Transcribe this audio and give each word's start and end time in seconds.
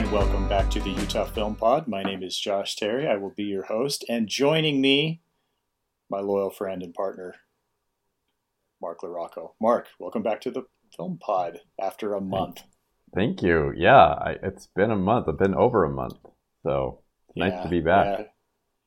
and 0.00 0.10
welcome 0.12 0.48
back 0.48 0.70
to 0.70 0.80
the 0.80 0.88
Utah 0.88 1.26
Film 1.26 1.54
Pod. 1.54 1.86
My 1.86 2.02
name 2.02 2.22
is 2.22 2.38
Josh 2.38 2.74
Terry. 2.74 3.06
I 3.06 3.16
will 3.16 3.34
be 3.36 3.42
your 3.44 3.64
host, 3.64 4.02
and 4.08 4.28
joining 4.28 4.80
me, 4.80 5.20
my 6.08 6.20
loyal 6.20 6.48
friend 6.48 6.82
and 6.82 6.94
partner, 6.94 7.34
Mark 8.80 9.00
LaRocco. 9.02 9.50
Mark, 9.60 9.88
welcome 9.98 10.22
back 10.22 10.40
to 10.40 10.50
the 10.50 10.62
Film 10.96 11.18
Pod 11.20 11.60
after 11.78 12.14
a 12.14 12.20
month. 12.20 12.62
Thank 13.14 13.42
you. 13.42 13.74
Yeah, 13.76 13.98
I, 13.98 14.36
it's 14.42 14.68
been 14.74 14.90
a 14.90 14.96
month. 14.96 15.28
It's 15.28 15.36
been 15.38 15.54
over 15.54 15.84
a 15.84 15.90
month, 15.90 16.16
so 16.62 17.00
nice 17.36 17.52
Yeah, 17.52 17.62
to 17.64 17.68
be 17.68 17.80
back. 17.80 18.18
yeah. 18.20 18.24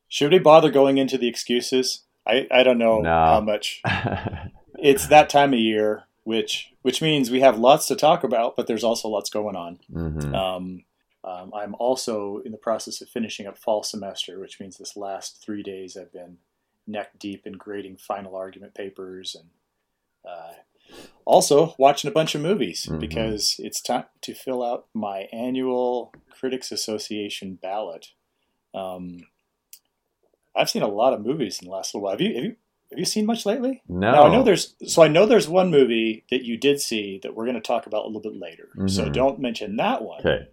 Should 0.08 0.32
we 0.32 0.40
bother 0.40 0.72
going 0.72 0.98
into 0.98 1.20
the 1.20 1.28
excuses? 1.28 2.06
I, 2.26 2.48
I 2.50 2.64
don't 2.64 2.80
know 2.80 3.02
No. 3.02 3.10
how 3.10 3.42
much. 3.42 3.82
It's 4.80 5.08
that 5.08 5.30
time 5.30 5.54
of 5.54 5.60
year, 5.60 6.06
which 6.24 6.74
which 6.82 7.02
means 7.02 7.30
we 7.32 7.40
have 7.40 7.58
lots 7.58 7.88
to 7.88 7.96
talk 7.96 8.24
about, 8.26 8.58
but 8.58 8.66
there's 8.68 8.84
also 8.84 9.08
lots 9.08 9.30
going 9.30 9.56
on. 9.56 9.80
hmm 9.90 10.36
Um, 10.36 10.84
um, 11.24 11.52
I'm 11.54 11.76
also 11.76 12.40
in 12.46 12.52
the 12.52 12.58
process 12.58 13.02
of 13.02 13.10
finishing 13.10 13.48
up 13.48 13.58
fall 13.58 13.84
semester, 13.84 14.40
which 14.40 14.60
means 14.60 14.78
this 14.78 14.96
last 14.98 15.42
three 15.44 15.64
days 15.64 15.96
I've 15.98 16.12
been 16.12 16.38
neck 16.86 17.18
deep 17.18 17.48
in 17.48 17.54
grading 17.54 17.98
final 17.98 18.36
argument 18.36 18.74
papers 18.74 19.36
and 19.36 19.50
uh, 20.30 20.54
also 21.26 21.76
watching 21.78 22.10
a 22.10 22.14
bunch 22.14 22.36
of 22.36 22.42
movies 22.42 22.88
Mhm. 22.90 23.00
because 23.00 23.56
it's 23.60 23.82
time 23.82 24.06
to 24.22 24.34
fill 24.34 24.62
out 24.64 24.88
my 24.94 25.22
annual 25.32 26.12
Critics 26.30 26.72
Association 26.72 27.56
ballot. 27.56 28.08
Um, 28.74 29.28
I've 30.56 30.70
seen 30.70 30.82
a 30.82 30.88
lot 30.88 31.14
of 31.14 31.22
movies 31.26 31.60
in 31.62 31.66
the 31.68 31.72
last 31.72 31.94
little 31.94 32.04
while. 32.04 32.12
Have 32.14 32.22
you? 32.22 32.36
Have 32.36 32.44
you? 32.44 32.56
Have 32.92 33.00
you 33.00 33.06
seen 33.06 33.26
much 33.26 33.44
lately? 33.46 33.82
No, 33.88 34.12
Now 34.12 34.24
I 34.26 34.32
know 34.32 34.44
there's 34.44 34.76
so 34.86 35.02
I 35.02 35.08
know 35.08 35.26
there's 35.26 35.50
one 35.50 35.72
movie 35.72 36.26
that 36.30 36.44
you 36.44 36.58
did 36.58 36.80
see 36.80 37.20
that 37.24 37.34
we're 37.34 37.46
going 37.46 37.56
to 37.56 37.62
talk 37.62 37.88
about 37.88 38.04
a 38.04 38.08
little 38.08 38.22
bit 38.22 38.36
later. 38.40 38.70
So 38.88 39.06
Mhm. 39.06 39.14
don't 39.14 39.40
mention 39.40 39.78
that 39.78 40.04
one. 40.04 40.20
Okay. 40.20 40.48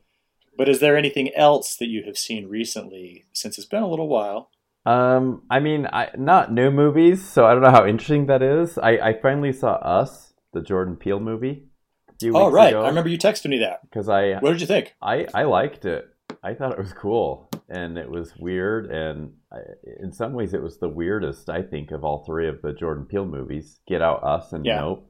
But 0.61 0.69
is 0.69 0.81
there 0.81 0.95
anything 0.95 1.35
else 1.35 1.75
that 1.77 1.89
you 1.89 2.03
have 2.05 2.19
seen 2.19 2.47
recently 2.47 3.25
since 3.33 3.57
it's 3.57 3.67
been 3.67 3.83
a 3.83 3.89
little 3.89 4.09
while? 4.09 4.51
Um, 4.85 5.45
I 5.49 5.59
mean, 5.59 5.87
I 5.91 6.11
not 6.19 6.53
new 6.53 6.71
movies, 6.71 7.27
so 7.27 7.47
I 7.47 7.55
don't 7.55 7.63
know 7.63 7.71
how 7.71 7.87
interesting 7.87 8.27
that 8.27 8.43
is. 8.43 8.77
I, 8.77 8.91
I 8.99 9.21
finally 9.23 9.55
saw 9.55 9.77
Us, 9.77 10.35
the 10.53 10.61
Jordan 10.61 10.97
Peele 10.97 11.19
movie. 11.19 11.65
Oh 12.27 12.51
right, 12.51 12.75
ago, 12.75 12.83
I 12.83 12.89
remember 12.89 13.09
you 13.09 13.17
texted 13.17 13.49
me 13.49 13.61
that. 13.61 13.81
because 13.89 14.11
I, 14.11 14.35
What 14.41 14.51
did 14.51 14.61
you 14.61 14.67
think? 14.67 14.95
I 15.01 15.27
I 15.33 15.45
liked 15.45 15.87
it. 15.87 16.05
I 16.43 16.53
thought 16.53 16.73
it 16.73 16.79
was 16.79 16.93
cool, 16.93 17.49
and 17.71 17.97
it 17.97 18.11
was 18.11 18.37
weird, 18.39 18.91
and 18.91 19.33
I, 19.51 19.61
in 20.03 20.13
some 20.13 20.35
ways, 20.35 20.53
it 20.53 20.63
was 20.63 20.77
the 20.77 20.91
weirdest 20.91 21.49
I 21.49 21.63
think 21.63 21.91
of 21.91 22.05
all 22.05 22.23
three 22.27 22.49
of 22.49 22.61
the 22.61 22.75
Jordan 22.75 23.07
Peele 23.07 23.25
movies: 23.25 23.81
Get 23.89 24.03
Out, 24.03 24.23
Us, 24.23 24.53
and 24.53 24.67
Yeah. 24.67 24.81
Nope. 24.81 25.10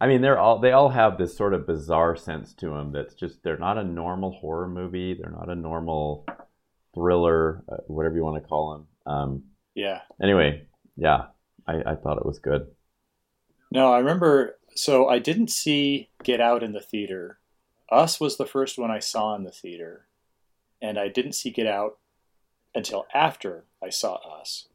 I 0.00 0.06
mean, 0.08 0.20
they're 0.20 0.38
all 0.38 0.58
they 0.58 0.72
all 0.72 0.90
have 0.90 1.16
this 1.16 1.36
sort 1.36 1.54
of 1.54 1.66
bizarre 1.66 2.16
sense 2.16 2.52
to 2.54 2.66
them. 2.70 2.92
That's 2.92 3.14
just 3.14 3.42
they're 3.42 3.56
not 3.58 3.78
a 3.78 3.84
normal 3.84 4.32
horror 4.32 4.68
movie. 4.68 5.14
They're 5.14 5.30
not 5.32 5.48
a 5.48 5.54
normal 5.54 6.26
thriller, 6.94 7.64
uh, 7.70 7.76
whatever 7.86 8.14
you 8.16 8.24
want 8.24 8.42
to 8.42 8.48
call 8.48 8.72
them. 9.06 9.12
Um, 9.12 9.42
Yeah. 9.74 10.00
anyway, 10.22 10.66
yeah, 10.96 11.26
I, 11.66 11.74
I 11.92 11.94
thought 11.94 12.18
it 12.18 12.26
was 12.26 12.38
good. 12.38 12.66
No, 13.70 13.92
I 13.92 13.98
remember. 13.98 14.58
So 14.74 15.08
I 15.08 15.18
didn't 15.18 15.48
see 15.50 16.10
Get 16.22 16.40
Out 16.40 16.62
in 16.62 16.72
the 16.72 16.80
theater. 16.80 17.38
Us 17.90 18.20
was 18.20 18.36
the 18.36 18.44
first 18.46 18.76
one 18.78 18.90
I 18.90 18.98
saw 18.98 19.34
in 19.34 19.44
the 19.44 19.50
theater, 19.50 20.06
and 20.82 20.98
I 20.98 21.08
didn't 21.08 21.32
see 21.32 21.50
Get 21.50 21.66
Out 21.66 21.98
until 22.74 23.06
after 23.14 23.64
I 23.82 23.88
saw 23.88 24.16
Us. 24.40 24.68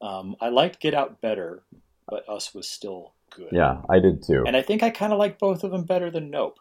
Um, 0.00 0.36
I 0.40 0.48
liked 0.48 0.80
Get 0.80 0.94
Out 0.94 1.20
better, 1.20 1.64
but 2.08 2.26
Us 2.28 2.54
was 2.54 2.66
still 2.68 3.12
good. 3.36 3.48
Yeah, 3.52 3.82
I 3.88 3.98
did 3.98 4.22
too. 4.22 4.44
And 4.46 4.56
I 4.56 4.62
think 4.62 4.82
I 4.82 4.90
kind 4.90 5.12
of 5.12 5.18
like 5.18 5.38
both 5.38 5.62
of 5.62 5.70
them 5.70 5.84
better 5.84 6.10
than 6.10 6.30
Nope. 6.30 6.58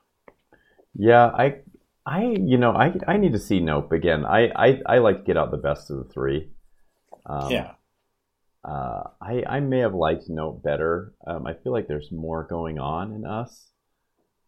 Yeah, 0.93 1.25
I, 1.25 1.57
I, 2.05 2.35
you 2.39 2.57
know, 2.57 2.71
I, 2.71 2.93
I 3.07 3.17
need 3.17 3.33
to 3.33 3.39
see 3.39 3.59
Nope 3.59 3.91
again. 3.91 4.25
I, 4.25 4.49
I, 4.55 4.81
I 4.85 4.97
like 4.99 5.19
to 5.19 5.23
Get 5.23 5.37
Out 5.37 5.51
the 5.51 5.57
best 5.57 5.89
of 5.89 5.97
the 5.97 6.13
three. 6.13 6.49
Um, 7.25 7.51
yeah. 7.51 7.71
Uh, 8.63 9.03
I, 9.21 9.43
I 9.47 9.59
may 9.59 9.79
have 9.79 9.93
liked 9.93 10.25
Nope 10.27 10.63
better. 10.63 11.13
Um, 11.27 11.45
I 11.45 11.53
feel 11.53 11.71
like 11.71 11.87
there's 11.87 12.11
more 12.11 12.47
going 12.49 12.79
on 12.79 13.13
in 13.13 13.25
Us, 13.25 13.71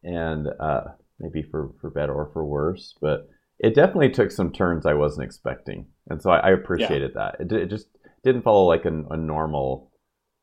and 0.04 0.48
uh, 0.60 0.82
maybe 1.20 1.44
for 1.44 1.72
for 1.80 1.92
better 1.92 2.14
or 2.14 2.32
for 2.34 2.44
worse. 2.44 2.96
But 3.00 3.30
it 3.60 3.76
definitely 3.76 4.10
took 4.10 4.32
some 4.32 4.52
turns 4.52 4.86
I 4.86 4.96
wasn't 4.96 5.26
expecting, 5.26 5.88
and 6.10 6.22
so 6.22 6.32
I, 6.32 6.40
I 6.40 6.52
appreciated 6.52 7.14
that. 7.14 7.36
It, 7.40 7.52
it 7.52 7.70
just 7.70 7.88
didn't 8.24 8.42
follow 8.42 8.66
like 8.66 8.86
a, 8.86 9.04
a 9.12 9.18
normal 9.18 9.92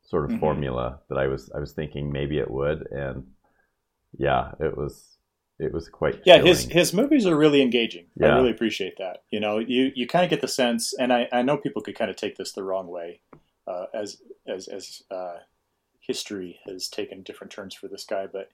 sort 0.05 0.25
of 0.25 0.31
Mhm. 0.31 0.39
formula 0.39 1.01
that 1.09 1.17
I 1.17 1.27
was 1.27 1.51
I 1.55 1.59
was 1.59 1.73
thinking 1.73 2.11
maybe 2.11 2.39
it 2.39 2.49
would, 2.51 2.87
and 2.91 3.25
yeah, 4.17 4.53
it 4.59 4.77
was 4.77 5.17
it 5.59 5.73
was 5.73 5.89
quite 5.89 6.23
Yeah, 6.23 6.39
his 6.39 6.65
chilling. 6.65 6.71
his 6.71 6.93
movies 6.93 7.25
are 7.27 7.35
really 7.35 7.61
engaging. 7.61 8.07
I 8.21 8.27
really 8.27 8.49
appreciate 8.51 8.97
that. 8.97 9.23
You 9.29 9.39
know, 9.39 9.59
you 9.59 9.91
you 9.95 10.07
kind 10.07 10.23
of 10.23 10.29
get 10.29 10.41
the 10.41 10.47
sense, 10.47 10.93
and 10.93 11.13
I, 11.13 11.27
I 11.31 11.41
know 11.43 11.57
people 11.57 11.81
could 11.81 11.95
kind 11.95 12.09
of 12.09 12.17
take 12.17 12.35
this 12.35 12.51
the 12.51 12.63
wrong 12.63 12.87
way, 12.87 13.21
uh, 13.67 13.85
as 13.93 14.21
as 14.47 14.67
as 14.67 15.03
uh, 15.11 15.37
history 15.99 16.59
has 16.65 16.89
taken 16.89 17.23
different 17.23 17.51
turns 17.51 17.75
for 17.75 17.87
this 17.87 18.05
guy, 18.05 18.27
but 18.27 18.51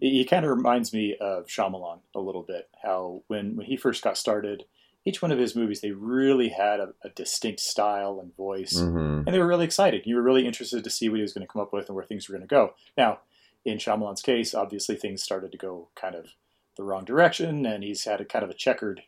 he, 0.00 0.10
he 0.18 0.24
kind 0.24 0.44
of 0.44 0.50
reminds 0.56 0.92
me 0.92 1.16
of 1.20 1.46
Shyamalan 1.46 2.00
a 2.14 2.20
little 2.20 2.42
bit. 2.42 2.68
How 2.82 3.22
when 3.28 3.56
when 3.56 3.66
he 3.66 3.76
first 3.76 4.04
got 4.04 4.18
started, 4.18 4.64
each 5.06 5.20
one 5.20 5.30
of 5.32 5.38
his 5.38 5.54
movies 5.54 5.80
they 5.80 5.90
really 5.90 6.48
had 6.48 6.80
a, 6.80 6.94
a 7.02 7.08
distinct 7.10 7.60
style 7.60 8.18
and 8.20 8.34
voice 8.36 8.74
Mhm. 8.80 9.24
and 9.26 9.34
they 9.34 9.38
were 9.38 9.46
really 9.46 9.64
excited. 9.66 10.02
You 10.06 10.16
were 10.16 10.22
really 10.22 10.46
interested 10.46 10.82
to 10.84 10.90
see 10.90 11.08
what 11.08 11.16
he 11.16 11.22
was 11.22 11.32
going 11.32 11.46
to 11.46 11.52
come 11.52 11.60
up 11.62 11.72
with 11.72 11.88
and 11.88 11.96
where 11.96 12.04
things 12.04 12.28
were 12.28 12.34
going 12.36 12.46
to 12.48 12.54
go. 12.54 12.74
Now, 12.96 13.20
in 13.64 13.78
Shyamalan's 13.78 14.22
case, 14.22 14.54
obviously 14.54 14.96
things 14.96 15.22
started 15.22 15.52
to 15.52 15.58
go 15.58 15.88
kind 15.94 16.14
of 16.14 16.28
the 16.76 16.82
wrong 16.82 17.04
direction, 17.04 17.64
and 17.66 17.84
he's 17.84 18.04
had 18.04 18.20
a 18.20 18.24
kind 18.24 18.42
of 18.42 18.50
a 18.50 18.54
checkered 18.54 19.02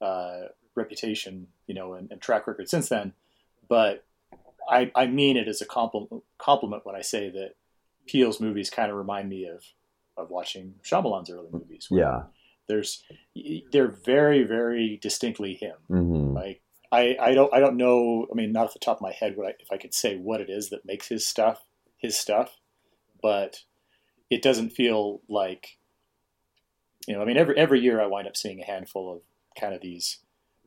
uh, 0.00 0.46
reputation, 0.74 1.48
you 1.66 1.74
know, 1.74 1.92
and, 1.94 2.10
and 2.10 2.20
track 2.20 2.46
record 2.46 2.68
since 2.68 2.88
then. 2.88 3.12
But 3.68 4.04
I, 4.68 4.90
I 4.94 5.06
mean 5.06 5.36
it 5.36 5.46
as 5.48 5.60
a 5.60 5.66
compliment, 5.66 6.22
compliment 6.38 6.86
when 6.86 6.96
I 6.96 7.02
say 7.02 7.28
that 7.30 7.54
Peele's 8.06 8.40
movies 8.40 8.70
kind 8.70 8.90
of 8.90 8.96
remind 8.96 9.28
me 9.28 9.46
of 9.46 9.64
of 10.16 10.28
watching 10.30 10.74
Shyamalan's 10.82 11.30
early 11.30 11.48
movies. 11.52 11.86
Yeah. 11.90 12.22
There's 12.70 13.02
they're 13.72 13.94
very, 14.04 14.44
very 14.44 14.98
distinctly 15.02 15.54
him. 15.54 15.76
hmm 15.88 16.34
Like 16.34 16.62
I, 16.92 17.16
I 17.20 17.34
don't 17.34 17.52
I 17.52 17.60
don't 17.60 17.76
know. 17.76 18.26
I 18.30 18.34
mean, 18.34 18.52
not 18.52 18.66
off 18.66 18.72
the 18.72 18.78
top 18.78 18.98
of 18.98 19.02
my 19.02 19.12
head, 19.12 19.36
what 19.36 19.46
I, 19.48 19.54
if 19.58 19.70
I 19.70 19.76
could 19.76 19.94
say 19.94 20.16
what 20.16 20.40
it 20.40 20.48
is 20.48 20.70
that 20.70 20.86
makes 20.86 21.08
his 21.08 21.26
stuff 21.26 21.64
his 21.98 22.16
stuff, 22.16 22.56
but 23.22 23.64
it 24.30 24.42
doesn't 24.42 24.70
feel 24.70 25.20
like 25.28 25.76
you 27.06 27.14
know. 27.14 27.22
I 27.22 27.24
mean, 27.24 27.36
every 27.36 27.56
every 27.56 27.80
year 27.80 28.00
I 28.00 28.06
wind 28.06 28.28
up 28.28 28.36
seeing 28.36 28.60
a 28.60 28.64
handful 28.66 29.12
of 29.12 29.22
kind 29.60 29.74
of 29.74 29.80
these 29.82 30.20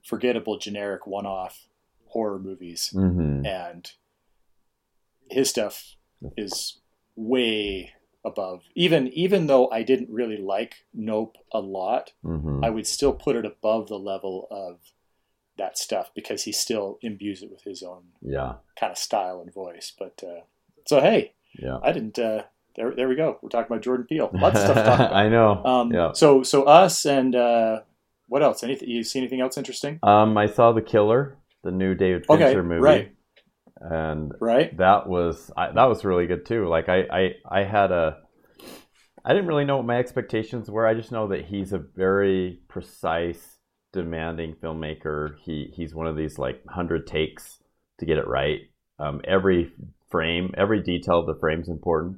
forgettable, 0.03 0.57
generic, 0.57 1.07
one-off 1.07 1.67
horror 2.07 2.39
movies, 2.39 2.89
hmm 2.93 3.45
and 3.45 3.91
his 5.29 5.49
stuff 5.49 5.95
is 6.37 6.79
way 7.15 7.93
above. 8.25 8.63
Even 8.75 9.07
even 9.09 9.47
though 9.47 9.69
I 9.69 9.83
didn't 9.83 10.09
really 10.09 10.37
like 10.37 10.85
Nope 10.93 11.37
a 11.51 11.59
lot, 11.59 12.11
hmm 12.23 12.63
I 12.63 12.69
would 12.69 12.87
still 12.87 13.13
put 13.13 13.35
it 13.35 13.45
above 13.45 13.87
the 13.89 13.99
level 13.99 14.47
of 14.51 14.79
that 15.57 15.77
stuff 15.77 16.09
because 16.15 16.43
he 16.43 16.51
still 16.51 16.97
imbues 17.01 17.43
it 17.43 17.51
with 17.51 17.63
his 17.63 17.83
own 17.83 18.03
Yeah. 18.21 18.53
kind 18.79 18.91
of 18.91 18.97
style 18.97 19.39
and 19.41 19.53
voice. 19.53 19.93
But 19.97 20.23
uh, 20.23 20.41
so 20.87 20.99
hey, 21.01 21.33
Yeah. 21.59 21.79
I 21.83 21.91
didn't. 21.91 22.17
Uh, 22.17 22.43
there, 22.75 22.95
there 22.95 23.07
we 23.07 23.15
go. 23.15 23.37
We're 23.43 23.49
talking 23.49 23.71
about 23.71 23.83
Jordan 23.83 24.07
Peele. 24.07 24.31
Lots 24.33 24.57
of 24.57 24.63
stuff 24.63 24.77
to 24.77 24.83
talk 24.83 24.99
about. 24.99 25.13
I 25.25 25.29
know. 25.29 25.63
Um, 25.63 25.93
yeah. 25.93 26.11
So 26.13 26.41
so 26.41 26.63
us 26.63 27.05
and 27.05 27.35
uh, 27.35 27.81
what 28.27 28.41
else? 28.41 28.63
Anything 28.63 28.89
you 28.89 29.03
see 29.03 29.19
anything 29.19 29.41
else 29.41 29.57
interesting? 29.57 29.99
Um, 30.01 30.35
I 30.37 30.47
saw 30.47 30.71
The 30.71 30.81
Killer, 30.81 31.37
the 31.63 31.69
new 31.71 31.93
David 31.93 32.25
Okay, 32.27 32.45
Fincher 32.45 32.63
movie, 32.63 32.81
right. 32.81 33.15
And 33.83 34.33
Right. 34.39 34.73
that 34.77 35.07
was 35.07 35.51
I, 35.57 35.71
that 35.71 35.85
was 35.85 36.05
really 36.05 36.27
good 36.27 36.45
too. 36.45 36.67
Like 36.67 36.89
I, 36.89 37.01
I 37.11 37.35
I 37.49 37.63
had 37.63 37.91
a 37.91 38.17
I 39.25 39.33
didn't 39.33 39.47
really 39.47 39.65
know 39.65 39.77
what 39.77 39.85
my 39.85 39.97
expectations 39.97 40.69
were. 40.69 40.85
I 40.85 40.93
just 40.93 41.11
know 41.11 41.27
that 41.29 41.45
he's 41.45 41.71
a 41.73 41.77
very 41.79 42.59
precise, 42.67 43.57
demanding 43.93 44.55
filmmaker. 44.55 45.37
He 45.39 45.71
he's 45.73 45.95
one 45.95 46.07
of 46.07 46.17
these 46.17 46.37
like 46.37 46.65
hundred 46.67 47.07
takes 47.07 47.59
to 47.99 48.05
get 48.05 48.17
it 48.17 48.27
right. 48.27 48.61
Um, 48.99 49.21
every 49.25 49.71
frame, 50.09 50.53
every 50.57 50.81
detail 50.81 51.19
of 51.19 51.25
the 51.27 51.39
frame's 51.39 51.69
important. 51.69 52.17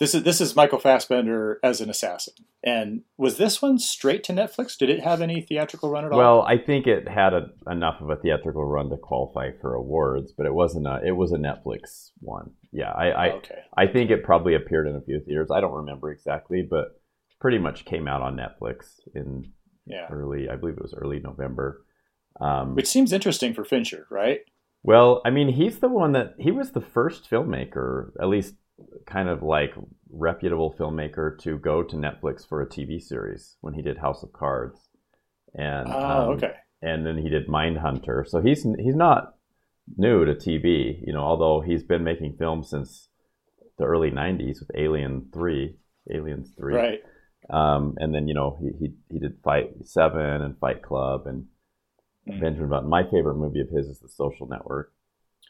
This 0.00 0.14
is 0.14 0.22
this 0.22 0.40
is 0.40 0.56
Michael 0.56 0.78
Fassbender 0.78 1.60
as 1.62 1.82
an 1.82 1.90
assassin. 1.90 2.32
And 2.64 3.02
was 3.18 3.36
this 3.36 3.60
one 3.60 3.78
straight 3.78 4.24
to 4.24 4.32
Netflix? 4.32 4.78
Did 4.78 4.88
it 4.88 5.00
have 5.04 5.20
any 5.20 5.42
theatrical 5.42 5.90
run 5.90 6.06
at 6.06 6.12
all? 6.12 6.18
Well, 6.18 6.42
I 6.42 6.56
think 6.56 6.86
it 6.86 7.06
had 7.06 7.34
a, 7.34 7.50
enough 7.70 8.00
of 8.00 8.08
a 8.08 8.16
theatrical 8.16 8.64
run 8.64 8.88
to 8.88 8.96
qualify 8.96 9.50
for 9.60 9.74
awards, 9.74 10.32
but 10.32 10.46
it 10.46 10.54
wasn't 10.54 10.86
a. 10.86 11.00
It 11.04 11.12
was 11.12 11.32
a 11.32 11.36
Netflix 11.36 12.12
one. 12.20 12.52
Yeah, 12.72 12.90
I 12.90 13.08
I, 13.10 13.30
okay. 13.34 13.58
I 13.76 13.86
think 13.88 14.10
it 14.10 14.24
probably 14.24 14.54
appeared 14.54 14.88
in 14.88 14.96
a 14.96 15.02
few 15.02 15.20
theaters. 15.20 15.50
I 15.50 15.60
don't 15.60 15.74
remember 15.74 16.10
exactly, 16.10 16.66
but 16.68 16.98
pretty 17.38 17.58
much 17.58 17.84
came 17.84 18.08
out 18.08 18.22
on 18.22 18.38
Netflix 18.38 19.00
in 19.14 19.52
Yeah. 19.84 20.06
early. 20.10 20.48
I 20.48 20.56
believe 20.56 20.76
it 20.78 20.82
was 20.82 20.94
early 20.94 21.20
November. 21.20 21.84
Um, 22.40 22.74
Which 22.74 22.86
seems 22.86 23.12
interesting 23.12 23.52
for 23.52 23.64
Fincher, 23.64 24.06
right? 24.10 24.40
well, 24.82 25.20
I 25.26 25.30
mean, 25.30 25.48
he's 25.52 25.80
the 25.80 25.90
one 25.90 26.12
that 26.12 26.36
he 26.38 26.50
was 26.50 26.72
the 26.72 26.80
first 26.80 27.30
filmmaker, 27.30 28.12
at 28.18 28.28
least 28.28 28.54
kind 29.06 29.28
of 29.28 29.42
like 29.42 29.74
reputable 30.10 30.74
filmmaker, 30.78 31.38
to 31.40 31.58
go 31.58 31.82
to 31.82 31.96
Netflix 31.96 32.46
for 32.48 32.60
a 32.62 32.66
TV 32.68 33.00
series 33.00 33.56
when 33.60 33.74
he 33.74 33.82
did 33.82 33.98
House 33.98 34.22
of 34.22 34.32
Cards. 34.32 34.88
and 35.54 35.88
Oh, 35.88 35.98
um, 35.98 36.28
okay. 36.36 36.52
and 36.82 37.04
then 37.06 37.18
he 37.18 37.28
did 37.28 37.48
Mindhunter. 37.48 38.26
So 38.26 38.40
he's 38.40 38.62
he's 38.78 38.94
not 38.96 39.34
new 39.96 40.24
to 40.24 40.34
TV, 40.34 41.00
you 41.06 41.12
know, 41.12 41.20
although 41.20 41.60
he's 41.60 41.82
been 41.82 42.04
making 42.04 42.36
films 42.38 42.70
since 42.70 43.08
the 43.78 43.84
early 43.84 44.10
'90s 44.10 44.60
with 44.60 44.70
Alien 44.76 45.28
Three, 45.32 45.76
Aliens 46.12 46.52
Three, 46.56 46.74
Right. 46.76 47.00
um, 47.50 47.94
and 47.98 48.14
then 48.14 48.28
you 48.28 48.34
know 48.34 48.58
he, 48.60 48.70
he 48.78 48.94
he 49.10 49.18
did 49.18 49.38
Fight 49.42 49.70
Seven 49.84 50.42
and 50.42 50.58
Fight 50.58 50.82
Club 50.82 51.26
and 51.26 51.46
Mm. 52.28 52.38
Benjamin 52.38 52.68
Button. 52.68 52.88
My 52.90 53.02
favorite 53.10 53.36
movie 53.36 53.62
of 53.62 53.70
his 53.70 53.86
is 53.88 53.98
The 54.00 54.08
Social 54.10 54.46
Network. 54.46 54.92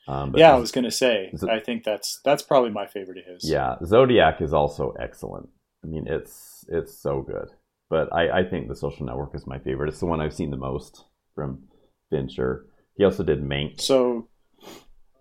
Um, 0.08 0.32
but 0.32 0.38
Yeah, 0.40 0.54
I 0.54 0.58
was 0.58 0.72
going 0.72 0.84
to 0.84 0.90
say. 0.90 1.30
It- 1.32 1.48
I 1.48 1.60
think 1.60 1.84
that's 1.84 2.20
that's 2.24 2.42
probably 2.42 2.70
my 2.70 2.86
favorite 2.86 3.18
of 3.18 3.24
his. 3.26 3.48
yeah, 3.48 3.76
Zodiac 3.84 4.40
is 4.40 4.52
also 4.52 4.92
excellent. 5.00 5.48
I 5.84 5.86
mean, 5.86 6.06
it's 6.06 6.64
it's 6.68 6.96
so 6.96 7.22
good. 7.22 7.48
But 7.88 8.12
I, 8.14 8.40
I 8.40 8.44
think 8.44 8.68
The 8.68 8.76
Social 8.76 9.04
Network 9.06 9.34
is 9.34 9.46
my 9.46 9.58
favorite. 9.58 9.88
It's 9.88 9.98
the 10.00 10.06
one 10.06 10.20
I've 10.20 10.32
seen 10.34 10.50
the 10.50 10.56
most 10.56 11.04
from 11.34 11.64
Fincher. 12.08 12.66
He 12.96 13.04
also 13.04 13.24
did 13.24 13.42
Mank. 13.42 13.80
So, 13.80 14.28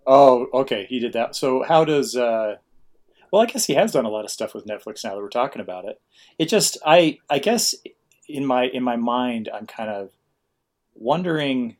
oh, 0.06 0.46
okay, 0.54 0.86
he 0.88 0.98
did 1.00 1.12
that. 1.14 1.34
So, 1.34 1.62
how 1.64 1.84
does? 1.84 2.14
uh 2.16 2.56
Well, 3.32 3.42
I 3.42 3.46
guess 3.46 3.64
he 3.64 3.74
has 3.74 3.92
done 3.92 4.04
a 4.04 4.10
lot 4.10 4.24
of 4.24 4.30
stuff 4.30 4.54
with 4.54 4.66
Netflix 4.66 5.02
now 5.04 5.14
that 5.14 5.20
we're 5.20 5.28
talking 5.28 5.60
about 5.62 5.84
it. 5.84 6.00
It 6.38 6.46
just, 6.48 6.78
I, 6.86 7.18
I 7.28 7.38
guess, 7.40 7.74
in 8.28 8.46
my 8.46 8.64
in 8.66 8.82
my 8.84 8.96
mind, 8.96 9.48
I'm 9.52 9.66
kind 9.66 9.90
of 9.90 10.10
wondering 10.94 11.76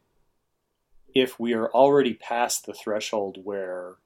if 1.14 1.38
we 1.40 1.52
are 1.54 1.70
already 1.70 2.14
past 2.14 2.66
the 2.66 2.72
threshold 2.74 3.38
where, 3.42 3.96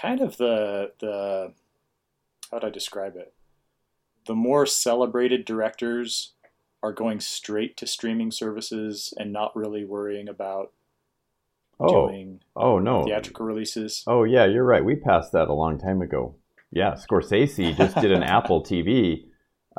kind 0.00 0.20
of 0.20 0.36
the 0.36 0.92
the, 1.00 1.52
how 2.50 2.58
do 2.58 2.66
I 2.66 2.70
describe 2.70 3.16
it? 3.16 3.34
The 4.26 4.34
more 4.34 4.66
celebrated 4.66 5.44
directors 5.44 6.32
are 6.82 6.92
going 6.92 7.20
straight 7.20 7.76
to 7.78 7.86
streaming 7.86 8.30
services 8.30 9.12
and 9.16 9.32
not 9.32 9.56
really 9.56 9.84
worrying 9.84 10.28
about 10.28 10.72
Oh, 11.80 12.08
doing 12.08 12.40
oh 12.56 12.80
no. 12.80 13.04
theatrical 13.04 13.46
releases. 13.46 14.02
Oh 14.06 14.24
yeah, 14.24 14.44
you're 14.46 14.64
right. 14.64 14.84
We 14.84 14.96
passed 14.96 15.30
that 15.32 15.48
a 15.48 15.52
long 15.54 15.78
time 15.78 16.02
ago. 16.02 16.34
Yeah, 16.72 16.94
Scorsese 16.94 17.76
just 17.76 17.94
did 17.96 18.10
an 18.10 18.22
Apple 18.24 18.64
TV. 18.64 19.26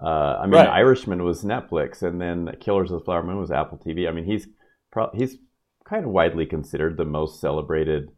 Uh, 0.01 0.37
I 0.39 0.43
mean, 0.43 0.53
Right. 0.53 0.67
Irishman 0.69 1.23
was 1.23 1.43
Netflix, 1.43 2.01
and 2.01 2.21
then 2.21 2.55
Killers 2.61 2.89
of 2.89 2.99
the 2.99 3.03
Flower 3.05 3.21
Moon 3.21 3.37
was 3.37 3.51
Apple 3.51 3.77
TV. 3.85 4.07
I 4.07 4.11
mean, 4.11 4.23
he's 4.23 4.47
pro- 4.91 5.11
he's 5.13 5.35
kind 5.89 6.05
of 6.05 6.11
widely 6.11 6.45
considered 6.45 6.97
the 6.97 7.05
most 7.05 7.39
celebrated, 7.41 8.11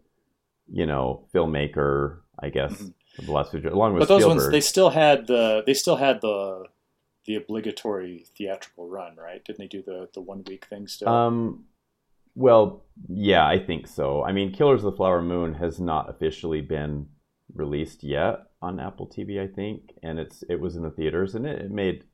you 0.71 0.85
know, 0.85 1.27
filmmaker, 1.33 2.19
I 2.39 2.50
guess, 2.50 2.73
Mhm. 2.73 2.94
of 3.19 3.25
the 3.25 3.31
last 3.31 3.51
few 3.51 3.59
years, 3.62 3.73
along 3.73 3.94
with 3.94 4.01
But 4.01 4.07
those 4.09 4.23
Spielberg. 4.23 4.38
ones, 4.44 4.51
they 4.51 4.62
still 4.62 4.89
had 4.89 5.27
the 5.27 5.63
they 5.65 5.73
still 5.73 5.95
had 5.97 6.21
the 6.21 6.65
the 7.25 7.35
obligatory 7.35 8.25
theatrical 8.35 8.89
run, 8.89 9.15
right? 9.15 9.44
Didn't 9.45 9.59
they 9.59 9.68
do 9.68 9.81
the 9.83 10.09
the 10.13 10.21
one 10.21 10.44
week 10.47 10.65
thing 10.65 10.88
still? 10.88 11.09
Um, 11.09 11.65
well, 12.35 12.83
yeah, 13.07 13.45
I 13.45 13.59
think 13.59 13.88
so. 13.88 14.23
I 14.23 14.31
mean, 14.31 14.51
Killers 14.53 14.83
of 14.83 14.91
the 14.91 14.97
Flower 14.97 15.21
Moon 15.21 15.53
has 15.56 15.79
not 15.79 16.09
officially 16.09 16.62
been 16.62 17.07
released 17.53 18.03
yet 18.03 18.47
on 18.62 18.79
Apple 18.79 19.07
TV, 19.07 19.39
I 19.41 19.47
think, 19.47 19.94
and 20.03 20.19
it's 20.19 20.44
it 20.50 20.59
was 20.59 20.75
in 20.75 20.83
the 20.83 20.91
theaters 20.91 21.35
and 21.35 21.45
it, 21.45 21.59
it 21.62 21.71
made 21.71 22.06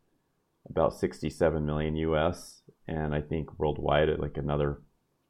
about 0.70 0.94
sixty-seven 0.94 1.66
million 1.66 1.96
US, 1.98 2.62
and 2.88 3.14
I 3.16 3.22
think 3.22 3.58
worldwide 3.60 4.10
at 4.10 4.20
like 4.20 4.38
another 4.38 4.82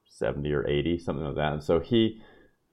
seventy 0.10 0.52
or 0.54 0.68
eighty, 0.68 0.98
something 0.98 1.26
like 1.26 1.36
that. 1.36 1.54
And 1.54 1.64
so 1.64 1.80
he, 1.80 2.22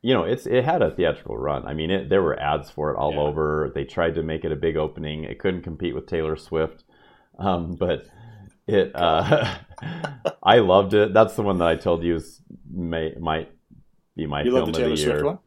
you 0.02 0.14
know, 0.14 0.24
it's 0.24 0.46
it 0.46 0.64
had 0.64 0.82
a 0.82 0.90
theatrical 0.90 1.36
run. 1.36 1.66
I 1.66 1.74
mean, 1.74 1.90
it, 1.90 2.08
there 2.08 2.22
were 2.22 2.38
ads 2.38 2.70
for 2.70 2.90
it 2.92 2.96
all 2.96 3.12
Yeah. 3.14 3.20
over. 3.20 3.72
They 3.74 3.84
tried 3.84 4.14
to 4.16 4.22
make 4.22 4.44
it 4.44 4.52
a 4.52 4.56
big 4.56 4.76
opening. 4.76 5.24
It 5.24 5.38
couldn't 5.38 5.62
compete 5.62 5.94
with 5.94 6.06
Taylor 6.06 6.36
Swift, 6.36 6.84
um, 7.38 7.74
but 7.74 8.06
it. 8.66 8.92
Uh, 8.94 9.54
I 10.42 10.58
loved 10.58 10.94
it. 10.94 11.12
That's 11.12 11.34
the 11.36 11.42
one 11.42 11.58
that 11.58 11.68
I 11.68 11.76
told 11.76 12.02
you 12.04 12.16
is 12.16 12.40
may, 12.70 13.14
might 13.18 13.50
be 14.16 14.26
my 14.26 14.42
you 14.42 14.52
film 14.52 14.64
the 14.66 14.70
of 14.70 14.76
Taylor 14.76 14.90
the 14.90 14.96
Swift 14.96 15.16
year. 15.16 15.24
one, 15.24 15.38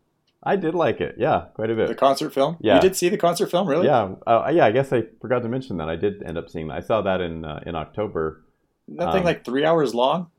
I 0.44 0.56
did 0.56 0.76
like 0.76 1.02
it. 1.02 1.16
Yeah, 1.18 1.46
quite 1.56 1.70
a 1.70 1.76
bit. 1.76 1.88
the 1.88 1.96
concert 1.96 2.34
film. 2.34 2.58
Yeah. 2.60 2.76
you 2.76 2.82
did 2.82 2.96
see 2.96 3.10
the 3.10 3.18
concert 3.18 3.50
film, 3.52 3.68
really? 3.68 3.86
Yeah, 3.88 4.16
uh, 4.26 4.52
yeah. 4.54 4.66
I 4.66 4.72
guess 4.72 4.92
I 4.94 5.04
forgot 5.22 5.42
to 5.44 5.50
mention 5.50 5.78
that 5.78 5.90
I 5.90 5.96
did 5.96 6.22
end 6.24 6.38
up 6.38 6.50
seeing 6.50 6.68
that. 6.68 6.78
I 6.78 6.82
saw 6.82 7.02
that 7.02 7.22
in 7.22 7.46
uh, 7.46 7.62
in 7.66 7.76
October. 7.76 8.44
nothing 8.88 9.20
Um, 9.20 9.26
like 9.26 9.44
three 9.46 9.66
hours 9.66 9.94
long. 9.96 10.30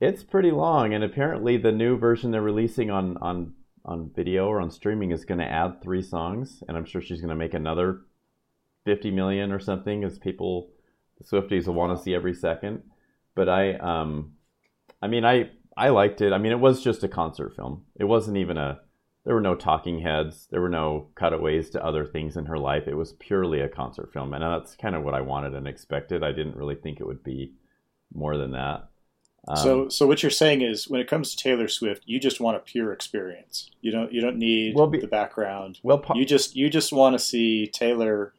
It's 0.00 0.24
pretty 0.24 0.50
long, 0.50 0.94
and 0.94 1.04
apparently 1.04 1.58
the 1.58 1.72
new 1.72 1.98
version 1.98 2.30
they're 2.30 2.40
releasing 2.40 2.90
on 2.90 3.18
on 3.18 3.54
on 3.84 4.10
video 4.14 4.46
or 4.46 4.60
on 4.60 4.70
streaming 4.70 5.10
is 5.10 5.24
going 5.24 5.40
to 5.40 5.44
add 5.44 5.82
three 5.82 6.02
songs, 6.02 6.62
and 6.66 6.76
I'm 6.76 6.84
sure 6.84 7.00
she's 7.00 7.20
going 7.20 7.30
to 7.30 7.34
make 7.36 7.54
another 7.54 8.00
fifty 8.84 9.10
million 9.10 9.52
or 9.52 9.60
something, 9.60 10.04
as 10.04 10.18
people 10.18 10.70
the 11.18 11.24
Swifties 11.24 11.66
will 11.66 11.74
want 11.74 11.96
to 11.96 12.02
see 12.02 12.14
every 12.14 12.34
second. 12.34 12.82
But 13.34 13.48
I, 13.48 13.74
um, 13.74 14.32
I 15.02 15.06
mean, 15.06 15.24
I 15.24 15.50
I 15.76 15.90
liked 15.90 16.22
it. 16.22 16.32
I 16.32 16.38
mean, 16.38 16.52
it 16.52 16.60
was 16.60 16.82
just 16.82 17.04
a 17.04 17.08
concert 17.08 17.54
film. 17.54 17.84
It 17.94 18.04
wasn't 18.04 18.38
even 18.38 18.56
a. 18.56 18.80
There 19.26 19.34
were 19.34 19.40
no 19.42 19.54
talking 19.54 20.00
heads. 20.00 20.48
There 20.50 20.62
were 20.62 20.70
no 20.70 21.08
cutaways 21.14 21.68
to 21.70 21.84
other 21.84 22.06
things 22.06 22.38
in 22.38 22.46
her 22.46 22.58
life. 22.58 22.88
It 22.88 22.96
was 22.96 23.12
purely 23.12 23.60
a 23.60 23.68
concert 23.68 24.14
film, 24.14 24.32
and 24.32 24.42
that's 24.42 24.76
kind 24.76 24.94
of 24.94 25.04
what 25.04 25.14
I 25.14 25.20
wanted 25.20 25.54
and 25.54 25.68
expected. 25.68 26.24
I 26.24 26.32
didn't 26.32 26.56
really 26.56 26.74
think 26.74 27.00
it 27.00 27.06
would 27.06 27.22
be 27.22 27.52
more 28.14 28.38
than 28.38 28.52
that. 28.52 28.89
Um, 29.48 29.56
so, 29.56 29.88
so 29.88 30.06
what 30.06 30.22
you're 30.22 30.30
saying 30.30 30.60
is, 30.62 30.88
when 30.88 31.00
it 31.00 31.08
comes 31.08 31.34
to 31.34 31.42
Taylor 31.42 31.66
Swift, 31.66 32.02
you 32.06 32.20
just 32.20 32.40
want 32.40 32.56
a 32.56 32.60
pure 32.60 32.92
experience. 32.92 33.70
You 33.80 33.90
don't 33.90 34.12
you 34.12 34.20
don't 34.20 34.36
need 34.36 34.74
Well, 34.76 34.86
be- 34.86 35.00
the 35.00 35.06
background. 35.06 35.78
well, 35.82 36.04
You 36.14 36.24
just 36.24 36.54
you 36.56 36.68
just 36.68 36.92
want 36.92 37.14
to 37.14 37.18
see 37.18 37.66
Taylor 37.66 38.34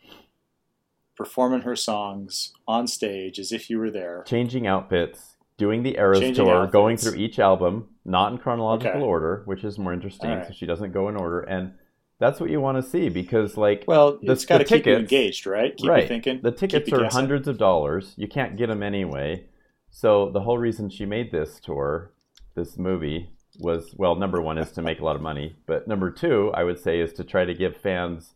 performing 1.15 1.61
her 1.61 1.75
songs 1.75 2.53
on 2.67 2.87
stage 2.87 3.39
as 3.39 3.51
if 3.51 3.69
you 3.69 3.77
were 3.79 3.91
there. 3.91 4.23
changing 4.27 4.65
outfits, 4.67 5.35
doing 5.57 5.83
the 5.83 5.97
Eras 5.97 6.19
Changing 6.19 6.45
tour, 6.45 6.67
going 6.67 6.97
through 6.97 7.15
each 7.15 7.37
album, 7.39 7.89
not 8.05 8.31
in 8.31 8.37
chronological 8.37 8.91
Okay. 8.97 9.05
order, 9.05 9.41
which 9.45 9.63
is 9.63 9.77
more 9.77 9.93
interesting. 9.93 10.29
Right. 10.29 10.47
So 10.47 10.53
she 10.53 10.65
doesn't 10.65 10.91
go 10.93 11.09
in 11.09 11.15
order, 11.15 11.41
and 11.41 11.73
that's 12.19 12.39
what 12.39 12.49
you 12.49 12.61
want 12.61 12.77
to 12.83 12.89
see 12.89 13.09
because, 13.09 13.57
like, 13.57 13.83
Well, 13.87 14.19
The- 14.21 14.31
it's 14.31 14.45
got 14.45 14.59
to 14.59 14.63
keep 14.63 14.85
you 14.85 14.95
engaged, 14.95 15.45
right? 15.45 15.75
Keep 15.75 15.89
right, 15.89 16.03
you 16.03 16.07
thinking. 16.07 16.41
the 16.41 16.51
tickets 16.51 16.91
are 16.91 17.01
guessing. 17.01 17.09
hundreds 17.19 17.47
of 17.47 17.57
dollars. 17.57 18.13
You 18.17 18.27
can't 18.27 18.55
get 18.55 18.67
them 18.67 18.81
anyway. 18.83 19.45
So 19.91 20.31
the 20.31 20.39
whole 20.41 20.57
reason 20.57 20.89
she 20.89 21.05
made 21.05 21.31
this 21.31 21.59
tour, 21.59 22.11
this 22.55 22.77
movie, 22.77 23.29
was 23.59 23.93
well, 23.97 24.15
number 24.15 24.41
one 24.41 24.57
is 24.57 24.71
to 24.71 24.81
make 24.81 25.01
a 25.01 25.05
lot 25.05 25.17
of 25.17 25.21
money, 25.21 25.55
but 25.67 25.87
number 25.87 26.09
two, 26.09 26.51
I 26.53 26.63
would 26.63 26.79
say, 26.79 27.01
is 27.01 27.13
to 27.13 27.23
try 27.23 27.43
to 27.45 27.53
give 27.53 27.75
fans 27.75 28.33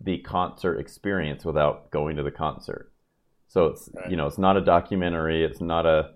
the 0.00 0.18
concert 0.18 0.78
experience 0.78 1.44
without 1.44 1.90
going 1.90 2.16
to 2.16 2.22
the 2.22 2.30
concert. 2.30 2.90
So 3.48 3.66
it's 3.66 3.90
Right. 3.94 4.10
you 4.10 4.16
know 4.16 4.26
it's 4.26 4.38
not 4.38 4.56
a 4.56 4.60
documentary, 4.62 5.44
it's 5.44 5.60
not 5.60 5.84
a 5.86 6.14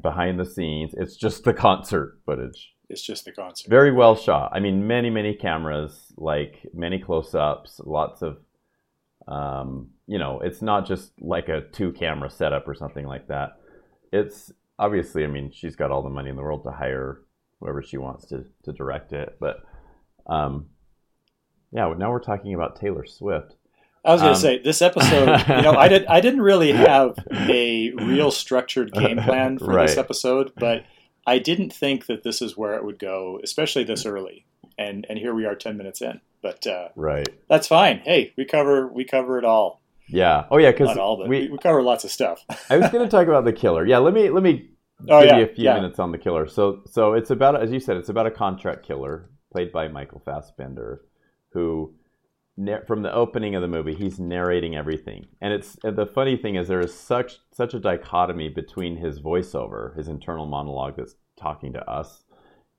behind 0.00 0.40
the 0.40 0.46
scenes, 0.46 0.94
it's 0.94 1.16
just 1.16 1.44
the 1.44 1.54
concert 1.54 2.18
footage. 2.24 2.74
It's 2.88 3.02
just 3.02 3.24
the 3.26 3.32
concert. 3.32 3.68
Very 3.70 3.92
well 3.92 4.16
shot. 4.16 4.50
I 4.54 4.60
mean, 4.60 4.86
many 4.86 5.10
many 5.10 5.34
cameras, 5.34 6.12
like 6.16 6.66
many 6.72 6.98
close 6.98 7.34
ups, 7.34 7.80
lots 7.84 8.22
of 8.22 8.38
um, 9.28 9.90
you 10.06 10.18
know, 10.18 10.40
it's 10.40 10.62
not 10.62 10.86
just 10.86 11.12
like 11.20 11.48
a 11.48 11.60
two 11.60 11.92
camera 11.92 12.30
setup 12.30 12.66
or 12.66 12.74
something 12.74 13.06
like 13.06 13.28
that. 13.28 13.58
It's 14.12 14.52
obviously, 14.78 15.24
I 15.24 15.26
mean, 15.28 15.50
she's 15.50 15.76
got 15.76 15.90
all 15.90 16.02
the 16.02 16.10
money 16.10 16.30
in 16.30 16.36
the 16.36 16.42
world 16.42 16.64
to 16.64 16.70
hire 16.70 17.20
whoever 17.60 17.82
she 17.82 17.96
wants 17.96 18.26
to 18.26 18.44
to 18.64 18.72
direct 18.72 19.12
it, 19.12 19.36
but 19.40 19.62
um, 20.26 20.66
yeah. 21.72 21.92
Now 21.96 22.10
we're 22.12 22.20
talking 22.20 22.54
about 22.54 22.76
Taylor 22.80 23.04
Swift. 23.06 23.54
I 24.04 24.12
was 24.12 24.20
going 24.20 24.32
to 24.34 24.36
Um, 24.36 24.40
say 24.42 24.58
this 24.58 24.82
episode. 24.82 25.28
You 25.48 25.62
know, 25.62 25.72
I 25.76 25.88
did. 25.88 26.06
I 26.06 26.20
didn't 26.20 26.42
really 26.42 26.72
have 26.72 27.14
a 27.30 27.92
real 27.92 28.30
structured 28.32 28.92
game 28.92 29.16
plan 29.22 29.58
for 29.58 29.80
this 29.80 29.96
episode, 29.96 30.52
but 30.56 30.84
I 31.26 31.38
didn't 31.38 31.72
think 31.72 32.06
that 32.06 32.24
this 32.24 32.42
is 32.42 32.56
where 32.56 32.74
it 32.74 32.84
would 32.84 32.98
go, 32.98 33.38
especially 33.44 33.84
this 33.84 34.04
early. 34.06 34.44
And 34.78 35.06
and 35.08 35.18
here 35.18 35.34
we 35.34 35.44
are, 35.46 35.54
ten 35.54 35.76
minutes 35.76 36.02
in. 36.02 36.20
But 36.42 36.66
uh, 36.66 36.88
Right. 36.96 37.28
that's 37.48 37.68
fine. 37.68 37.98
Hey, 38.04 38.32
we 38.36 38.44
cover 38.44 38.88
we 38.88 39.04
cover 39.04 39.38
it 39.38 39.44
all. 39.44 39.81
Yeah. 40.12 40.44
Oh 40.50 40.58
yeah, 40.58 40.70
because 40.70 40.88
Not 40.88 40.98
all, 40.98 41.16
but 41.16 41.28
we, 41.28 41.42
we, 41.42 41.48
we 41.52 41.58
cover 41.58 41.82
lots 41.82 42.04
of 42.04 42.10
stuff. 42.10 42.44
I 42.70 42.76
was 42.76 42.90
going 42.90 43.04
to 43.04 43.10
talk 43.10 43.26
about 43.26 43.44
the 43.44 43.52
killer. 43.52 43.86
Yeah, 43.86 43.98
let 43.98 44.14
me 44.14 44.30
let 44.30 44.42
me 44.42 44.68
Oh 45.08 45.20
give 45.20 45.30
yeah, 45.30 45.38
you 45.38 45.44
a 45.44 45.48
few 45.48 45.64
yeah. 45.64 45.74
minutes 45.74 45.98
on 45.98 46.12
the 46.12 46.18
killer. 46.18 46.46
So 46.46 46.82
so 46.86 47.14
it's 47.14 47.30
about 47.30 47.60
as 47.60 47.72
you 47.72 47.80
said, 47.80 47.96
it's 47.96 48.08
about 48.08 48.26
a 48.26 48.30
contract 48.30 48.86
killer 48.86 49.30
played 49.50 49.72
by 49.72 49.88
Michael 49.88 50.22
Fassbender, 50.24 51.02
who 51.50 51.94
from 52.86 53.02
the 53.02 53.12
opening 53.12 53.54
of 53.54 53.62
the 53.62 53.68
movie 53.68 53.94
he's 53.94 54.20
narrating 54.20 54.76
everything, 54.76 55.26
and 55.40 55.52
it's 55.52 55.76
and 55.82 55.96
the 55.96 56.06
funny 56.06 56.36
thing 56.36 56.54
is 56.54 56.68
there 56.68 56.80
is 56.80 56.94
such 56.94 57.38
such 57.52 57.74
a 57.74 57.80
dichotomy 57.80 58.48
between 58.48 58.96
his 58.96 59.20
voiceover, 59.20 59.96
his 59.96 60.08
internal 60.08 60.46
monologue 60.46 60.96
that's 60.96 61.16
talking 61.36 61.72
to 61.72 61.90
us, 61.90 62.22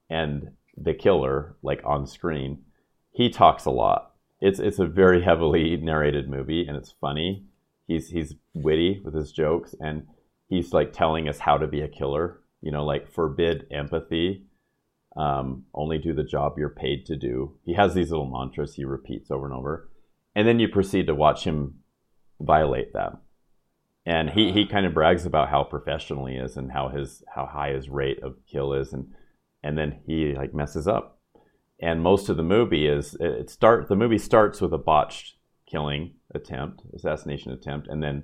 and 0.10 0.52
the 0.78 0.94
killer 0.94 1.56
like 1.62 1.82
on 1.84 2.06
screen. 2.08 2.64
He 3.12 3.30
talks 3.30 3.66
a 3.66 3.72
lot. 3.72 4.13
It's 4.46 4.60
it's 4.60 4.80
a 4.80 4.88
very 4.88 5.22
heavily 5.24 5.78
narrated 5.78 6.30
movie, 6.30 6.68
and 6.68 6.76
it's 6.78 6.94
funny. 7.02 7.46
He's 7.88 8.10
he's 8.10 8.36
witty 8.54 9.02
with 9.04 9.16
his 9.16 9.32
jokes, 9.32 9.74
and 9.80 10.08
he's 10.50 10.74
like 10.74 10.92
telling 10.94 11.28
us 11.30 11.40
how 11.40 11.58
to 11.58 11.68
be 11.68 11.82
a 11.82 11.88
killer. 12.00 12.42
You 12.62 12.72
know, 12.72 12.86
like 12.86 13.12
forbid 13.12 13.66
empathy. 13.72 14.46
Um, 15.16 15.66
only 15.74 15.98
do 16.00 16.14
the 16.14 16.24
job 16.36 16.58
you're 16.58 16.70
paid 16.86 17.06
to 17.08 17.16
do. 17.16 17.58
He 17.66 17.74
has 17.76 17.94
these 17.94 18.12
little 18.12 18.30
mantras 18.30 18.76
he 18.76 18.86
repeats 18.86 19.32
over 19.32 19.46
and 19.46 19.56
over, 19.56 19.90
and 20.36 20.48
then 20.48 20.60
you 20.60 20.68
proceed 20.68 21.08
to 21.08 21.16
watch 21.16 21.44
him 21.46 21.80
violate 22.42 22.94
them. 22.94 23.20
and 24.06 24.32
he, 24.32 24.52
he 24.52 24.66
kind 24.66 24.86
of 24.86 24.94
brags 24.94 25.26
about 25.26 25.50
how 25.50 25.64
professional 25.64 26.26
he 26.26 26.36
is 26.36 26.58
and 26.58 26.72
how 26.72 26.90
his 26.90 27.24
how 27.36 27.46
high 27.46 27.72
his 27.72 27.90
rate 27.90 28.20
of 28.22 28.36
kill 28.52 28.74
is 28.74 28.94
and 28.94 29.08
and 29.64 29.78
then 29.78 30.02
he 30.06 30.34
like 30.36 30.54
messes 30.54 30.88
up 30.88 31.13
and 31.82 32.02
most 32.02 32.30
of 32.30 32.38
the 32.38 32.44
movie 32.44 32.88
is 32.88 33.16
it 33.20 33.50
start 33.50 33.88
the 33.90 33.96
movie 33.96 34.18
starts 34.18 34.62
with 34.62 34.74
a 34.74 34.78
botched 34.78 35.36
killing 35.70 36.14
attempt 36.34 36.82
assassination 36.96 37.52
attempt 37.52 37.88
and 37.88 38.02
then 38.02 38.24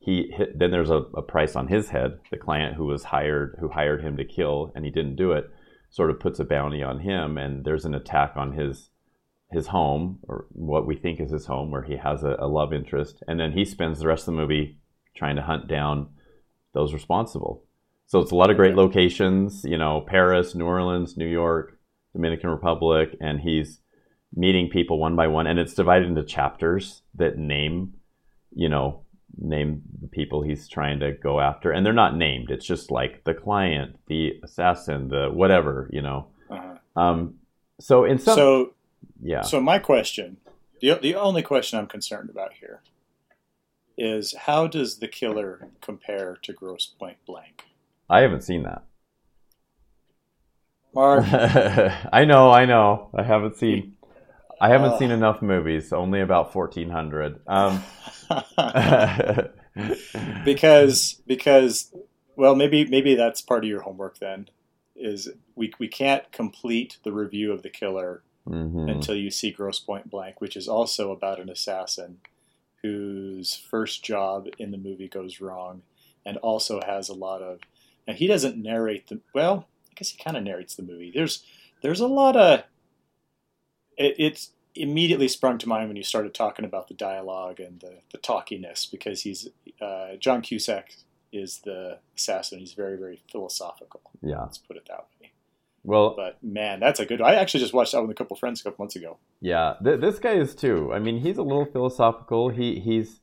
he 0.00 0.30
hit, 0.34 0.58
then 0.58 0.70
there's 0.70 0.90
a, 0.90 1.02
a 1.16 1.22
price 1.22 1.56
on 1.56 1.68
his 1.68 1.88
head. 1.90 2.20
The 2.30 2.36
client 2.36 2.76
who 2.76 2.86
was 2.86 3.04
hired 3.04 3.56
who 3.60 3.68
hired 3.68 4.02
him 4.02 4.16
to 4.16 4.24
kill 4.24 4.72
and 4.74 4.84
he 4.84 4.90
didn't 4.90 5.16
do 5.16 5.32
it 5.32 5.50
sort 5.90 6.10
of 6.10 6.20
puts 6.20 6.38
a 6.38 6.44
bounty 6.44 6.82
on 6.82 7.00
him 7.00 7.38
and 7.38 7.64
there's 7.64 7.84
an 7.84 7.94
attack 7.94 8.32
on 8.36 8.52
his 8.52 8.90
his 9.50 9.68
home 9.68 10.18
or 10.28 10.46
what 10.50 10.86
we 10.86 10.96
think 10.96 11.20
is 11.20 11.30
his 11.30 11.46
home 11.46 11.70
where 11.70 11.82
he 11.82 11.96
has 11.96 12.22
a, 12.22 12.36
a 12.38 12.46
love 12.46 12.72
interest. 12.72 13.22
And 13.26 13.40
then 13.40 13.52
he 13.52 13.64
spends 13.64 13.98
the 13.98 14.06
rest 14.06 14.22
of 14.22 14.34
the 14.34 14.40
movie 14.40 14.78
trying 15.16 15.36
to 15.36 15.42
hunt 15.42 15.68
down 15.68 16.08
those 16.74 16.92
responsible. 16.92 17.64
So 18.06 18.20
it's 18.20 18.30
a 18.30 18.36
lot 18.36 18.50
of 18.50 18.56
great 18.56 18.74
locations, 18.74 19.64
you 19.64 19.78
know, 19.78 20.04
Paris, 20.06 20.54
New 20.54 20.66
Orleans, 20.66 21.16
New 21.16 21.26
York, 21.26 21.77
Dominican 22.12 22.50
Republic, 22.50 23.16
and 23.20 23.40
he's 23.40 23.80
meeting 24.34 24.68
people 24.68 24.98
one 24.98 25.16
by 25.16 25.26
one, 25.26 25.46
and 25.46 25.58
it's 25.58 25.74
divided 25.74 26.08
into 26.08 26.24
chapters 26.24 27.02
that 27.14 27.38
name, 27.38 27.94
you 28.54 28.68
know, 28.68 29.02
name 29.36 29.82
the 30.00 30.08
people 30.08 30.42
he's 30.42 30.68
trying 30.68 31.00
to 31.00 31.12
go 31.12 31.40
after, 31.40 31.70
and 31.70 31.84
they're 31.84 31.92
not 31.92 32.16
named. 32.16 32.50
It's 32.50 32.66
just 32.66 32.90
like 32.90 33.24
the 33.24 33.34
client, 33.34 33.98
the 34.06 34.40
assassin, 34.42 35.08
the 35.08 35.28
whatever, 35.32 35.88
you 35.92 36.02
know. 36.02 36.28
Uh-huh. 36.50 37.00
Um, 37.00 37.34
so 37.80 38.04
in 38.04 38.18
some, 38.18 38.36
so 38.36 38.74
yeah. 39.22 39.42
So 39.42 39.60
my 39.60 39.78
question, 39.78 40.38
the 40.80 40.94
the 40.94 41.14
only 41.14 41.42
question 41.42 41.78
I'm 41.78 41.86
concerned 41.86 42.30
about 42.30 42.54
here 42.54 42.82
is 43.96 44.34
how 44.34 44.66
does 44.66 44.98
the 44.98 45.08
killer 45.08 45.68
compare 45.80 46.38
to 46.42 46.52
Grosse 46.52 46.86
Pointe 46.98 47.24
Blank? 47.26 47.64
I 48.08 48.20
haven't 48.20 48.42
seen 48.42 48.62
that. 48.62 48.84
Mark, 50.94 51.24
I 51.32 52.24
know, 52.24 52.50
I 52.50 52.64
know. 52.64 53.10
I 53.14 53.22
haven't 53.22 53.56
seen. 53.56 53.96
I 54.60 54.70
haven't 54.70 54.92
uh, 54.92 54.98
seen 54.98 55.10
enough 55.10 55.42
movies. 55.42 55.92
Only 55.92 56.20
about 56.20 56.52
fourteen 56.52 56.90
hundred. 56.90 57.40
Um, 57.46 57.82
because 60.44 61.20
because 61.26 61.94
well 62.36 62.54
maybe 62.54 62.86
maybe 62.86 63.14
that's 63.14 63.40
part 63.40 63.64
of 63.64 63.70
your 63.70 63.82
homework 63.82 64.18
then 64.18 64.48
is 64.96 65.30
we 65.54 65.72
we 65.78 65.88
can't 65.88 66.30
complete 66.32 66.98
the 67.04 67.12
review 67.12 67.52
of 67.52 67.62
the 67.62 67.70
killer 67.70 68.22
mm-hmm. 68.48 68.88
until 68.88 69.14
you 69.14 69.30
see 69.30 69.50
Grosse 69.50 69.80
Pointe 69.80 70.10
Blank, 70.10 70.40
which 70.40 70.56
is 70.56 70.68
also 70.68 71.12
about 71.12 71.40
an 71.40 71.48
assassin 71.48 72.18
whose 72.82 73.54
first 73.54 74.04
job 74.04 74.48
in 74.58 74.70
the 74.70 74.78
movie 74.78 75.08
goes 75.08 75.40
wrong 75.40 75.82
and 76.24 76.36
also 76.38 76.80
has 76.84 77.08
a 77.08 77.14
lot 77.14 77.42
of 77.42 77.60
now 78.06 78.14
he 78.14 78.26
doesn't 78.26 78.56
narrate 78.56 79.08
the 79.08 79.20
well 79.34 79.66
guess 79.98 80.10
he 80.10 80.22
kind 80.22 80.36
of 80.36 80.42
narrates 80.42 80.74
the 80.74 80.82
movie 80.82 81.10
there's 81.14 81.44
there's 81.82 82.00
a 82.00 82.06
lot 82.06 82.36
of 82.36 82.60
it, 83.96 84.14
it's 84.18 84.50
immediately 84.74 85.28
sprung 85.28 85.58
to 85.58 85.68
mind 85.68 85.88
when 85.88 85.96
you 85.96 86.02
started 86.02 86.32
talking 86.32 86.64
about 86.64 86.88
the 86.88 86.94
dialogue 86.94 87.58
and 87.58 87.80
the, 87.80 87.94
the 88.12 88.18
talkiness 88.18 88.90
because 88.90 89.22
he's 89.22 89.48
uh, 89.80 90.16
john 90.18 90.40
cusack 90.40 90.94
is 91.32 91.60
the 91.64 91.98
assassin 92.16 92.58
he's 92.58 92.72
very 92.74 92.96
very 92.96 93.20
philosophical 93.30 94.00
yeah 94.22 94.42
let's 94.42 94.58
put 94.58 94.76
it 94.76 94.86
that 94.88 95.06
way 95.20 95.30
well, 95.84 96.14
but 96.16 96.36
man, 96.42 96.80
that's 96.80 97.00
a 97.00 97.06
good. 97.06 97.22
I 97.22 97.36
actually 97.36 97.60
just 97.60 97.72
watched 97.72 97.92
that 97.92 98.02
with 98.02 98.10
a 98.10 98.14
couple 98.14 98.36
friends 98.36 98.60
a 98.60 98.64
couple 98.64 98.84
months 98.84 98.96
ago. 98.96 99.16
Yeah, 99.40 99.74
th- 99.82 100.00
this 100.00 100.18
guy 100.18 100.32
is 100.32 100.54
too. 100.54 100.92
I 100.92 100.98
mean, 100.98 101.20
he's 101.20 101.38
a 101.38 101.42
little 101.42 101.64
philosophical. 101.64 102.50
He 102.50 102.78
he's 102.78 103.20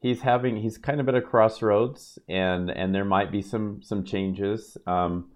he's 0.00 0.22
having 0.22 0.56
he's 0.56 0.78
kind 0.78 1.00
of 1.00 1.08
at 1.08 1.14
a 1.14 1.20
crossroads, 1.20 2.18
and 2.28 2.70
and 2.70 2.94
there 2.94 3.04
might 3.04 3.30
be 3.30 3.42
some 3.42 3.80
some 3.82 4.04
changes. 4.04 4.76
Um, 4.88 5.30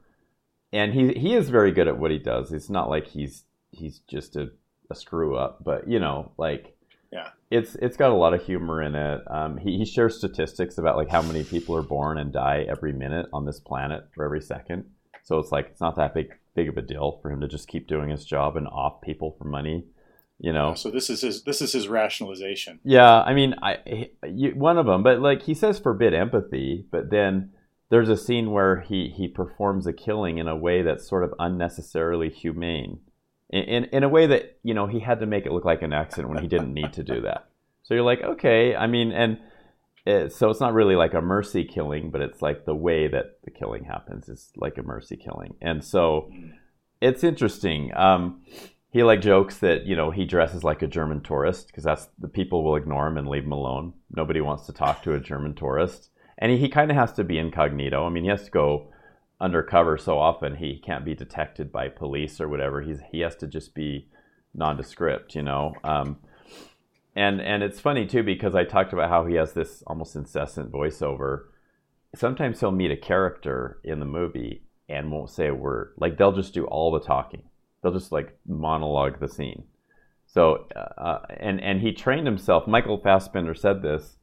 and 0.72 0.92
he 0.92 1.12
he 1.12 1.34
is 1.34 1.50
very 1.50 1.72
good 1.72 1.88
at 1.88 1.98
what 1.98 2.10
he 2.10 2.18
does. 2.18 2.52
It's 2.52 2.70
not 2.70 2.88
like 2.88 3.06
he's 3.06 3.44
he's 3.70 4.00
just 4.00 4.36
a, 4.36 4.50
a 4.90 4.94
screw 4.94 5.36
up, 5.36 5.62
but 5.64 5.88
you 5.88 5.98
know, 5.98 6.32
like 6.36 6.76
yeah, 7.12 7.28
it's 7.50 7.76
it's 7.76 7.96
got 7.96 8.10
a 8.10 8.14
lot 8.14 8.34
of 8.34 8.44
humor 8.44 8.82
in 8.82 8.94
it. 8.94 9.22
Um, 9.30 9.56
he 9.56 9.78
he 9.78 9.84
shares 9.84 10.16
statistics 10.16 10.78
about 10.78 10.96
like 10.96 11.08
how 11.08 11.22
many 11.22 11.44
people 11.44 11.76
are 11.76 11.82
born 11.82 12.18
and 12.18 12.32
die 12.32 12.66
every 12.68 12.92
minute 12.92 13.26
on 13.32 13.44
this 13.44 13.60
planet 13.60 14.08
for 14.14 14.24
every 14.24 14.40
second. 14.40 14.84
So 15.22 15.38
it's 15.38 15.52
like 15.52 15.68
it's 15.70 15.80
not 15.80 15.96
that 15.96 16.12
big 16.12 16.34
big 16.54 16.68
of 16.68 16.76
a 16.76 16.82
deal 16.82 17.18
for 17.22 17.30
him 17.30 17.40
to 17.40 17.48
just 17.48 17.68
keep 17.68 17.86
doing 17.86 18.10
his 18.10 18.24
job 18.24 18.56
and 18.56 18.66
off 18.68 19.00
people 19.00 19.36
for 19.38 19.44
money. 19.44 19.84
You 20.40 20.52
know. 20.52 20.74
So 20.74 20.90
this 20.90 21.08
is 21.08 21.20
his 21.20 21.44
this 21.44 21.62
is 21.62 21.72
his 21.72 21.86
rationalization. 21.86 22.80
Yeah, 22.82 23.22
I 23.22 23.32
mean, 23.32 23.54
I 23.62 24.08
you, 24.26 24.50
one 24.50 24.76
of 24.76 24.86
them, 24.86 25.04
but 25.04 25.20
like 25.20 25.42
he 25.42 25.54
says, 25.54 25.78
forbid 25.78 26.14
empathy, 26.14 26.84
but 26.90 27.10
then 27.10 27.52
there's 27.90 28.08
a 28.08 28.16
scene 28.16 28.50
where 28.50 28.80
he 28.80 29.12
he 29.14 29.28
performs 29.28 29.86
a 29.86 29.92
killing 29.92 30.38
in 30.38 30.48
a 30.48 30.56
way 30.56 30.82
that's 30.82 31.08
sort 31.08 31.24
of 31.24 31.34
unnecessarily 31.38 32.30
humane, 32.30 33.00
in 33.50 33.62
in, 33.64 33.84
in 33.84 34.02
a 34.02 34.08
way 34.08 34.26
that 34.26 34.58
you 34.62 34.74
know 34.74 34.86
he 34.86 35.00
had 35.00 35.20
to 35.20 35.26
make 35.26 35.46
it 35.46 35.52
look 35.52 35.64
like 35.64 35.82
an 35.82 35.92
accident 35.92 36.32
when 36.32 36.42
he 36.42 36.48
didn't 36.48 36.74
need 36.74 36.92
to 36.94 37.02
do 37.02 37.20
that. 37.22 37.48
So 37.82 37.94
you're 37.94 38.02
like, 38.02 38.22
okay, 38.22 38.74
I 38.74 38.86
mean, 38.86 39.12
and 39.12 39.38
it, 40.06 40.32
so 40.32 40.50
it's 40.50 40.60
not 40.60 40.74
really 40.74 40.96
like 40.96 41.14
a 41.14 41.20
mercy 41.20 41.64
killing, 41.64 42.10
but 42.10 42.20
it's 42.20 42.40
like 42.42 42.64
the 42.64 42.74
way 42.74 43.08
that 43.08 43.38
the 43.44 43.50
killing 43.50 43.84
happens 43.84 44.28
is 44.28 44.50
like 44.56 44.78
a 44.78 44.82
mercy 44.82 45.16
killing, 45.16 45.54
and 45.60 45.84
so 45.84 46.30
it's 47.00 47.22
interesting. 47.22 47.90
Um, 47.94 48.42
he 48.90 49.02
like 49.02 49.20
jokes 49.20 49.58
that 49.58 49.86
you 49.86 49.96
know 49.96 50.10
he 50.10 50.24
dresses 50.24 50.62
like 50.62 50.80
a 50.82 50.86
German 50.86 51.20
tourist 51.20 51.66
because 51.66 51.84
that's 51.84 52.08
the 52.18 52.28
people 52.28 52.62
will 52.62 52.76
ignore 52.76 53.08
him 53.08 53.18
and 53.18 53.28
leave 53.28 53.44
him 53.44 53.52
alone. 53.52 53.92
Nobody 54.14 54.40
wants 54.40 54.66
to 54.66 54.72
talk 54.72 55.02
to 55.02 55.14
a 55.14 55.20
German 55.20 55.54
tourist, 55.54 56.10
and 56.38 56.52
he, 56.52 56.58
he 56.58 56.68
kind 56.68 56.90
of 56.90 56.96
has 56.96 57.12
to 57.14 57.24
be 57.24 57.38
incognito. 57.38 58.06
I 58.06 58.10
mean, 58.10 58.24
he 58.24 58.30
has 58.30 58.44
to 58.44 58.50
go 58.50 58.88
undercover 59.40 59.98
so 59.98 60.18
often 60.18 60.56
he 60.56 60.78
can't 60.78 61.04
be 61.04 61.14
detected 61.14 61.70
by 61.72 61.88
police 61.88 62.40
or 62.40 62.48
whatever. 62.48 62.80
He's 62.80 63.00
he 63.10 63.20
has 63.20 63.36
to 63.36 63.46
just 63.46 63.74
be 63.74 64.08
nondescript, 64.54 65.34
you 65.34 65.42
know. 65.42 65.74
Um, 65.84 66.18
and 67.16 67.40
and 67.40 67.62
it's 67.62 67.80
funny 67.80 68.06
too 68.06 68.22
because 68.22 68.54
I 68.54 68.64
talked 68.64 68.92
about 68.92 69.10
how 69.10 69.26
he 69.26 69.34
has 69.34 69.52
this 69.52 69.82
almost 69.86 70.16
incessant 70.16 70.72
voiceover. 70.72 71.44
Sometimes 72.14 72.60
he'll 72.60 72.70
meet 72.70 72.90
a 72.90 72.96
character 72.96 73.80
in 73.84 74.00
the 74.00 74.06
movie 74.06 74.62
and 74.88 75.10
won't 75.10 75.30
say 75.30 75.48
a 75.48 75.54
word. 75.54 75.94
Like 75.96 76.16
they'll 76.16 76.32
just 76.32 76.54
do 76.54 76.64
all 76.66 76.92
the 76.92 77.00
talking. 77.00 77.42
They'll 77.82 77.92
just 77.92 78.12
like 78.12 78.36
monologue 78.46 79.20
the 79.20 79.28
scene. 79.28 79.64
So 80.26 80.66
uh, 80.74 81.18
and 81.38 81.60
and 81.60 81.80
he 81.80 81.92
trained 81.92 82.26
himself. 82.26 82.66
Michael 82.66 82.98
Fassbender 82.98 83.54
said 83.54 83.82
this 83.82 84.16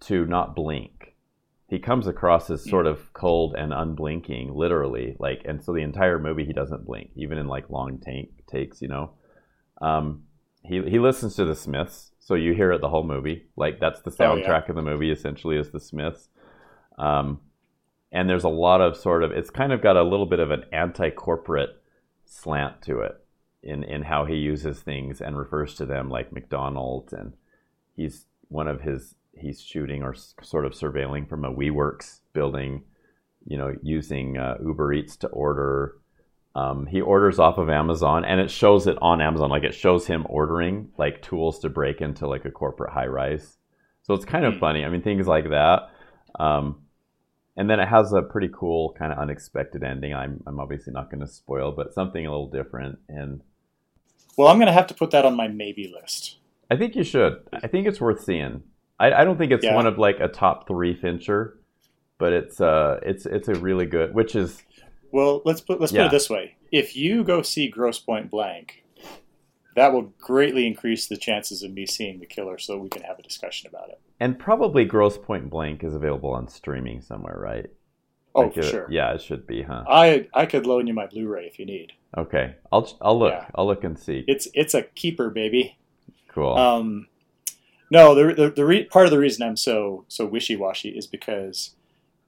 to 0.00 0.26
not 0.26 0.54
blink. 0.54 0.99
He 1.70 1.78
comes 1.78 2.08
across 2.08 2.50
as 2.50 2.68
sort 2.68 2.86
of 2.86 3.12
cold 3.12 3.54
and 3.56 3.72
unblinking, 3.72 4.52
literally. 4.52 5.16
Like, 5.20 5.42
and 5.44 5.62
so 5.62 5.72
the 5.72 5.82
entire 5.82 6.18
movie 6.18 6.44
he 6.44 6.52
doesn't 6.52 6.84
blink, 6.84 7.10
even 7.14 7.38
in 7.38 7.46
like 7.46 7.70
long 7.70 7.98
tank 7.98 8.30
takes. 8.50 8.82
You 8.82 8.88
know, 8.88 9.12
um, 9.80 10.24
he 10.64 10.82
he 10.82 10.98
listens 10.98 11.36
to 11.36 11.44
the 11.44 11.54
Smiths 11.54 12.10
so 12.18 12.34
you 12.34 12.54
hear 12.54 12.72
it 12.72 12.80
the 12.80 12.88
whole 12.88 13.04
movie. 13.04 13.46
Like 13.56 13.78
that's 13.78 14.02
the 14.02 14.10
soundtrack 14.10 14.48
oh, 14.48 14.64
yeah. 14.66 14.70
of 14.70 14.74
the 14.74 14.82
movie. 14.82 15.12
Essentially, 15.12 15.56
is 15.56 15.70
the 15.70 15.78
Smiths. 15.78 16.28
Um, 16.98 17.40
and 18.12 18.28
there's 18.28 18.44
a 18.44 18.48
lot 18.48 18.80
of 18.80 18.96
sort 18.96 19.22
of 19.22 19.30
it's 19.30 19.50
kind 19.50 19.72
of 19.72 19.82
got 19.82 19.96
a 19.96 20.02
little 20.02 20.26
bit 20.26 20.40
of 20.40 20.50
an 20.50 20.64
anti-corporate 20.72 21.70
slant 22.24 22.82
to 22.82 23.00
it 23.00 23.12
in 23.62 23.84
in 23.84 24.02
how 24.02 24.24
he 24.24 24.34
uses 24.34 24.80
things 24.80 25.20
and 25.20 25.38
refers 25.38 25.74
to 25.76 25.86
them 25.86 26.08
like 26.08 26.32
McDonald's 26.32 27.12
and 27.12 27.34
he's 27.94 28.26
one 28.48 28.66
of 28.66 28.80
his 28.80 29.14
he's 29.40 29.60
shooting 29.60 30.02
or 30.02 30.14
sort 30.42 30.66
of 30.66 30.72
surveilling 30.72 31.28
from 31.28 31.44
a 31.44 31.52
WeWorks 31.52 32.20
building, 32.32 32.82
you 33.46 33.56
know, 33.56 33.74
using 33.82 34.38
uh, 34.38 34.56
Uber 34.62 34.92
Eats 34.92 35.16
to 35.18 35.28
order 35.28 35.96
um, 36.54 36.86
he 36.86 37.00
orders 37.00 37.38
off 37.38 37.58
of 37.58 37.70
Amazon 37.70 38.24
and 38.24 38.40
it 38.40 38.50
shows 38.50 38.86
it 38.86 38.98
on 39.00 39.20
Amazon. 39.20 39.50
Like 39.50 39.62
it 39.62 39.74
shows 39.74 40.06
him 40.06 40.26
ordering 40.28 40.90
like 40.98 41.22
tools 41.22 41.60
to 41.60 41.68
break 41.68 42.00
into 42.00 42.26
like 42.26 42.44
a 42.44 42.50
corporate 42.50 42.92
high 42.92 43.06
rise. 43.06 43.56
So 44.02 44.14
it's 44.14 44.24
kind 44.24 44.44
of 44.44 44.54
mm. 44.54 44.60
funny. 44.60 44.84
I 44.84 44.88
mean, 44.88 45.02
things 45.02 45.26
like 45.26 45.50
that. 45.50 45.90
Um, 46.38 46.82
and 47.56 47.68
then 47.68 47.78
it 47.78 47.88
has 47.88 48.12
a 48.12 48.22
pretty 48.22 48.48
cool 48.52 48.94
kind 48.98 49.12
of 49.12 49.18
unexpected 49.18 49.84
ending. 49.84 50.14
I'm, 50.14 50.42
I'm 50.46 50.58
obviously 50.58 50.92
not 50.92 51.10
going 51.10 51.20
to 51.20 51.26
spoil, 51.26 51.72
but 51.72 51.94
something 51.94 52.24
a 52.26 52.30
little 52.30 52.50
different. 52.50 52.98
And 53.08 53.42
well, 54.36 54.48
I'm 54.48 54.56
going 54.56 54.66
to 54.66 54.72
have 54.72 54.86
to 54.88 54.94
put 54.94 55.10
that 55.12 55.24
on 55.24 55.36
my 55.36 55.46
maybe 55.46 55.92
list. 55.92 56.38
I 56.70 56.76
think 56.76 56.96
you 56.96 57.04
should. 57.04 57.42
I 57.52 57.66
think 57.68 57.86
it's 57.86 58.00
worth 58.00 58.24
seeing. 58.24 58.62
I, 59.00 59.22
I 59.22 59.24
don't 59.24 59.38
think 59.38 59.50
it's 59.50 59.64
yeah. 59.64 59.74
one 59.74 59.86
of 59.86 59.98
like 59.98 60.20
a 60.20 60.28
top 60.28 60.68
three 60.68 60.94
Fincher, 60.94 61.58
but 62.18 62.34
it's 62.34 62.60
uh 62.60 63.00
it's 63.02 63.24
it's 63.24 63.48
a 63.48 63.54
really 63.54 63.86
good, 63.86 64.14
which 64.14 64.36
is 64.36 64.62
well, 65.10 65.42
let's 65.44 65.62
put 65.62 65.80
let's 65.80 65.92
yeah. 65.92 66.02
put 66.02 66.06
it 66.08 66.10
this 66.12 66.28
way: 66.28 66.56
if 66.70 66.94
you 66.94 67.24
go 67.24 67.40
see 67.40 67.68
Grosse 67.68 67.98
Pointe 67.98 68.30
Blank, 68.30 68.84
that 69.74 69.92
will 69.92 70.12
greatly 70.20 70.66
increase 70.66 71.08
the 71.08 71.16
chances 71.16 71.62
of 71.62 71.72
me 71.72 71.86
seeing 71.86 72.20
the 72.20 72.26
killer, 72.26 72.58
so 72.58 72.76
we 72.76 72.90
can 72.90 73.02
have 73.02 73.18
a 73.18 73.22
discussion 73.22 73.68
about 73.68 73.88
it. 73.88 73.98
And 74.20 74.38
probably 74.38 74.84
Grosse 74.84 75.16
Pointe 75.16 75.48
Blank 75.48 75.82
is 75.82 75.94
available 75.94 76.30
on 76.30 76.46
streaming 76.46 77.00
somewhere, 77.00 77.38
right? 77.38 77.70
Oh, 78.34 78.42
like 78.42 78.58
it, 78.58 78.64
sure. 78.64 78.86
Yeah, 78.90 79.14
it 79.14 79.22
should 79.22 79.46
be, 79.46 79.62
huh? 79.62 79.84
I 79.88 80.28
I 80.34 80.44
could 80.44 80.66
loan 80.66 80.86
you 80.86 80.92
my 80.92 81.06
Blu-ray 81.06 81.46
if 81.46 81.58
you 81.58 81.64
need. 81.64 81.92
Okay, 82.16 82.54
I'll 82.70 82.86
I'll 83.00 83.18
look. 83.18 83.32
Yeah. 83.32 83.46
I'll 83.54 83.66
look 83.66 83.82
and 83.82 83.98
see. 83.98 84.24
It's 84.28 84.46
it's 84.52 84.74
a 84.74 84.82
keeper, 84.82 85.30
baby. 85.30 85.78
Cool. 86.28 86.54
Um, 86.54 87.06
No, 87.90 88.14
the 88.14 88.34
the, 88.34 88.50
the 88.50 88.64
re- 88.64 88.84
part 88.84 89.06
of 89.06 89.10
the 89.10 89.18
reason 89.18 89.46
I'm 89.46 89.56
so 89.56 90.04
so 90.08 90.24
wishy 90.26 90.56
washy 90.56 90.90
is 90.90 91.06
because 91.06 91.74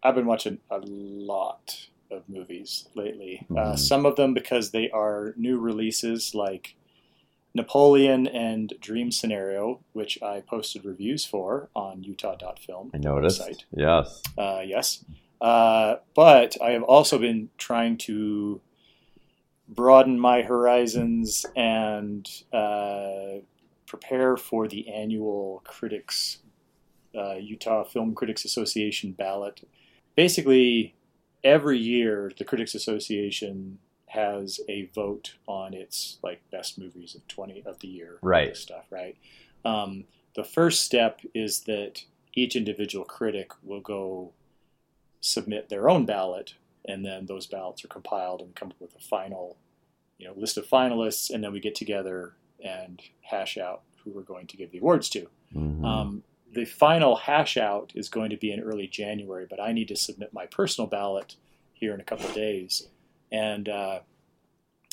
I've 0.02 0.14
been 0.16 0.26
watching 0.26 0.58
a 0.70 0.78
lot 0.78 1.86
of 2.10 2.28
movies 2.28 2.88
lately. 2.94 3.46
Uh, 3.50 3.72
Mhm. 3.74 3.78
some 3.78 4.04
of 4.04 4.16
them 4.16 4.34
because 4.34 4.70
they 4.72 4.90
are 4.90 5.32
new 5.36 5.58
releases, 5.58 6.34
like 6.34 6.74
Napoleon 7.54 8.26
and 8.26 8.72
Dream 8.80 9.10
Scenario, 9.12 9.80
which 9.92 10.20
I 10.22 10.40
posted 10.40 10.84
reviews 10.84 11.24
for 11.24 11.68
on 11.76 12.02
Utah.film. 12.02 12.90
I 12.94 12.98
noticed. 12.98 13.40
Website. 13.40 13.64
Yes. 13.74 14.22
Uh, 14.36 14.62
yes. 14.64 15.04
Uh, 15.40 15.96
but 16.14 16.56
I 16.62 16.70
have 16.70 16.82
also 16.82 17.18
been 17.18 17.50
trying 17.58 17.96
to 17.98 18.60
broaden 19.68 20.18
my 20.18 20.42
horizons 20.42 21.46
and 21.56 22.28
uh, 22.52 23.40
prepare 23.96 24.38
for 24.38 24.66
the 24.66 24.88
annual 24.88 25.60
critics, 25.66 26.38
uh, 27.14 27.34
Utah 27.34 27.84
Film 27.84 28.14
Critics 28.14 28.46
Association 28.46 29.12
ballot. 29.12 29.68
Basically, 30.16 30.94
every 31.44 31.78
year 31.78 32.32
the 32.38 32.44
Critics 32.44 32.74
Association 32.74 33.78
has 34.06 34.60
a 34.66 34.86
vote 34.94 35.34
on 35.46 35.74
its 35.74 36.18
like 36.22 36.40
best 36.50 36.78
movies 36.78 37.14
of 37.14 37.26
twenty 37.28 37.62
of 37.66 37.80
the 37.80 37.88
year, 37.88 38.18
Right. 38.22 38.56
stuff, 38.56 38.86
right? 38.90 39.16
Um, 39.62 40.04
the 40.36 40.44
first 40.44 40.84
step 40.84 41.20
is 41.34 41.60
that 41.64 42.02
each 42.34 42.56
individual 42.56 43.04
critic 43.04 43.50
will 43.62 43.80
go 43.82 44.32
submit 45.20 45.68
their 45.68 45.90
own 45.90 46.06
ballot, 46.06 46.54
and 46.86 47.04
then 47.04 47.26
those 47.26 47.46
ballots 47.46 47.84
are 47.84 47.88
compiled 47.88 48.40
and 48.40 48.54
come 48.54 48.68
up 48.70 48.80
with 48.80 48.96
a 48.96 49.00
final, 49.00 49.58
you 50.16 50.26
know, 50.26 50.32
list 50.34 50.56
of 50.56 50.66
finalists, 50.66 51.28
and 51.28 51.44
then 51.44 51.52
we 51.52 51.60
get 51.60 51.74
together 51.74 52.32
and 52.62 53.02
hash 53.22 53.58
out 53.58 53.82
who 54.04 54.10
we're 54.10 54.22
going 54.22 54.46
to 54.48 54.56
give 54.56 54.70
the 54.70 54.78
awards 54.78 55.08
to. 55.10 55.28
Mhm. 55.54 55.84
Um, 55.84 56.22
the 56.52 56.64
final 56.64 57.16
hash 57.16 57.56
out 57.56 57.92
is 57.94 58.08
going 58.08 58.30
to 58.30 58.36
be 58.36 58.52
in 58.52 58.60
early 58.60 58.86
January, 58.86 59.46
but 59.48 59.60
I 59.60 59.72
need 59.72 59.88
to 59.88 59.96
submit 59.96 60.32
my 60.32 60.46
personal 60.46 60.88
ballot 60.88 61.36
here 61.72 61.94
in 61.94 62.00
a 62.00 62.04
couple 62.04 62.26
of 62.26 62.34
days. 62.34 62.88
And 63.30 63.68
uh, 63.68 64.00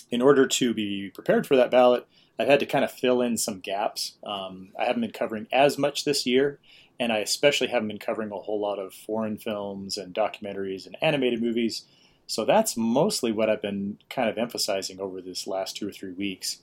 in 0.09 0.21
order 0.21 0.47
to 0.47 0.73
be 0.73 1.11
prepared 1.13 1.45
for 1.45 1.55
that 1.55 1.71
ballot, 1.71 2.07
I've 2.37 2.47
had 2.47 2.61
to 2.61 2.65
kind 2.65 2.85
of 2.85 2.91
fill 2.91 3.21
in 3.21 3.37
some 3.37 3.59
gaps. 3.59 4.13
Um, 4.23 4.69
I 4.79 4.85
haven't 4.85 5.01
been 5.01 5.11
covering 5.11 5.47
as 5.51 5.77
much 5.77 6.05
this 6.05 6.25
year, 6.25 6.59
and 6.99 7.11
I 7.11 7.17
especially 7.17 7.67
haven't 7.67 7.89
been 7.89 7.99
covering 7.99 8.31
a 8.31 8.37
whole 8.37 8.59
lot 8.59 8.79
of 8.79 8.93
foreign 8.93 9.37
films 9.37 9.97
and 9.97 10.13
documentaries 10.13 10.85
and 10.85 10.97
animated 11.01 11.41
movies. 11.41 11.85
So 12.27 12.45
that's 12.45 12.77
mostly 12.77 13.31
what 13.31 13.49
I've 13.49 13.61
been 13.61 13.97
kind 14.09 14.29
of 14.29 14.37
emphasizing 14.37 15.01
over 15.01 15.19
this 15.19 15.47
last 15.47 15.75
two 15.75 15.87
or 15.87 15.91
three 15.91 16.13
weeks. 16.13 16.59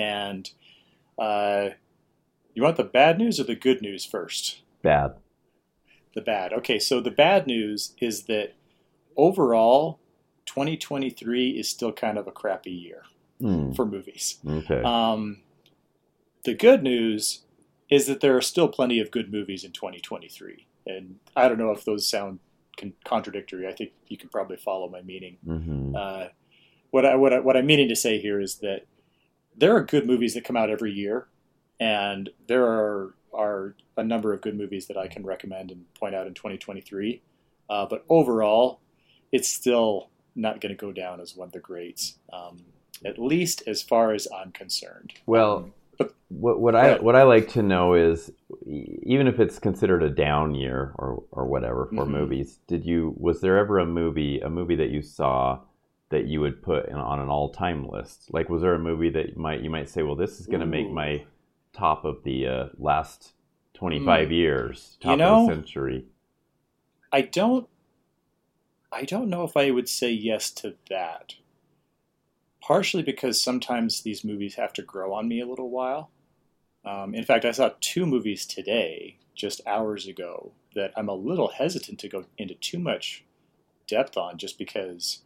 And 0.00 0.50
uh, 1.18 1.70
you 2.54 2.62
want 2.62 2.76
the 2.76 2.84
bad 2.84 3.18
news 3.18 3.38
or 3.38 3.44
the 3.44 3.54
good 3.54 3.82
news 3.82 4.04
first? 4.04 4.62
Bad. 4.82 5.14
The 6.14 6.22
bad. 6.22 6.52
Okay, 6.54 6.78
so 6.78 7.00
the 7.00 7.10
bad 7.10 7.46
news 7.46 7.94
is 8.00 8.24
that 8.24 8.54
overall, 9.16 9.98
2023 10.46 11.50
is 11.50 11.68
still 11.68 11.92
kind 11.92 12.18
of 12.18 12.26
a 12.26 12.32
crappy 12.32 12.72
year 12.72 13.02
Hmm. 13.40 13.72
for 13.72 13.86
movies. 13.86 14.38
Okay. 14.46 14.82
Um, 14.82 15.38
the 16.44 16.54
good 16.54 16.82
news 16.82 17.44
is 17.90 18.06
that 18.06 18.20
there 18.20 18.36
are 18.36 18.42
still 18.42 18.68
plenty 18.68 19.00
of 19.00 19.10
good 19.10 19.32
movies 19.32 19.64
in 19.64 19.72
2023. 19.72 20.66
And 20.86 21.16
I 21.36 21.48
don't 21.48 21.58
know 21.58 21.70
if 21.70 21.84
those 21.84 22.06
sound 22.08 22.38
con- 22.78 22.92
contradictory. 23.04 23.66
I 23.68 23.72
think 23.72 23.92
you 24.08 24.16
can 24.18 24.28
probably 24.28 24.56
follow 24.56 24.88
my 24.88 25.02
meaning. 25.02 25.36
hmm 25.44 25.94
Uh, 25.96 26.28
what 26.90 27.06
I 27.06 27.14
what 27.14 27.32
I, 27.32 27.38
what 27.40 27.56
I'm 27.56 27.66
meaning 27.66 27.88
to 27.88 27.96
say 27.96 28.18
here 28.20 28.40
is 28.40 28.56
that 28.56 28.86
there 29.56 29.74
are 29.76 29.82
good 29.84 30.06
movies 30.06 30.34
that 30.34 30.44
come 30.44 30.56
out 30.56 30.70
every 30.70 30.92
year, 30.92 31.28
and 31.78 32.30
there 32.46 32.64
are 32.66 33.14
are 33.32 33.76
a 33.96 34.02
number 34.02 34.32
of 34.32 34.40
good 34.40 34.56
movies 34.58 34.86
that 34.88 34.96
I 34.96 35.06
can 35.06 35.24
recommend 35.24 35.70
and 35.70 35.84
point 35.94 36.16
out 36.16 36.26
in 36.26 36.34
2023. 36.34 37.22
Uh, 37.68 37.86
but 37.88 38.04
overall, 38.08 38.80
it's 39.30 39.48
still 39.48 40.10
not 40.34 40.60
going 40.60 40.74
to 40.74 40.76
go 40.76 40.90
down 40.90 41.20
as 41.20 41.36
one 41.36 41.46
of 41.46 41.52
the 41.52 41.60
greats, 41.60 42.18
um, 42.32 42.64
at 43.04 43.18
least 43.20 43.62
as 43.68 43.82
far 43.82 44.12
as 44.12 44.26
I'm 44.36 44.50
concerned. 44.50 45.12
Well, 45.26 45.70
but- 45.96 46.14
what 46.28 46.60
what 46.60 46.74
I 46.74 46.98
what 46.98 47.14
I 47.14 47.24
like 47.24 47.48
to 47.50 47.62
know 47.62 47.94
is 47.94 48.32
even 48.66 49.26
if 49.28 49.38
it's 49.38 49.58
considered 49.58 50.02
a 50.02 50.08
down 50.10 50.54
year 50.54 50.92
or 50.96 51.22
or 51.30 51.44
whatever 51.46 51.86
for 51.86 52.04
Mhm. 52.06 52.10
movies, 52.10 52.58
did 52.66 52.84
you 52.86 53.14
was 53.18 53.40
there 53.40 53.58
ever 53.58 53.78
a 53.78 53.86
movie 53.86 54.40
a 54.40 54.48
movie 54.48 54.76
that 54.76 54.90
you 54.90 55.02
saw 55.02 55.60
that 56.10 56.26
you 56.26 56.40
would 56.40 56.62
put 56.62 56.88
in, 56.88 56.94
on 56.94 57.18
an 57.20 57.28
all 57.28 57.50
time 57.50 57.88
list? 57.88 58.32
Like, 58.32 58.48
was 58.48 58.62
there 58.62 58.74
a 58.74 58.78
movie 58.78 59.10
that 59.10 59.30
you 59.30 59.36
might 59.36 59.62
you 59.62 59.70
might 59.70 59.88
say, 59.88 60.02
well, 60.02 60.16
this 60.16 60.40
is 60.40 60.46
going 60.46 60.60
to 60.60 60.66
make 60.66 60.90
my 60.90 61.24
top 61.72 62.04
of 62.04 62.22
the 62.24 62.46
uh, 62.46 62.66
last 62.78 63.32
twenty 63.74 64.04
five 64.04 64.30
years, 64.30 64.98
You 65.02 65.16
know- 65.16 65.42
of 65.42 65.48
the 65.48 65.54
century? 65.54 66.04
I 67.12 67.22
don't 67.22 67.68
I 68.92 69.04
don't 69.04 69.28
know 69.30 69.44
if 69.44 69.56
I 69.56 69.70
would 69.70 69.88
say 69.88 70.10
yes 70.10 70.50
to 70.52 70.74
that. 70.88 71.34
Partially 72.60 73.02
because 73.02 73.40
sometimes 73.40 74.02
these 74.02 74.24
movies 74.24 74.56
have 74.56 74.72
to 74.74 74.82
grow 74.82 75.12
on 75.14 75.28
me 75.28 75.40
a 75.40 75.46
little 75.46 75.70
while. 75.70 76.10
Um, 76.84 77.14
in 77.14 77.24
fact, 77.24 77.44
I 77.44 77.52
saw 77.52 77.70
two 77.80 78.06
movies 78.06 78.46
today, 78.46 79.18
just 79.34 79.60
hours 79.66 80.06
ago, 80.06 80.52
that 80.74 80.92
I'm 80.96 81.08
a 81.08 81.14
little 81.14 81.48
hesitant 81.48 81.98
to 82.00 82.08
go 82.08 82.26
into 82.38 82.54
too 82.54 82.78
much 82.78 83.24
depth 83.86 84.16
on 84.16 84.38
just 84.38 84.58
because 84.58 85.22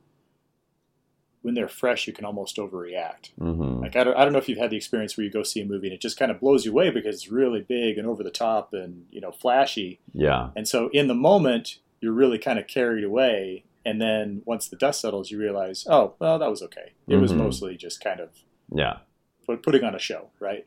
when 1.44 1.52
they're 1.54 1.68
fresh, 1.68 2.06
you 2.06 2.12
can 2.14 2.24
almost 2.24 2.56
overreact. 2.56 3.32
hmm 3.38 3.80
Like 3.82 3.96
I 3.96 4.02
don't, 4.04 4.16
I 4.16 4.24
don't 4.24 4.32
know 4.32 4.38
if 4.38 4.48
you've 4.48 4.58
had 4.58 4.70
the 4.70 4.76
experience 4.78 5.16
where 5.16 5.24
you 5.26 5.30
go 5.30 5.42
see 5.42 5.60
a 5.60 5.66
movie 5.66 5.88
and 5.88 5.94
it 5.94 6.00
just 6.00 6.18
kind 6.18 6.30
of 6.30 6.40
blows 6.40 6.64
you 6.64 6.72
away 6.72 6.88
because 6.90 7.14
it's 7.16 7.28
really 7.30 7.60
big 7.60 7.98
and 7.98 8.06
over 8.08 8.22
the 8.22 8.30
top 8.30 8.72
and 8.72 9.04
you 9.10 9.20
know 9.20 9.30
flashy, 9.30 10.00
Yeah. 10.14 10.48
and 10.56 10.66
so 10.66 10.88
in 10.94 11.06
the 11.06 11.14
moment, 11.14 11.78
you're 12.00 12.12
really 12.14 12.38
kind 12.38 12.58
of 12.58 12.66
carried 12.66 13.04
away. 13.04 13.64
And 13.86 14.00
then 14.00 14.40
once 14.46 14.68
the 14.68 14.76
dust 14.76 15.02
settles, 15.02 15.30
you 15.30 15.38
realize, 15.38 15.86
oh, 15.88 16.14
well, 16.18 16.38
that 16.38 16.48
was 16.48 16.62
okay. 16.62 16.92
It 17.06 17.16
was 17.18 17.32
Mhm. 17.32 17.36
mostly 17.36 17.76
just 17.76 18.02
kind 18.02 18.18
of 18.20 18.30
Yeah. 18.74 19.00
put, 19.46 19.62
putting 19.62 19.84
on 19.84 19.94
a 19.94 19.98
show, 19.98 20.30
right? 20.40 20.66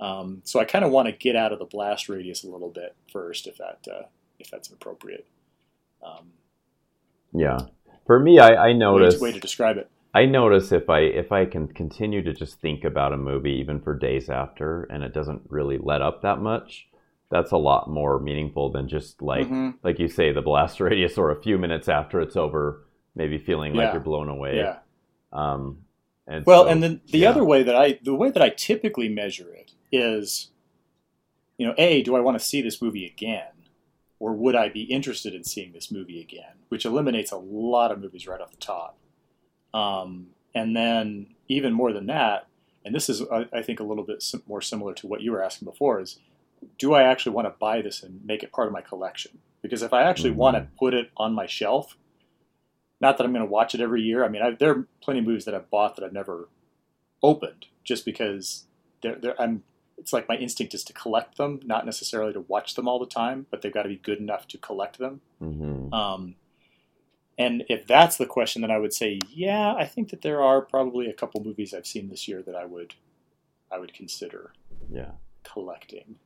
Um, 0.00 0.42
so 0.44 0.60
I 0.60 0.66
kind 0.66 0.84
of 0.84 0.90
want 0.90 1.06
to 1.06 1.12
get 1.12 1.34
out 1.36 1.50
of 1.54 1.58
the 1.58 1.64
blast 1.64 2.10
radius 2.10 2.44
a 2.44 2.50
little 2.50 2.68
bit 2.68 2.94
first, 3.10 3.46
if 3.46 3.56
that 3.56 3.88
uh, 3.90 4.02
if 4.38 4.50
that's 4.50 4.68
appropriate. 4.68 5.26
Um, 6.02 6.32
Yeah. 7.32 7.58
For 8.06 8.18
me, 8.18 8.38
I, 8.38 8.50
I 8.54 8.66
way, 8.68 8.74
notice 8.74 9.16
to, 9.16 9.20
way 9.22 9.32
to 9.32 9.40
describe 9.40 9.76
it. 9.78 9.90
I 10.18 10.24
notice 10.26 10.72
if 10.72 10.88
I 10.90 11.00
if 11.00 11.30
I 11.32 11.44
can 11.46 11.68
continue 11.68 12.22
to 12.22 12.32
just 12.32 12.60
think 12.60 12.84
about 12.84 13.12
a 13.12 13.16
movie 13.16 13.52
even 13.62 13.80
for 13.80 13.94
days 13.96 14.28
after 14.28 14.82
and 14.84 15.02
it 15.04 15.12
doesn't 15.14 15.42
really 15.48 15.78
let 15.78 16.02
up 16.02 16.22
that 16.22 16.40
much, 16.40 16.88
that's 17.30 17.52
a 17.52 17.56
lot 17.56 17.88
more 17.88 18.18
meaningful 18.18 18.70
than 18.70 18.88
just 18.88 19.22
like 19.22 19.46
Mhm. 19.48 19.74
like 19.84 19.98
you 19.98 20.08
say 20.08 20.32
the 20.32 20.42
blast 20.42 20.80
radius 20.86 21.18
or 21.18 21.30
a 21.30 21.40
few 21.42 21.56
minutes 21.58 21.88
after 21.88 22.20
it's 22.20 22.36
over, 22.36 22.84
maybe 23.14 23.38
feeling 23.38 23.74
like 23.74 23.92
you're 23.92 24.00
blown 24.02 24.28
away. 24.28 24.56
Yeah. 24.56 24.78
Um, 25.32 25.84
and 26.26 26.44
Well, 26.46 26.64
so- 26.64 26.68
and 26.70 26.82
then 26.82 27.00
the 27.12 27.18
yeah. 27.18 27.30
other 27.30 27.44
way 27.44 27.62
that 27.62 27.76
I 27.76 27.98
the 28.02 28.14
way 28.14 28.30
that 28.30 28.42
I 28.42 28.48
typically 28.50 29.08
measure 29.08 29.52
it 29.54 29.72
is, 29.92 30.50
you 31.58 31.66
know, 31.66 31.74
a 31.78 32.02
do 32.02 32.16
I 32.16 32.20
want 32.20 32.36
to 32.38 32.44
see 32.44 32.60
this 32.60 32.82
movie 32.82 33.06
again, 33.06 33.52
or 34.18 34.32
would 34.32 34.56
I 34.56 34.68
be 34.68 34.82
interested 34.82 35.32
in 35.34 35.44
seeing 35.44 35.72
this 35.72 35.92
movie 35.92 36.20
again? 36.20 36.54
Which 36.70 36.84
eliminates 36.84 37.30
a 37.30 37.36
lot 37.38 37.92
of 37.92 38.00
movies 38.00 38.26
right 38.26 38.40
off 38.40 38.50
the 38.50 38.56
top. 38.56 38.96
Um, 39.74 40.28
and 40.54 40.74
then 40.76 41.34
even 41.48 41.72
more 41.72 41.92
than 41.92 42.06
that, 42.06 42.46
and 42.84 42.94
this 42.94 43.08
is 43.08 43.22
I, 43.30 43.46
I 43.52 43.62
think 43.62 43.80
a 43.80 43.84
little 43.84 44.04
bit 44.04 44.22
sim- 44.22 44.42
more 44.46 44.62
similar 44.62 44.94
to 44.94 45.06
what 45.06 45.20
you 45.20 45.32
were 45.32 45.42
asking 45.42 45.66
before 45.66 46.00
is, 46.00 46.18
do 46.78 46.94
I 46.94 47.02
actually 47.02 47.32
want 47.32 47.46
to 47.46 47.54
buy 47.58 47.82
this 47.82 48.02
and 48.02 48.24
make 48.24 48.42
it 48.42 48.52
part 48.52 48.66
of 48.66 48.72
my 48.72 48.80
collection? 48.80 49.38
Because 49.62 49.82
if 49.82 49.92
I 49.92 50.02
actually 50.02 50.30
Mhm. 50.30 50.36
want 50.36 50.56
to 50.56 50.68
put 50.78 50.94
it 50.94 51.10
on 51.16 51.32
my 51.34 51.46
shelf, 51.46 51.96
not 53.00 53.16
that 53.18 53.24
I'm 53.24 53.32
going 53.32 53.44
to 53.44 53.50
watch 53.50 53.74
it 53.74 53.80
every 53.80 54.02
year. 54.02 54.24
I 54.24 54.28
mean, 54.28 54.42
I, 54.42 54.50
there 54.52 54.70
are 54.70 54.88
plenty 55.02 55.20
of 55.20 55.26
movies 55.26 55.44
that 55.44 55.54
I've 55.54 55.70
bought 55.70 55.96
that 55.96 56.04
I've 56.04 56.12
never 56.12 56.48
opened, 57.22 57.66
just 57.84 58.04
because 58.04 58.64
they're, 59.02 59.16
they're, 59.16 59.40
I'm. 59.40 59.64
It's 59.98 60.12
like 60.12 60.28
my 60.28 60.36
instinct 60.36 60.74
is 60.74 60.84
to 60.84 60.92
collect 60.92 61.38
them, 61.38 61.58
not 61.64 61.84
necessarily 61.84 62.32
to 62.32 62.40
watch 62.42 62.76
them 62.76 62.86
all 62.86 63.00
the 63.00 63.06
time, 63.06 63.46
but 63.50 63.62
they've 63.62 63.74
got 63.74 63.82
to 63.82 63.88
be 63.88 63.96
good 63.96 64.18
enough 64.18 64.46
to 64.48 64.58
collect 64.58 64.98
them. 64.98 65.20
Mhm. 65.42 65.92
Um, 65.92 66.36
and 67.38 67.64
if 67.68 67.86
that's 67.86 68.16
the 68.16 68.26
question, 68.26 68.62
then 68.62 68.70
I 68.72 68.78
would 68.78 68.92
say, 68.92 69.20
yeah, 69.30 69.72
I 69.74 69.84
think 69.84 70.10
that 70.10 70.22
there 70.22 70.42
are 70.42 70.60
probably 70.60 71.06
a 71.06 71.12
couple 71.12 71.42
movies 71.42 71.72
I've 71.72 71.86
seen 71.86 72.08
this 72.08 72.26
year 72.26 72.42
that 72.42 72.56
I 72.56 72.64
would, 72.64 72.94
I 73.70 73.78
would 73.78 73.94
consider 73.94 74.52
yeah. 74.90 75.12
collecting. 75.44 76.16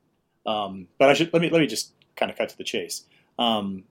Um, 0.46 0.88
but 0.98 1.10
I 1.10 1.14
should 1.14 1.32
let 1.32 1.42
me 1.42 1.50
let 1.50 1.60
me 1.60 1.66
just 1.66 1.92
kind 2.16 2.30
of 2.30 2.38
cut 2.38 2.48
to 2.48 2.58
the 2.58 2.64
chase. 2.64 3.04
Um, 3.38 3.84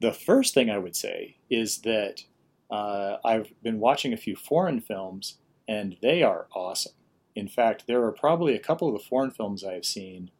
the 0.00 0.12
first 0.12 0.54
thing 0.54 0.68
I 0.68 0.78
would 0.78 0.96
say 0.96 1.36
is 1.48 1.78
that 1.78 2.24
uh, 2.70 3.16
I've 3.24 3.52
been 3.62 3.78
watching 3.78 4.12
a 4.12 4.18
few 4.18 4.36
foreign 4.36 4.80
films, 4.80 5.36
and 5.68 5.96
they 6.02 6.22
are 6.22 6.48
awesome. 6.52 6.92
In 7.34 7.48
fact, 7.48 7.86
there 7.86 8.02
are 8.04 8.12
probably 8.12 8.54
a 8.54 8.58
couple 8.58 8.88
of 8.88 8.94
the 8.94 9.08
foreign 9.08 9.30
films 9.30 9.64
I 9.64 9.74
have 9.74 9.84
seen, 9.84 10.30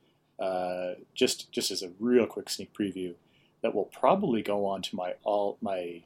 uh, 0.40 0.94
just 1.14 1.52
just 1.52 1.70
as 1.70 1.82
a 1.82 1.92
real 2.00 2.26
quick 2.26 2.50
sneak 2.50 2.74
preview, 2.74 3.14
that 3.62 3.74
will 3.74 3.84
probably 3.84 4.42
go 4.42 4.66
on 4.66 4.82
to 4.82 4.96
my 4.96 5.14
all 5.22 5.56
my 5.60 6.02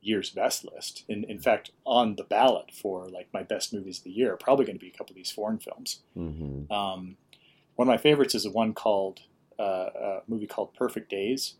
year's 0.00 0.30
best 0.30 0.64
list. 0.64 1.04
In 1.08 1.24
in 1.24 1.38
fact, 1.38 1.70
on 1.84 2.16
the 2.16 2.24
ballot 2.24 2.70
for 2.72 3.06
like 3.08 3.28
my 3.32 3.42
best 3.42 3.72
movies 3.72 3.98
of 3.98 4.04
the 4.04 4.10
year, 4.10 4.32
are 4.34 4.36
probably 4.36 4.64
going 4.64 4.78
to 4.78 4.84
be 4.84 4.88
a 4.88 4.96
couple 4.96 5.12
of 5.12 5.16
these 5.16 5.30
foreign 5.30 5.58
films. 5.58 6.00
hmm 6.14 6.70
Um, 6.72 7.16
one 7.76 7.88
of 7.88 7.92
my 7.92 7.96
favorites 7.96 8.34
is 8.34 8.44
a 8.44 8.50
one 8.50 8.74
called 8.74 9.20
uh, 9.58 9.62
a 9.62 10.22
movie 10.26 10.46
called 10.46 10.74
Perfect 10.74 11.10
Days, 11.10 11.54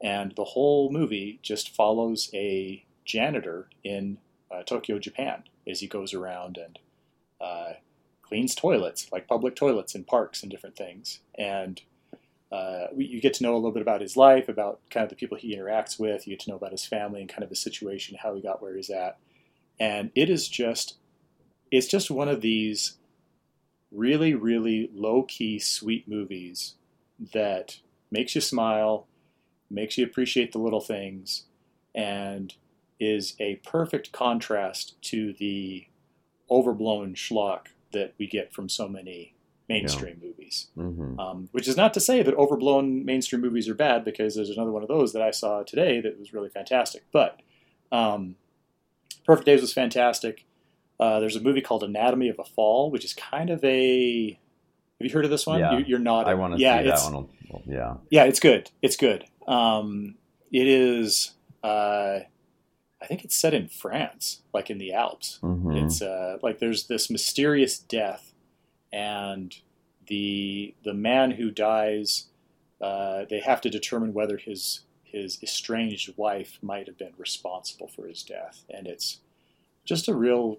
and 0.00 0.32
the 0.36 0.44
whole 0.44 0.90
movie 0.90 1.38
just 1.42 1.74
follows 1.74 2.30
a 2.32 2.84
janitor 3.04 3.68
in 3.82 4.18
uh, 4.50 4.62
Tokyo, 4.62 4.98
Japan, 4.98 5.44
as 5.68 5.80
he 5.80 5.86
goes 5.86 6.14
around 6.14 6.58
and 6.58 6.78
uh, 7.40 7.72
cleans 8.22 8.54
toilets, 8.54 9.10
like 9.12 9.26
public 9.26 9.56
toilets 9.56 9.94
in 9.94 10.04
parks 10.04 10.42
and 10.42 10.50
different 10.50 10.76
things. 10.76 11.20
And 11.36 11.82
uh, 12.52 12.86
you 12.96 13.20
get 13.20 13.34
to 13.34 13.42
know 13.44 13.54
a 13.54 13.56
little 13.56 13.70
bit 13.70 13.82
about 13.82 14.00
his 14.00 14.16
life, 14.16 14.48
about 14.48 14.80
kind 14.90 15.04
of 15.04 15.10
the 15.10 15.16
people 15.16 15.38
he 15.38 15.56
interacts 15.56 15.98
with. 15.98 16.26
You 16.26 16.36
get 16.36 16.44
to 16.44 16.50
know 16.50 16.56
about 16.56 16.72
his 16.72 16.84
family 16.84 17.20
and 17.20 17.28
kind 17.28 17.44
of 17.44 17.50
his 17.50 17.62
situation, 17.62 18.18
how 18.20 18.34
he 18.34 18.42
got 18.42 18.60
where 18.60 18.76
he's 18.76 18.90
at. 18.90 19.18
And 19.78 20.10
it 20.14 20.28
is 20.28 20.48
just, 20.48 20.96
it's 21.70 21.86
just 21.86 22.10
one 22.10 22.28
of 22.28 22.40
these 22.40 22.98
really, 23.92 24.34
really 24.34 24.90
low 24.92 25.22
key, 25.22 25.58
sweet 25.58 26.08
movies 26.08 26.74
that 27.32 27.78
makes 28.10 28.34
you 28.34 28.40
smile, 28.40 29.06
makes 29.70 29.96
you 29.96 30.04
appreciate 30.04 30.52
the 30.52 30.58
little 30.58 30.80
things, 30.80 31.44
and 31.94 32.54
is 32.98 33.34
a 33.38 33.56
perfect 33.56 34.12
contrast 34.12 35.00
to 35.02 35.32
the 35.34 35.86
overblown 36.50 37.14
schlock 37.14 37.68
that 37.92 38.12
we 38.18 38.26
get 38.26 38.52
from 38.52 38.68
so 38.68 38.88
many 38.88 39.34
mainstream 39.70 40.18
yeah. 40.20 40.28
movies. 40.28 40.66
Mm-hmm. 40.76 41.18
Um, 41.18 41.48
which 41.52 41.68
is 41.68 41.76
not 41.76 41.94
to 41.94 42.00
say 42.00 42.22
that 42.22 42.34
overblown 42.34 43.04
mainstream 43.04 43.40
movies 43.40 43.68
are 43.68 43.74
bad, 43.74 44.04
because 44.04 44.34
there's 44.34 44.50
another 44.50 44.72
one 44.72 44.82
of 44.82 44.88
those 44.88 45.12
that 45.12 45.22
I 45.22 45.30
saw 45.30 45.62
today 45.62 46.00
that 46.00 46.18
was 46.18 46.32
really 46.32 46.48
fantastic. 46.48 47.04
But 47.12 47.40
um, 47.92 48.36
Perfect 49.24 49.46
Days 49.46 49.60
was 49.60 49.72
fantastic. 49.72 50.44
Uh, 50.98 51.20
there's 51.20 51.36
a 51.36 51.40
movie 51.40 51.62
called 51.62 51.82
Anatomy 51.82 52.28
of 52.28 52.38
a 52.38 52.44
Fall, 52.44 52.90
which 52.90 53.04
is 53.04 53.14
kind 53.14 53.48
of 53.48 53.64
a. 53.64 54.38
Have 54.98 55.06
you 55.06 55.10
heard 55.10 55.24
of 55.24 55.30
this 55.30 55.46
one? 55.46 55.60
Yeah. 55.60 55.78
You, 55.78 55.96
are 55.96 55.98
not. 55.98 56.26
I 56.26 56.34
want 56.34 56.54
to 56.54 56.60
yeah, 56.60 56.82
see 56.82 56.88
that 56.90 57.14
one. 57.14 57.28
Yeah. 57.66 57.94
Yeah, 58.10 58.24
it's 58.24 58.40
good. 58.40 58.70
It's 58.82 58.96
good. 58.96 59.24
Um, 59.48 60.16
it 60.52 60.66
is. 60.66 61.32
Uh, 61.62 62.20
I 63.02 63.06
think 63.06 63.24
it's 63.24 63.34
set 63.34 63.54
in 63.54 63.68
France, 63.68 64.42
like 64.52 64.68
in 64.68 64.76
the 64.76 64.92
Alps. 64.92 65.38
Mm-hmm. 65.42 65.76
It's 65.76 66.02
uh, 66.02 66.36
like 66.42 66.58
there's 66.58 66.86
this 66.86 67.08
mysterious 67.08 67.78
death, 67.78 68.29
and 68.92 69.56
the 70.06 70.74
the 70.84 70.94
man 70.94 71.32
who 71.32 71.50
dies, 71.50 72.26
uh, 72.80 73.24
they 73.28 73.40
have 73.40 73.60
to 73.62 73.70
determine 73.70 74.12
whether 74.12 74.36
his 74.36 74.80
his 75.04 75.42
estranged 75.42 76.16
wife 76.16 76.58
might 76.62 76.86
have 76.86 76.98
been 76.98 77.12
responsible 77.18 77.88
for 77.88 78.06
his 78.06 78.22
death, 78.22 78.64
and 78.70 78.86
it's 78.86 79.20
just 79.84 80.08
a 80.08 80.14
real, 80.14 80.58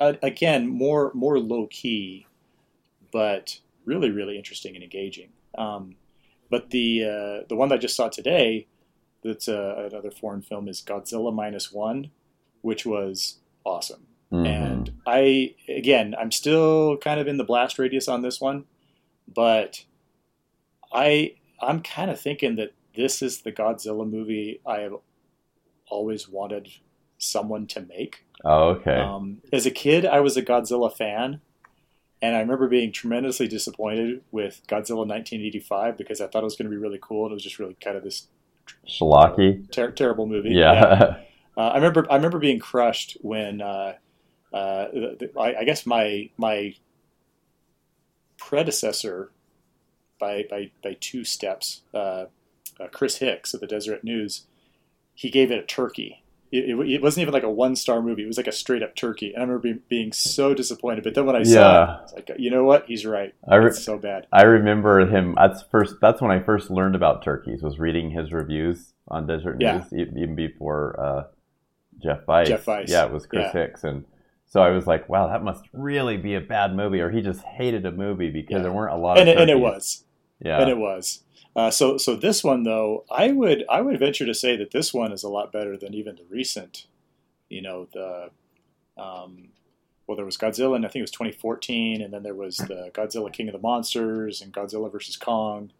uh, 0.00 0.14
again, 0.22 0.68
more 0.68 1.10
more 1.14 1.38
low 1.38 1.66
key, 1.66 2.26
but 3.12 3.60
really 3.84 4.10
really 4.10 4.36
interesting 4.36 4.74
and 4.74 4.84
engaging. 4.84 5.30
Um, 5.56 5.96
but 6.50 6.70
the 6.70 7.04
uh, 7.04 7.46
the 7.48 7.56
one 7.56 7.68
that 7.68 7.76
I 7.76 7.78
just 7.78 7.96
saw 7.96 8.08
today 8.08 8.66
that's 9.22 9.48
uh, 9.48 9.88
another 9.90 10.10
foreign 10.10 10.42
film 10.42 10.68
is 10.68 10.82
Godzilla 10.82 11.34
minus 11.34 11.72
one, 11.72 12.10
which 12.62 12.86
was 12.86 13.38
awesome. 13.64 14.06
Mm-hmm. 14.32 14.46
And 14.46 14.69
I 15.06 15.54
again, 15.68 16.14
I'm 16.18 16.30
still 16.30 16.96
kind 16.98 17.20
of 17.20 17.28
in 17.28 17.36
the 17.36 17.44
blast 17.44 17.78
radius 17.78 18.08
on 18.08 18.22
this 18.22 18.40
one, 18.40 18.64
but 19.32 19.84
I 20.92 21.34
I'm 21.60 21.82
kind 21.82 22.10
of 22.10 22.20
thinking 22.20 22.56
that 22.56 22.72
this 22.96 23.22
is 23.22 23.42
the 23.42 23.52
Godzilla 23.52 24.08
movie 24.08 24.60
I 24.66 24.80
have 24.80 24.94
always 25.88 26.28
wanted 26.28 26.68
someone 27.18 27.66
to 27.68 27.80
make. 27.82 28.24
Oh, 28.44 28.70
okay. 28.70 28.96
Um, 28.96 29.38
as 29.52 29.66
a 29.66 29.70
kid, 29.70 30.06
I 30.06 30.20
was 30.20 30.36
a 30.36 30.42
Godzilla 30.42 30.94
fan, 30.94 31.40
and 32.22 32.36
I 32.36 32.40
remember 32.40 32.68
being 32.68 32.92
tremendously 32.92 33.48
disappointed 33.48 34.22
with 34.30 34.62
Godzilla 34.66 35.06
1985 35.06 35.98
because 35.98 36.20
I 36.20 36.26
thought 36.26 36.42
it 36.42 36.44
was 36.44 36.56
going 36.56 36.70
to 36.70 36.74
be 36.74 36.80
really 36.80 36.98
cool, 37.00 37.26
and 37.26 37.32
it 37.32 37.34
was 37.34 37.42
just 37.42 37.58
really 37.58 37.76
kind 37.80 37.96
of 37.96 38.02
this 38.02 38.28
Schlocky. 38.88 39.70
Ter- 39.70 39.90
terrible 39.90 40.26
movie. 40.26 40.50
Yeah. 40.50 40.72
yeah. 40.72 41.16
Uh, 41.56 41.72
I 41.72 41.74
remember. 41.74 42.06
I 42.08 42.14
remember 42.14 42.38
being 42.38 42.60
crushed 42.60 43.18
when 43.20 43.60
uh, 43.60 43.94
uh, 44.52 44.86
the, 44.92 45.30
I, 45.38 45.60
I, 45.60 45.64
guess 45.64 45.86
my 45.86 46.30
my 46.36 46.74
predecessor 48.36 49.30
by 50.18 50.44
by 50.48 50.70
by 50.82 50.96
two 51.00 51.24
steps, 51.24 51.82
uh, 51.94 52.26
uh, 52.78 52.88
Chris 52.92 53.16
Hicks 53.18 53.54
of 53.54 53.60
the 53.60 53.66
Deseret 53.66 54.04
News, 54.04 54.46
he 55.14 55.30
gave 55.30 55.50
it 55.50 55.58
a 55.58 55.62
turkey 55.62 56.22
it, 56.52 56.78
it, 56.78 57.02
wasn't 57.02 57.22
even 57.22 57.34
like 57.34 57.44
a 57.44 57.50
one 57.50 57.76
star 57.76 58.02
movie. 58.02 58.24
It 58.24 58.26
was 58.26 58.36
like 58.36 58.48
a 58.48 58.52
straight 58.52 58.82
up 58.82 58.96
turkey. 58.96 59.32
And 59.32 59.38
I 59.38 59.40
remember 59.46 59.62
being, 59.62 59.80
being 59.88 60.12
so 60.12 60.52
disappointed. 60.52 61.04
But 61.04 61.14
then 61.14 61.26
when 61.26 61.36
I 61.36 61.44
saw 61.44 61.52
yeah. 61.52 61.82
it, 61.82 61.86
I 61.86 62.02
was 62.02 62.12
like, 62.14 62.30
you 62.38 62.50
know 62.50 62.64
what? 62.64 62.86
He's 62.86 63.06
right. 63.06 63.32
I 63.48 63.56
re- 63.56 63.68
it's 63.68 63.82
so 63.82 63.98
bad. 63.98 64.26
I 64.32 64.42
remember 64.42 65.06
him. 65.06 65.34
That's 65.36 65.62
first. 65.70 65.96
That's 66.00 66.20
when 66.20 66.30
I 66.30 66.40
first 66.42 66.70
learned 66.70 66.96
about 66.96 67.22
turkeys. 67.22 67.62
Was 67.62 67.78
reading 67.78 68.10
his 68.10 68.32
reviews 68.32 68.92
on 69.06 69.26
Deseret 69.26 69.58
News, 69.58 69.84
yeah. 69.92 70.04
even 70.16 70.34
before 70.34 70.98
uh, 70.98 71.24
Jeff 72.02 72.24
Vice. 72.24 72.48
Jeff 72.48 72.64
Vice. 72.64 72.90
Yeah, 72.90 73.06
it 73.06 73.12
was 73.12 73.26
Chris 73.26 73.50
yeah. 73.54 73.60
Hicks, 73.60 73.84
and 73.84 74.04
so 74.50 74.60
I 74.60 74.70
was 74.70 74.86
like, 74.86 75.08
wow, 75.08 75.28
that 75.28 75.42
must 75.42 75.64
really 75.72 76.16
be 76.16 76.34
a 76.34 76.40
bad 76.40 76.74
movie, 76.76 77.00
or 77.00 77.10
he 77.10 77.22
just 77.22 77.42
hated 77.42 77.86
a 77.86 77.92
movie 77.92 78.30
because 78.30 78.56
yeah. 78.56 78.62
there 78.62 78.72
weren't 78.72 78.92
a 78.92 78.98
lot 78.98 79.18
and 79.18 79.28
of. 79.28 79.36
It, 79.36 79.40
and 79.40 79.50
it 79.50 79.58
was. 79.58 80.04
Yeah. 80.44 80.60
And 80.60 80.68
it 80.68 80.76
was. 80.76 81.22
Uh, 81.56 81.70
so 81.70 81.96
so 81.96 82.14
this 82.14 82.44
one 82.44 82.62
though, 82.62 83.04
I 83.10 83.32
would 83.32 83.64
I 83.68 83.80
would 83.80 83.98
venture 83.98 84.26
to 84.26 84.34
say 84.34 84.56
that 84.56 84.70
this 84.70 84.92
one 84.92 85.12
is 85.12 85.22
a 85.22 85.28
lot 85.28 85.52
better 85.52 85.76
than 85.76 85.94
even 85.94 86.16
the 86.16 86.24
recent 86.28 86.86
you 87.50 87.60
know 87.60 87.88
the 87.92 88.30
um, 88.96 89.48
well 90.06 90.16
there 90.16 90.24
was 90.24 90.38
Godzilla 90.38 90.76
and 90.76 90.86
I 90.86 90.88
think 90.88 91.00
it 91.00 91.02
was 91.02 91.10
2014 91.10 92.00
and 92.00 92.14
then 92.14 92.22
there 92.22 92.34
was 92.34 92.56
the 92.56 92.90
Godzilla 92.94 93.30
King 93.30 93.48
of 93.48 93.52
the 93.52 93.58
Monsters 93.58 94.40
and 94.40 94.52
Godzilla 94.52 94.90
versus 94.90 95.16
Kong 95.16 95.72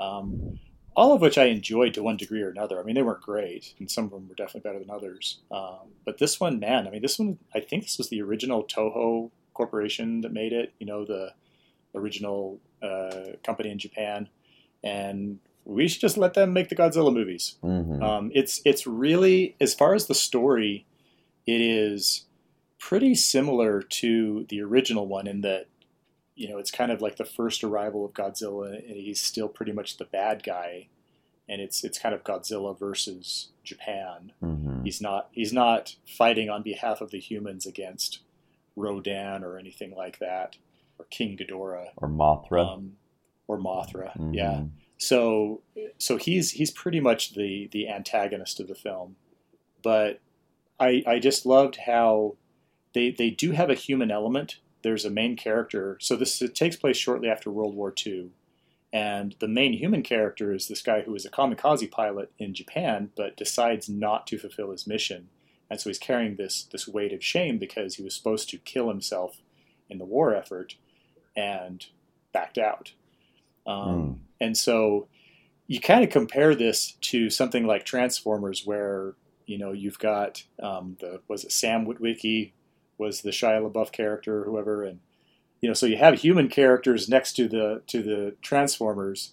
um, 0.00 0.58
all 1.00 1.14
of 1.14 1.20
which 1.20 1.38
I 1.38 1.46
enjoyed 1.46 1.94
to 1.94 2.02
one 2.02 2.16
degree 2.16 2.42
or 2.42 2.50
another 2.50 2.78
I 2.78 2.82
mean 2.82 2.94
they 2.94 3.02
weren't 3.02 3.22
great 3.22 3.74
and 3.78 3.90
some 3.90 4.04
of 4.04 4.10
them 4.10 4.28
were 4.28 4.34
definitely 4.34 4.68
better 4.68 4.78
than 4.78 4.90
others 4.90 5.40
um, 5.50 5.88
but 6.04 6.18
this 6.18 6.38
one 6.38 6.60
man 6.60 6.86
I 6.86 6.90
mean 6.90 7.02
this 7.02 7.18
one 7.18 7.38
I 7.54 7.60
think 7.60 7.84
this 7.84 7.98
was 7.98 8.10
the 8.10 8.22
original 8.22 8.64
Toho 8.64 9.30
corporation 9.54 10.20
that 10.20 10.32
made 10.32 10.52
it 10.52 10.74
you 10.78 10.86
know 10.86 11.04
the 11.04 11.32
original 11.94 12.60
uh, 12.82 13.36
company 13.42 13.70
in 13.70 13.78
Japan 13.78 14.28
and 14.84 15.38
we 15.64 15.88
should 15.88 16.00
just 16.00 16.16
let 16.16 16.34
them 16.34 16.52
make 16.52 16.68
the 16.68 16.76
Godzilla 16.76 17.12
movies. 17.12 17.56
Mm-hmm. 17.62 18.02
Um, 18.02 18.30
it's 18.34 18.60
it's 18.64 18.86
really 18.86 19.56
as 19.60 19.74
far 19.74 19.94
as 19.94 20.06
the 20.06 20.14
story, 20.14 20.86
it 21.46 21.60
is 21.60 22.24
pretty 22.78 23.14
similar 23.14 23.82
to 23.82 24.46
the 24.48 24.60
original 24.62 25.06
one 25.06 25.26
in 25.26 25.42
that 25.42 25.66
you 26.40 26.48
know 26.48 26.56
it's 26.56 26.70
kind 26.70 26.90
of 26.90 27.02
like 27.02 27.16
the 27.16 27.24
first 27.24 27.62
arrival 27.62 28.04
of 28.04 28.14
Godzilla 28.14 28.74
and 28.74 28.96
he's 28.96 29.20
still 29.20 29.48
pretty 29.48 29.72
much 29.72 29.98
the 29.98 30.06
bad 30.06 30.42
guy 30.42 30.88
and 31.48 31.60
it's 31.60 31.84
it's 31.84 31.98
kind 31.98 32.14
of 32.14 32.24
Godzilla 32.24 32.78
versus 32.78 33.48
Japan. 33.62 34.32
Mm-hmm. 34.42 34.84
He's 34.84 35.02
not 35.02 35.28
he's 35.32 35.52
not 35.52 35.96
fighting 36.06 36.48
on 36.48 36.62
behalf 36.62 37.02
of 37.02 37.10
the 37.10 37.20
humans 37.20 37.66
against 37.66 38.20
Rodan 38.74 39.44
or 39.44 39.58
anything 39.58 39.94
like 39.94 40.18
that 40.20 40.56
or 40.98 41.04
King 41.10 41.36
Ghidorah 41.36 41.88
or 41.98 42.08
Mothra 42.08 42.74
um, 42.74 42.92
or 43.46 43.58
Mothra. 43.58 44.16
Mm-hmm. 44.16 44.32
Yeah. 44.32 44.62
So 44.96 45.60
so 45.98 46.16
he's 46.16 46.52
he's 46.52 46.70
pretty 46.70 47.00
much 47.00 47.34
the 47.34 47.68
the 47.70 47.88
antagonist 47.88 48.60
of 48.60 48.68
the 48.68 48.74
film. 48.74 49.16
But 49.82 50.20
I, 50.80 51.02
I 51.06 51.18
just 51.18 51.44
loved 51.44 51.76
how 51.86 52.36
they, 52.94 53.10
they 53.10 53.30
do 53.30 53.52
have 53.52 53.70
a 53.70 53.74
human 53.74 54.10
element. 54.10 54.56
There's 54.82 55.04
a 55.04 55.10
main 55.10 55.36
character. 55.36 55.96
So 56.00 56.16
this 56.16 56.40
it 56.40 56.54
takes 56.54 56.76
place 56.76 56.96
shortly 56.96 57.28
after 57.28 57.50
World 57.50 57.74
War 57.74 57.92
II. 58.06 58.30
And 58.92 59.36
the 59.38 59.48
main 59.48 59.74
human 59.74 60.02
character 60.02 60.52
is 60.52 60.66
this 60.66 60.82
guy 60.82 61.02
who 61.02 61.14
is 61.14 61.24
a 61.24 61.30
kamikaze 61.30 61.90
pilot 61.90 62.32
in 62.38 62.54
Japan, 62.54 63.10
but 63.16 63.36
decides 63.36 63.88
not 63.88 64.26
to 64.28 64.38
fulfill 64.38 64.72
his 64.72 64.86
mission. 64.86 65.28
And 65.70 65.80
so 65.80 65.88
he's 65.90 65.98
carrying 65.98 66.34
this, 66.34 66.64
this 66.64 66.88
weight 66.88 67.12
of 67.12 67.22
shame 67.22 67.58
because 67.58 67.94
he 67.94 68.02
was 68.02 68.16
supposed 68.16 68.48
to 68.50 68.58
kill 68.58 68.88
himself 68.88 69.40
in 69.88 69.98
the 69.98 70.04
war 70.04 70.34
effort 70.34 70.74
and 71.36 71.86
backed 72.32 72.58
out. 72.58 72.92
Um, 73.64 73.76
mm. 73.86 74.18
And 74.40 74.56
so 74.56 75.06
you 75.68 75.78
kind 75.78 76.02
of 76.02 76.10
compare 76.10 76.56
this 76.56 76.92
to 77.02 77.30
something 77.30 77.64
like 77.64 77.84
Transformers, 77.84 78.66
where 78.66 79.14
you 79.50 79.58
know, 79.58 79.72
you've 79.72 79.98
got 79.98 80.44
um, 80.62 80.96
the 81.00 81.20
was 81.26 81.44
it 81.44 81.50
Sam 81.50 81.84
Witwicky 81.84 82.52
was 83.00 83.22
the 83.22 83.30
Shia 83.30 83.68
LaBeouf 83.68 83.90
character, 83.90 84.42
or 84.42 84.44
whoever, 84.44 84.84
and 84.84 85.00
you 85.60 85.68
know, 85.68 85.74
so 85.74 85.86
you 85.86 85.96
have 85.96 86.20
human 86.20 86.48
characters 86.48 87.08
next 87.08 87.32
to 87.34 87.48
the 87.48 87.82
to 87.88 88.02
the 88.02 88.36
Transformers, 88.42 89.32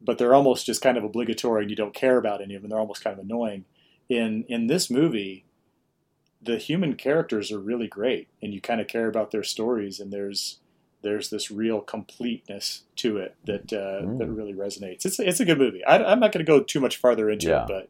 but 0.00 0.18
they're 0.18 0.34
almost 0.34 0.66
just 0.66 0.82
kind 0.82 0.98
of 0.98 1.04
obligatory, 1.04 1.62
and 1.62 1.70
you 1.70 1.76
don't 1.76 1.94
care 1.94 2.18
about 2.18 2.42
any 2.42 2.54
of 2.54 2.62
them. 2.62 2.70
They're 2.70 2.78
almost 2.78 3.02
kind 3.02 3.18
of 3.18 3.24
annoying. 3.24 3.64
In 4.08 4.44
in 4.48 4.66
this 4.66 4.90
movie, 4.90 5.46
the 6.42 6.58
human 6.58 6.94
characters 6.96 7.50
are 7.50 7.58
really 7.58 7.88
great, 7.88 8.28
and 8.42 8.52
you 8.52 8.60
kind 8.60 8.80
of 8.80 8.88
care 8.88 9.08
about 9.08 9.30
their 9.30 9.42
stories, 9.42 9.98
and 9.98 10.12
there's 10.12 10.58
there's 11.02 11.30
this 11.30 11.50
real 11.50 11.80
completeness 11.80 12.82
to 12.96 13.16
it 13.18 13.36
that 13.44 13.72
uh, 13.72 14.04
mm. 14.04 14.18
that 14.18 14.28
really 14.28 14.54
resonates. 14.54 15.04
It's 15.04 15.18
it's 15.18 15.40
a 15.40 15.44
good 15.44 15.58
movie. 15.58 15.84
I, 15.84 16.12
am 16.12 16.20
not 16.20 16.32
going 16.32 16.44
to 16.44 16.50
go 16.50 16.62
too 16.62 16.80
much 16.80 16.96
farther 16.96 17.30
into 17.30 17.48
yeah. 17.48 17.62
it, 17.62 17.68
but 17.68 17.88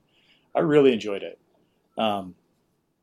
I 0.55 0.61
really 0.61 0.93
enjoyed 0.93 1.23
it. 1.23 1.39
Um, 1.99 2.35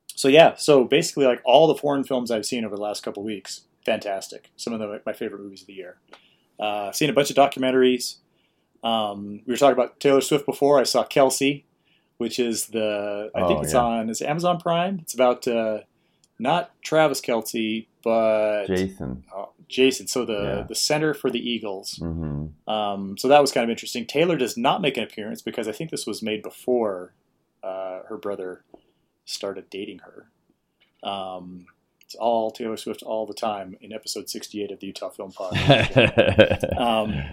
so 0.07 0.27
yeah, 0.27 0.55
so 0.55 0.83
basically, 0.85 1.25
like 1.25 1.41
all 1.45 1.67
the 1.67 1.75
foreign 1.75 2.03
films 2.03 2.31
I've 2.31 2.45
seen 2.45 2.65
over 2.65 2.75
the 2.75 2.81
last 2.81 3.03
couple 3.03 3.23
weeks, 3.23 3.61
fantastic. 3.85 4.51
Some 4.55 4.73
of 4.73 4.79
them 4.79 4.99
my 5.05 5.13
favorite 5.13 5.41
movies 5.41 5.61
of 5.61 5.67
the 5.67 5.73
year. 5.73 5.97
Uh, 6.59 6.91
seen 6.91 7.09
a 7.09 7.13
bunch 7.13 7.29
of 7.29 7.35
documentaries. 7.35 8.17
Um, 8.83 9.41
we 9.45 9.53
were 9.53 9.57
talking 9.57 9.73
about 9.73 9.99
Taylor 9.99 10.21
Swift 10.21 10.45
before. 10.45 10.79
I 10.79 10.83
saw 10.83 11.03
Kelce, 11.05 11.63
which 12.17 12.37
is 12.39 12.67
the 12.67 13.31
I 13.33 13.47
think 13.47 13.59
Oh, 13.59 13.63
it's 13.63 13.73
yeah. 13.73 13.79
on 13.81 14.09
is 14.09 14.21
it 14.21 14.27
Amazon 14.27 14.59
Prime. 14.59 14.99
It's 15.01 15.13
about 15.13 15.47
uh, 15.47 15.79
not 16.39 16.71
Travis 16.81 17.21
Kelce, 17.21 17.87
but 18.03 18.67
Jason. 18.67 19.23
uh, 19.35 19.45
Jason. 19.69 20.07
So 20.07 20.25
the 20.25 20.33
Yeah. 20.33 20.65
the 20.67 20.75
center 20.75 21.13
for 21.13 21.29
the 21.31 21.39
Eagles. 21.39 21.95
hmm 22.01 22.47
Um, 22.67 23.17
so 23.17 23.27
that 23.29 23.41
was 23.41 23.51
kind 23.51 23.63
of 23.63 23.69
interesting. 23.69 24.05
Taylor 24.05 24.35
does 24.37 24.57
not 24.57 24.81
make 24.81 24.97
an 24.97 25.03
appearance 25.03 25.41
because 25.41 25.67
I 25.67 25.71
think 25.71 25.89
this 25.89 26.05
was 26.05 26.21
made 26.21 26.43
before 26.43 27.13
uh, 27.63 28.01
her 28.09 28.17
brother 28.17 28.63
started 29.25 29.69
dating 29.69 29.99
her. 29.99 30.27
Um, 31.07 31.65
it's 32.01 32.15
all 32.15 32.51
Taylor 32.51 32.77
Swift 32.77 33.03
all 33.03 33.25
the 33.25 33.33
time 33.33 33.77
in 33.81 33.91
episode 33.93 34.29
68 34.29 34.71
of 34.71 34.79
the 34.79 34.87
Utah 34.87 35.09
Film 35.09 35.31
Pod. 35.33 35.57
um, 36.77 37.23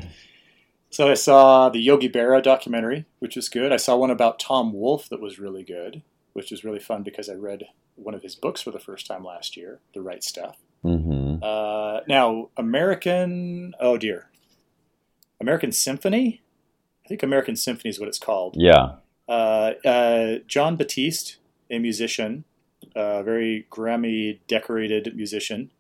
so 0.91 1.09
I 1.11 1.15
saw 1.15 1.69
the 1.69 1.81
Yogi 1.81 2.09
Berra 2.09 2.43
documentary, 2.43 3.05
which 3.21 3.37
was 3.37 3.49
good. 3.49 3.73
I 3.73 3.77
saw 3.77 3.97
one 3.97 4.11
about 4.11 4.39
Tom 4.41 4.73
Wolfe 4.73 5.09
that 5.09 5.21
was 5.21 5.39
really 5.39 5.63
good, 5.63 6.03
which 6.33 6.51
was 6.51 6.65
really 6.65 6.81
fun 6.81 7.03
because 7.03 7.29
I 7.29 7.35
read 7.35 7.65
one 7.97 8.15
of 8.15 8.23
his 8.23 8.35
books 8.35 8.61
for 8.63 8.71
the 8.71 8.81
first 8.81 9.07
time 9.07 9.25
last 9.25 9.57
year, 9.57 9.81
The 9.95 10.01
Right 10.03 10.25
Stuff. 10.25 10.57
hmm 10.83 11.37
Uh, 11.43 12.01
now, 12.09 12.49
American, 12.57 13.75
oh 13.79 13.97
dear, 13.99 14.31
American 15.41 15.71
Symphony. 15.73 16.43
I 17.05 17.09
think 17.09 17.23
American 17.23 17.57
Symphony 17.57 17.91
is 17.91 17.99
what 18.01 18.09
it's 18.09 18.19
called. 18.19 18.55
Yeah. 18.59 18.93
Uh, 19.29 19.73
uh, 19.85 20.39
Jon 20.47 20.77
Batiste, 20.77 21.37
a 21.71 21.79
musician, 21.79 22.45
a 22.95 23.23
very 23.23 23.67
Grammy 23.71 24.41
decorated 24.49 25.15
musician. 25.17 25.71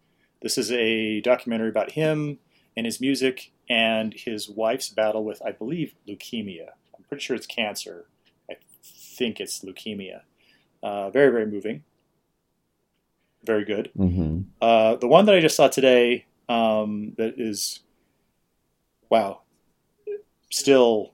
This 0.43 0.57
is 0.57 0.73
a 0.73 1.21
documentary 1.21 1.69
about 1.69 1.93
him 1.93 2.39
and 2.77 2.87
his 2.87 3.01
music 3.01 3.53
and 3.69 4.15
his 4.15 4.49
wife's 4.49 4.89
battle 4.89 5.25
with, 5.25 5.43
I 5.45 5.53
believe, 5.53 5.95
leukemia. 6.09 6.69
I'm 6.97 7.05
pretty 7.09 7.23
sure 7.23 7.37
it's 7.37 7.47
cancer. 7.47 8.07
I 8.51 8.57
think 8.83 9.41
it's 9.41 9.61
leukemia. 9.61 10.23
Uh, 10.83 11.11
very, 11.11 11.31
very 11.31 11.47
moving. 11.47 11.85
Very 13.45 13.65
good. 13.65 13.91
hmm 13.97 14.41
Uh, 14.61 14.97
the 14.97 15.09
one 15.09 15.27
that 15.27 15.35
I 15.35 15.41
just 15.41 15.57
saw 15.57 15.69
today 15.69 16.27
um, 16.49 17.15
that 17.17 17.35
is, 17.39 17.81
wow, 19.09 19.43
still 20.51 21.13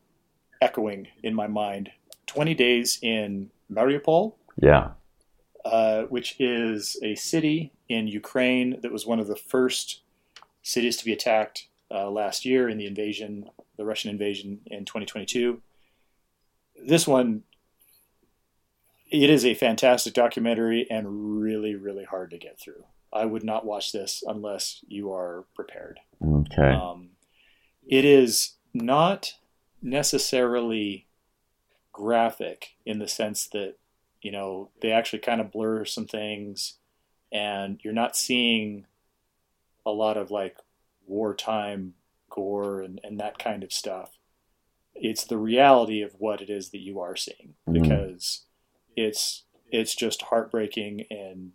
echoing 0.61 1.09
in 1.23 1.35
my 1.35 1.47
mind 1.47 1.91
20 2.27 2.55
Days 2.55 2.99
in 3.03 3.51
Mariupol, 3.71 4.35
Yeah. 4.61 4.91
uh, 5.65 6.03
which 6.05 6.37
is 6.41 6.97
a 7.03 7.15
city 7.17 7.73
in 7.89 8.07
Ukraine 8.07 8.81
that 8.83 8.93
was 8.93 9.07
one 9.07 9.21
of 9.21 9.27
the 9.27 9.37
first 9.37 10.03
cities 10.63 10.97
to 10.97 11.05
be 11.05 11.13
attacked 11.13 11.69
uh, 11.91 12.11
last 12.11 12.45
year 12.45 12.69
in 12.69 12.79
the 12.79 12.87
invasion, 12.87 13.51
the 13.77 13.85
Russian 13.85 14.11
invasion 14.11 14.61
in 14.67 14.85
2022. 14.85 15.61
This 16.85 17.07
one, 17.07 17.43
it 19.11 19.31
is 19.31 19.45
a 19.45 19.55
fantastic 19.55 20.15
documentary 20.15 20.87
and 20.91 21.41
really, 21.41 21.75
really 21.75 22.05
hard 22.05 22.31
to 22.31 22.39
get 22.39 22.59
through. 22.59 22.85
I 23.13 23.25
would 23.25 23.45
not 23.45 23.65
watch 23.65 23.93
this 23.93 24.23
unless 24.27 24.85
you 24.89 25.13
are 25.13 25.45
prepared. 25.55 26.01
Okay. 26.25 26.71
Um, 26.71 27.11
it 27.87 28.05
is 28.05 28.55
not 28.75 29.35
necessarily 29.81 31.07
graphic 31.93 32.77
in 32.85 32.99
the 32.99 33.09
sense 33.09 33.47
that 33.49 33.77
you 34.27 34.33
know 34.33 34.71
they 34.83 34.91
actually 34.91 35.21
kind 35.21 35.41
of 35.41 35.53
blur 35.53 35.85
some 35.85 36.07
things, 36.07 36.79
and 37.31 37.79
you're 37.85 38.01
not 38.03 38.17
seeing 38.17 38.87
a 39.85 39.93
lot 39.93 40.17
of 40.17 40.31
like 40.33 40.57
wartime 41.07 41.95
gore 42.29 42.81
and, 42.83 43.01
and 43.05 43.21
that 43.21 43.39
kind 43.39 43.63
of 43.63 43.73
stuff. 43.73 44.11
It's 44.97 45.25
the 45.25 45.39
reality 45.39 46.03
of 46.03 46.13
what 46.19 46.41
it 46.41 46.51
is 46.51 46.71
that 46.71 46.81
you 46.89 46.99
are 47.01 47.15
seeing 47.17 47.55
Mhm. 47.69 47.75
because 47.83 48.47
it's 48.97 49.45
it's 49.71 49.95
just 49.95 50.23
heartbreaking 50.23 51.05
and 51.11 51.53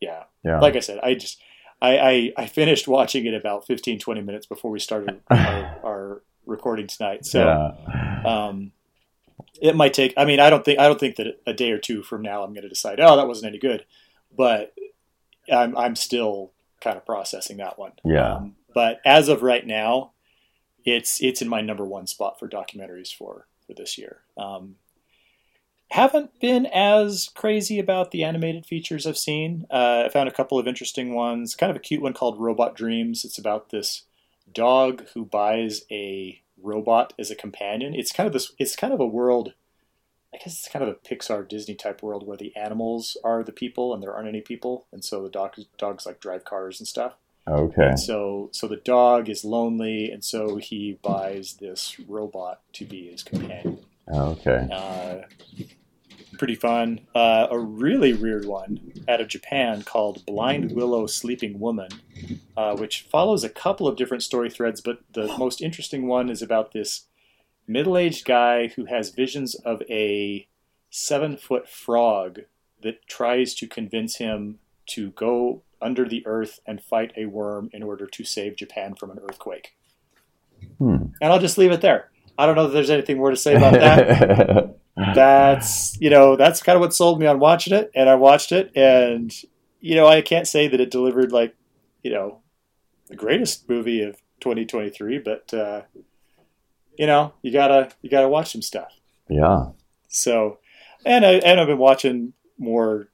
yeah 0.00 0.24
yeah. 0.44 0.58
like 0.60 0.76
I 0.76 0.80
said, 0.80 1.00
I 1.02 1.14
just 1.14 1.38
I, 1.82 1.98
I, 1.98 2.32
I 2.42 2.46
finished 2.46 2.86
watching 2.88 3.24
it 3.26 3.34
about 3.34 3.66
15, 3.66 3.98
20 3.98 4.20
minutes 4.22 4.46
before 4.46 4.70
we 4.70 4.78
started 4.78 5.20
our, 5.30 5.80
our 5.84 6.22
recording 6.46 6.86
tonight. 6.86 7.24
So 7.26 7.44
yeah. 7.44 8.22
um, 8.24 8.72
it 9.60 9.76
might 9.76 9.94
take. 9.94 10.14
I 10.16 10.24
mean, 10.24 10.40
I 10.40 10.50
don't 10.50 10.64
think 10.64 10.78
I 10.78 10.86
don't 10.86 10.98
think 10.98 11.16
that 11.16 11.40
a 11.46 11.52
day 11.52 11.70
or 11.70 11.78
two 11.78 12.02
from 12.02 12.22
now 12.22 12.42
I'm 12.42 12.52
going 12.52 12.62
to 12.62 12.68
decide. 12.68 13.00
Oh, 13.00 13.16
that 13.16 13.28
wasn't 13.28 13.48
any 13.48 13.58
good. 13.58 13.84
But 14.36 14.74
I'm 15.52 15.76
I'm 15.76 15.96
still 15.96 16.52
kind 16.80 16.96
of 16.96 17.04
processing 17.04 17.58
that 17.58 17.78
one. 17.78 17.92
Yeah. 18.04 18.36
Um, 18.36 18.56
but 18.74 19.00
as 19.04 19.28
of 19.28 19.42
right 19.42 19.66
now, 19.66 20.12
it's 20.84 21.22
it's 21.22 21.42
in 21.42 21.48
my 21.48 21.60
number 21.60 21.84
one 21.84 22.06
spot 22.06 22.38
for 22.38 22.48
documentaries 22.48 23.14
for 23.14 23.46
for 23.66 23.74
this 23.74 23.98
year. 23.98 24.22
Um, 24.36 24.76
haven't 25.90 26.38
been 26.40 26.66
as 26.66 27.28
crazy 27.34 27.78
about 27.78 28.12
the 28.12 28.22
animated 28.22 28.64
features 28.64 29.06
I've 29.06 29.18
seen. 29.18 29.66
Uh, 29.70 30.04
I 30.06 30.08
found 30.08 30.28
a 30.28 30.32
couple 30.32 30.58
of 30.58 30.68
interesting 30.68 31.14
ones. 31.14 31.56
Kind 31.56 31.70
of 31.70 31.76
a 31.76 31.80
cute 31.80 32.00
one 32.00 32.12
called 32.12 32.38
Robot 32.38 32.76
Dreams. 32.76 33.24
It's 33.24 33.38
about 33.38 33.70
this 33.70 34.04
dog 34.52 35.06
who 35.14 35.24
buys 35.24 35.82
a 35.90 36.40
robot 36.62 37.12
as 37.18 37.30
a 37.30 37.34
companion. 37.34 37.94
It's 37.94 38.12
kind 38.12 38.26
of 38.26 38.32
this. 38.32 38.52
It's 38.58 38.76
kind 38.76 38.92
of 38.92 39.00
a 39.00 39.06
world. 39.06 39.54
I 40.32 40.38
guess 40.38 40.58
it's 40.58 40.68
kind 40.68 40.84
of 40.84 40.88
a 40.88 40.94
Pixar 40.94 41.48
Disney 41.48 41.74
type 41.74 42.02
world 42.02 42.24
where 42.24 42.36
the 42.36 42.54
animals 42.56 43.16
are 43.24 43.42
the 43.42 43.52
people 43.52 43.92
and 43.92 44.02
there 44.02 44.14
aren't 44.14 44.28
any 44.28 44.40
people, 44.40 44.86
and 44.92 45.04
so 45.04 45.22
the 45.22 45.28
dogs 45.28 45.66
dogs 45.76 46.06
like 46.06 46.20
drive 46.20 46.44
cars 46.44 46.80
and 46.80 46.86
stuff. 46.86 47.14
Okay. 47.48 47.88
And 47.88 48.00
so 48.00 48.48
so 48.52 48.68
the 48.68 48.76
dog 48.76 49.28
is 49.28 49.44
lonely, 49.44 50.10
and 50.10 50.24
so 50.24 50.56
he 50.56 50.98
buys 51.02 51.54
this 51.54 51.98
robot 52.00 52.60
to 52.74 52.84
be 52.84 53.10
his 53.10 53.22
companion. 53.22 53.78
Okay. 54.12 54.68
Uh, 54.72 55.22
pretty 56.40 56.54
fun. 56.54 56.98
Uh, 57.14 57.46
a 57.50 57.58
really 57.58 58.14
weird 58.14 58.46
one 58.46 59.04
out 59.06 59.20
of 59.20 59.28
Japan 59.28 59.82
called 59.82 60.24
Blind 60.24 60.72
Willow 60.72 61.06
Sleeping 61.06 61.60
Woman, 61.60 61.90
uh, 62.56 62.74
which 62.78 63.02
follows 63.02 63.44
a 63.44 63.50
couple 63.50 63.86
of 63.86 63.94
different 63.94 64.22
story 64.22 64.48
threads, 64.48 64.80
but 64.80 65.00
the 65.12 65.26
most 65.36 65.60
interesting 65.60 66.06
one 66.06 66.30
is 66.30 66.40
about 66.40 66.72
this 66.72 67.04
middle 67.68 67.98
aged 67.98 68.24
guy 68.24 68.68
who 68.68 68.86
has 68.86 69.10
visions 69.10 69.54
of 69.54 69.82
a 69.90 70.48
seven 70.88 71.36
foot 71.36 71.68
frog 71.68 72.40
that 72.82 73.06
tries 73.06 73.54
to 73.56 73.66
convince 73.66 74.16
him 74.16 74.60
to 74.86 75.10
go 75.10 75.60
under 75.82 76.08
the 76.08 76.26
earth 76.26 76.58
and 76.66 76.82
fight 76.82 77.12
a 77.18 77.26
worm 77.26 77.68
in 77.74 77.82
order 77.82 78.06
to 78.06 78.24
save 78.24 78.56
Japan 78.56 78.94
from 78.94 79.10
an 79.10 79.18
earthquake. 79.18 79.74
Hmm. 80.78 81.12
And 81.20 81.32
I'll 81.34 81.38
just 81.38 81.58
leave 81.58 81.70
it 81.70 81.82
there. 81.82 82.10
I 82.38 82.46
don't 82.46 82.54
know 82.54 82.64
if 82.64 82.72
there's 82.72 82.88
anything 82.88 83.18
more 83.18 83.28
to 83.28 83.36
say 83.36 83.54
about 83.54 83.74
that 83.74 84.76
that's 84.96 85.98
you 86.00 86.10
know 86.10 86.36
that's 86.36 86.62
kind 86.62 86.76
of 86.76 86.80
what 86.80 86.94
sold 86.94 87.18
me 87.20 87.26
on 87.26 87.38
watching 87.38 87.72
it 87.72 87.90
and 87.94 88.08
i 88.08 88.14
watched 88.14 88.52
it 88.52 88.70
and 88.76 89.32
you 89.80 89.94
know 89.94 90.06
i 90.06 90.20
can't 90.20 90.46
say 90.46 90.68
that 90.68 90.80
it 90.80 90.90
delivered 90.90 91.32
like 91.32 91.54
you 92.02 92.10
know 92.10 92.40
the 93.08 93.16
greatest 93.16 93.68
movie 93.68 94.02
of 94.02 94.16
2023 94.40 95.18
but 95.18 95.52
uh 95.54 95.82
you 96.98 97.06
know 97.06 97.32
you 97.42 97.52
gotta 97.52 97.90
you 98.02 98.10
gotta 98.10 98.28
watch 98.28 98.52
some 98.52 98.62
stuff 98.62 98.92
yeah. 99.28 99.66
so 100.08 100.58
and 101.06 101.24
i 101.24 101.32
and 101.34 101.60
i've 101.60 101.66
been 101.66 101.78
watching 101.78 102.32
more 102.58 103.08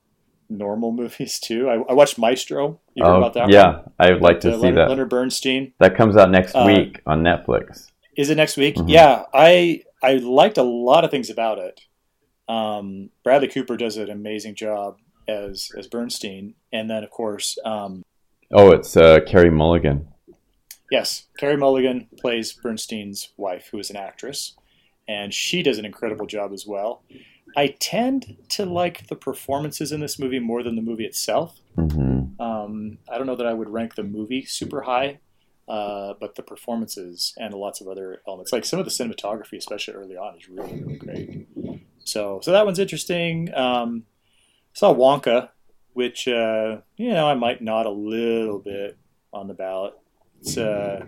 normal 0.49 0.93
movies 1.03 1.39
too 1.39 1.69
i, 1.69 1.75
I 1.75 1.93
watched 1.93 2.19
maestro 2.19 2.81
you 2.95 3.05
heard 3.05 3.13
Oh, 3.13 3.19
about 3.19 3.35
that 3.35 3.43
one? 3.43 3.51
yeah. 3.53 3.81
I'd 3.99 4.23
like 4.23 4.41
to 4.41 4.49
Uh, 4.49 4.53
see 4.57 4.59
leonard, 4.63 4.77
that. 4.79 4.89
leonard 4.89 5.09
bernstein 5.11 5.73
That 5.79 5.97
comes 5.97 6.17
out 6.17 6.31
next 6.31 6.55
Uh, 6.55 6.65
week 6.67 7.03
on 7.07 7.23
Netflix. 7.23 7.91
Is 8.17 8.31
it 8.31 8.37
next 8.37 8.57
week? 8.57 8.77
Mhm. 8.77 8.89
Yeah, 8.89 9.25
I 9.35 9.83
I 10.03 10.15
liked 10.15 10.59
a 10.59 10.63
lot 10.63 11.05
of 11.05 11.11
things 11.11 11.31
about 11.31 11.59
it. 11.59 11.81
Um, 12.49 13.11
Bradley 13.25 13.49
Cooper 13.49 13.77
does 13.77 13.97
an 13.97 14.11
amazing 14.11 14.55
job 14.55 14.99
as 15.29 15.71
as 15.77 15.87
Bernstein, 15.89 16.55
and 16.73 16.89
then 16.89 17.03
of 17.03 17.11
course, 17.11 17.59
um, 17.65 18.03
Oh, 18.53 18.71
it's 18.71 18.97
uh, 18.97 19.21
Carey 19.27 19.51
Mulligan. 19.51 20.07
yes, 20.91 21.27
Carey 21.39 21.57
Mulligan 21.57 22.07
plays 22.19 22.53
Bernstein's 22.53 23.31
wife, 23.37 23.69
who 23.73 23.79
is 23.81 23.91
an 23.91 23.97
actress, 23.97 24.55
and 25.09 25.35
she 25.35 25.63
does 25.63 25.79
an 25.79 25.85
incredible 25.85 26.27
job 26.27 26.53
as 26.53 26.65
well. 26.67 27.03
I 27.57 27.75
tend 27.81 28.37
to 28.51 28.67
like 28.67 29.09
the 29.09 29.17
performances 29.17 29.91
in 29.91 30.01
this 30.01 30.19
movie 30.19 30.39
more 30.39 30.63
than 30.63 30.77
the 30.77 30.83
movie 30.83 31.07
itself. 31.07 31.59
hmm 31.75 32.25
Um, 32.39 32.99
I 33.11 33.17
don't 33.19 33.27
know 33.27 33.37
that 33.37 33.47
I 33.47 33.55
would 33.55 33.69
rank 33.71 33.95
the 33.97 34.03
movie 34.05 34.45
super 34.45 34.83
high, 34.83 35.19
uh, 35.69 36.15
but 36.21 36.35
the 36.35 36.43
performances 36.43 37.35
and 37.37 37.55
lots 37.55 37.81
of 37.81 37.89
other 37.89 38.21
elements, 38.27 38.53
like 38.53 38.65
some 38.65 38.79
of 38.79 38.85
the 38.85 38.91
cinematography, 38.91 39.57
especially 39.57 39.95
early 39.95 40.17
on, 40.17 40.37
is 40.37 40.49
really 40.49 40.83
really 40.83 40.97
great. 40.97 41.49
So 42.05 42.41
so 42.43 42.53
that 42.53 42.65
one's 42.65 42.79
interesting. 42.79 43.53
Um, 43.55 44.05
saw 44.73 44.95
Wonka, 44.95 45.51
which 45.93 46.29
uh, 46.29 46.79
you 46.97 47.13
know 47.13 47.29
I 47.29 47.35
might 47.35 47.63
nod 47.63 47.87
a 47.87 47.91
little 47.91 48.59
bit 48.59 48.97
on 49.33 49.49
the 49.49 49.55
ballot. 49.55 49.95
It's 50.41 50.57
uh, 50.57 51.05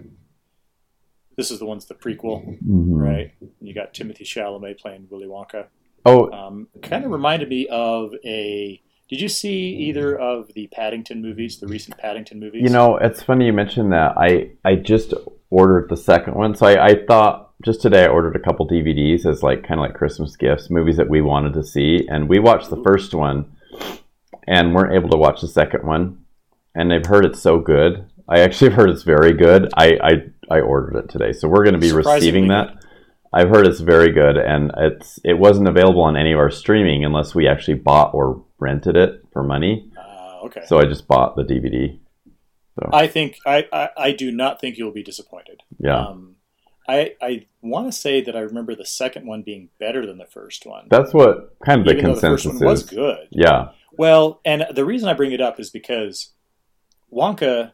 this 1.36 1.50
is 1.50 1.58
the 1.58 1.66
one's 1.66 1.86
the 1.86 1.94
prequel, 1.94 2.58
hmm 2.58 2.94
right? 2.94 3.32
You 3.60 3.74
got 3.74 3.94
Timothée 3.94 4.22
Chalamet 4.22 4.78
playing 4.80 5.06
Willy 5.10 5.26
Wonka 5.26 5.66
Oh, 6.04 6.30
um, 6.30 6.68
kind 6.82 7.04
of 7.04 7.10
reminded 7.10 7.48
me 7.48 7.66
of 7.68 8.14
a. 8.24 8.82
Did 9.08 9.22
you 9.22 9.28
see 9.28 9.70
either 9.74 10.18
of 10.18 10.52
the 10.54 10.66
Paddington 10.66 11.22
movies, 11.22 11.58
the 11.58 11.66
recent 11.66 11.96
Paddington 11.96 12.38
movies? 12.38 12.62
you 12.62 12.68
know, 12.68 12.98
it's 12.98 13.22
funny 13.22 13.46
you 13.46 13.52
mentioned 13.54 13.92
that. 13.92 14.18
I 14.18 14.50
I 14.64 14.74
just 14.74 15.14
ordered 15.50 15.88
the 15.88 15.96
second 15.96 16.34
one. 16.34 16.54
So 16.54 16.66
I, 16.66 16.88
I 16.88 17.06
thought 17.06 17.52
just 17.64 17.80
today 17.80 18.04
I 18.04 18.08
ordered 18.08 18.36
a 18.36 18.38
couple 18.38 18.68
DVDs 18.68 19.24
as 19.24 19.42
like 19.42 19.66
kind 19.66 19.80
of 19.80 19.86
like 19.86 19.94
Christmas 19.94 20.36
gifts, 20.36 20.68
movies 20.68 20.98
that 20.98 21.08
we 21.08 21.22
wanted 21.22 21.54
to 21.54 21.64
see, 21.64 22.06
and 22.10 22.28
we 22.28 22.38
watched 22.38 22.68
the 22.68 22.82
first 22.82 23.14
one, 23.14 23.56
and 24.46 24.74
weren't 24.74 24.94
able 24.94 25.08
to 25.08 25.16
watch 25.16 25.40
the 25.40 25.48
second 25.48 25.84
one, 25.84 26.24
and 26.74 26.90
they've 26.90 27.06
heard 27.06 27.24
it's 27.24 27.40
so 27.40 27.58
good. 27.58 28.04
I 28.28 28.40
actually 28.40 28.72
heard 28.72 28.90
it's 28.90 29.04
very 29.04 29.32
good. 29.32 29.70
I 29.74 29.98
I, 30.02 30.56
I 30.56 30.60
ordered 30.60 30.96
it 30.96 31.08
today, 31.08 31.32
so 31.32 31.48
we're 31.48 31.64
going 31.64 31.80
to 31.80 31.80
be 31.80 31.92
receiving 31.92 32.48
that. 32.48 32.74
I've 33.32 33.48
heard 33.48 33.66
it's 33.66 33.80
very 33.80 34.12
good, 34.12 34.36
and 34.36 34.70
it's 34.76 35.18
it 35.24 35.38
wasn't 35.38 35.68
available 35.68 36.02
on 36.02 36.16
any 36.16 36.32
of 36.32 36.38
our 36.38 36.50
streaming 36.50 37.06
unless 37.06 37.34
we 37.34 37.48
actually 37.48 37.78
bought 37.78 38.12
or 38.12 38.44
rented 38.58 38.96
it 38.96 39.22
for 39.32 39.42
money. 39.42 39.90
Uh, 39.96 40.40
okay. 40.46 40.62
So 40.66 40.78
I 40.78 40.84
just 40.84 41.06
bought 41.06 41.36
the 41.36 41.42
DVD. 41.44 41.98
So 42.78 42.90
I 42.92 43.06
think 43.06 43.38
I, 43.46 43.66
I, 43.72 43.88
I 43.96 44.12
do 44.12 44.30
not 44.30 44.60
think 44.60 44.78
you'll 44.78 44.92
be 44.92 45.02
disappointed. 45.02 45.62
yeah, 45.78 45.98
Um, 46.06 46.36
I 46.88 47.14
I 47.20 47.46
want 47.60 47.86
to 47.86 47.92
say 47.92 48.20
that 48.22 48.36
I 48.36 48.40
remember 48.40 48.74
the 48.74 48.86
second 48.86 49.26
one 49.26 49.42
being 49.42 49.68
better 49.80 50.06
than 50.06 50.18
the 50.18 50.26
first 50.26 50.64
one. 50.64 50.86
that's 50.90 51.12
what 51.12 51.56
kind 51.64 51.80
of 51.80 51.86
the 51.86 51.94
though 52.00 52.14
the 52.14 52.20
first 52.20 52.44
consensus 52.44 52.60
one 52.60 52.70
was 52.70 52.82
is. 52.84 52.90
good. 52.90 53.28
Yeah, 53.30 53.70
Well, 53.92 54.40
and 54.44 54.64
the 54.72 54.84
reason 54.84 55.08
I 55.08 55.14
bring 55.14 55.32
it 55.32 55.40
up 55.40 55.58
is 55.58 55.70
because 55.70 56.32
Wonka 57.12 57.72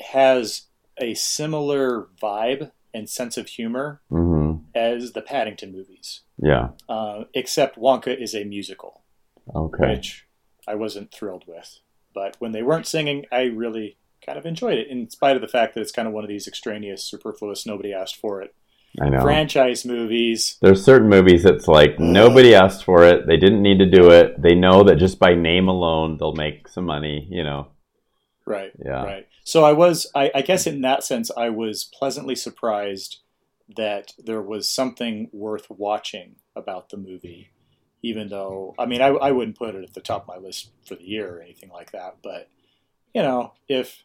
has 0.00 0.62
a 1.00 1.14
similar 1.14 2.08
vibe 2.20 2.70
and 2.94 3.08
sense 3.08 3.36
of 3.36 3.46
humor 3.48 4.00
hmm 4.08 4.56
as 4.74 5.12
the 5.12 5.22
Paddington 5.22 5.72
movies, 5.72 6.20
yeah, 6.42 6.70
uh, 6.88 7.24
except 7.34 7.78
Wonka 7.78 8.16
is 8.20 8.34
a 8.34 8.44
musical, 8.44 9.02
okay, 9.54 9.90
which 9.90 10.26
I 10.66 10.74
wasn't 10.74 11.12
thrilled 11.12 11.44
with. 11.46 11.80
But 12.14 12.36
when 12.38 12.52
they 12.52 12.62
weren't 12.62 12.86
singing, 12.86 13.26
I 13.30 13.42
really 13.44 13.96
kind 14.24 14.38
of 14.38 14.46
enjoyed 14.46 14.78
it, 14.78 14.88
in 14.88 15.08
spite 15.10 15.36
of 15.36 15.42
the 15.42 15.48
fact 15.48 15.74
that 15.74 15.80
it's 15.80 15.92
kind 15.92 16.08
of 16.08 16.14
one 16.14 16.24
of 16.24 16.28
these 16.28 16.48
extraneous, 16.48 17.04
superfluous, 17.04 17.66
nobody 17.66 17.92
asked 17.92 18.16
for 18.16 18.42
it 18.42 18.54
I 19.00 19.08
know. 19.08 19.20
franchise 19.20 19.84
movies. 19.84 20.56
There's 20.60 20.84
certain 20.84 21.08
movies 21.08 21.42
that's 21.42 21.68
like 21.68 21.96
mm. 21.96 22.10
nobody 22.12 22.54
asked 22.54 22.84
for 22.84 23.04
it. 23.04 23.26
They 23.26 23.36
didn't 23.36 23.62
need 23.62 23.78
to 23.78 23.90
do 23.90 24.10
it. 24.10 24.40
They 24.40 24.54
know 24.54 24.82
that 24.84 24.96
just 24.96 25.18
by 25.18 25.34
name 25.34 25.68
alone 25.68 26.16
they'll 26.18 26.34
make 26.34 26.68
some 26.68 26.84
money. 26.84 27.26
You 27.30 27.44
know. 27.44 27.68
Right. 28.46 28.72
Yeah. 28.84 29.04
Right. 29.04 29.28
So 29.44 29.64
I 29.64 29.72
was, 29.72 30.10
I, 30.14 30.30
I 30.34 30.42
guess 30.42 30.66
in 30.66 30.80
that 30.82 31.04
sense, 31.04 31.30
I 31.36 31.50
was 31.50 31.84
pleasantly 31.84 32.34
surprised 32.34 33.18
that 33.76 34.12
there 34.18 34.40
was 34.40 34.70
something 34.70 35.28
worth 35.32 35.66
watching 35.70 36.36
about 36.56 36.88
the 36.88 36.96
movie, 36.96 37.50
even 38.02 38.28
though, 38.28 38.74
I 38.78 38.86
mean, 38.86 39.02
I, 39.02 39.08
I 39.08 39.32
wouldn't 39.32 39.58
put 39.58 39.74
it 39.74 39.84
at 39.84 39.94
the 39.94 40.00
top 40.00 40.22
of 40.22 40.28
my 40.28 40.36
list 40.36 40.70
for 40.86 40.94
the 40.94 41.04
year 41.04 41.36
or 41.36 41.40
anything 41.40 41.70
like 41.70 41.92
that. 41.92 42.16
But, 42.22 42.48
you 43.14 43.22
know, 43.22 43.54
if 43.68 44.04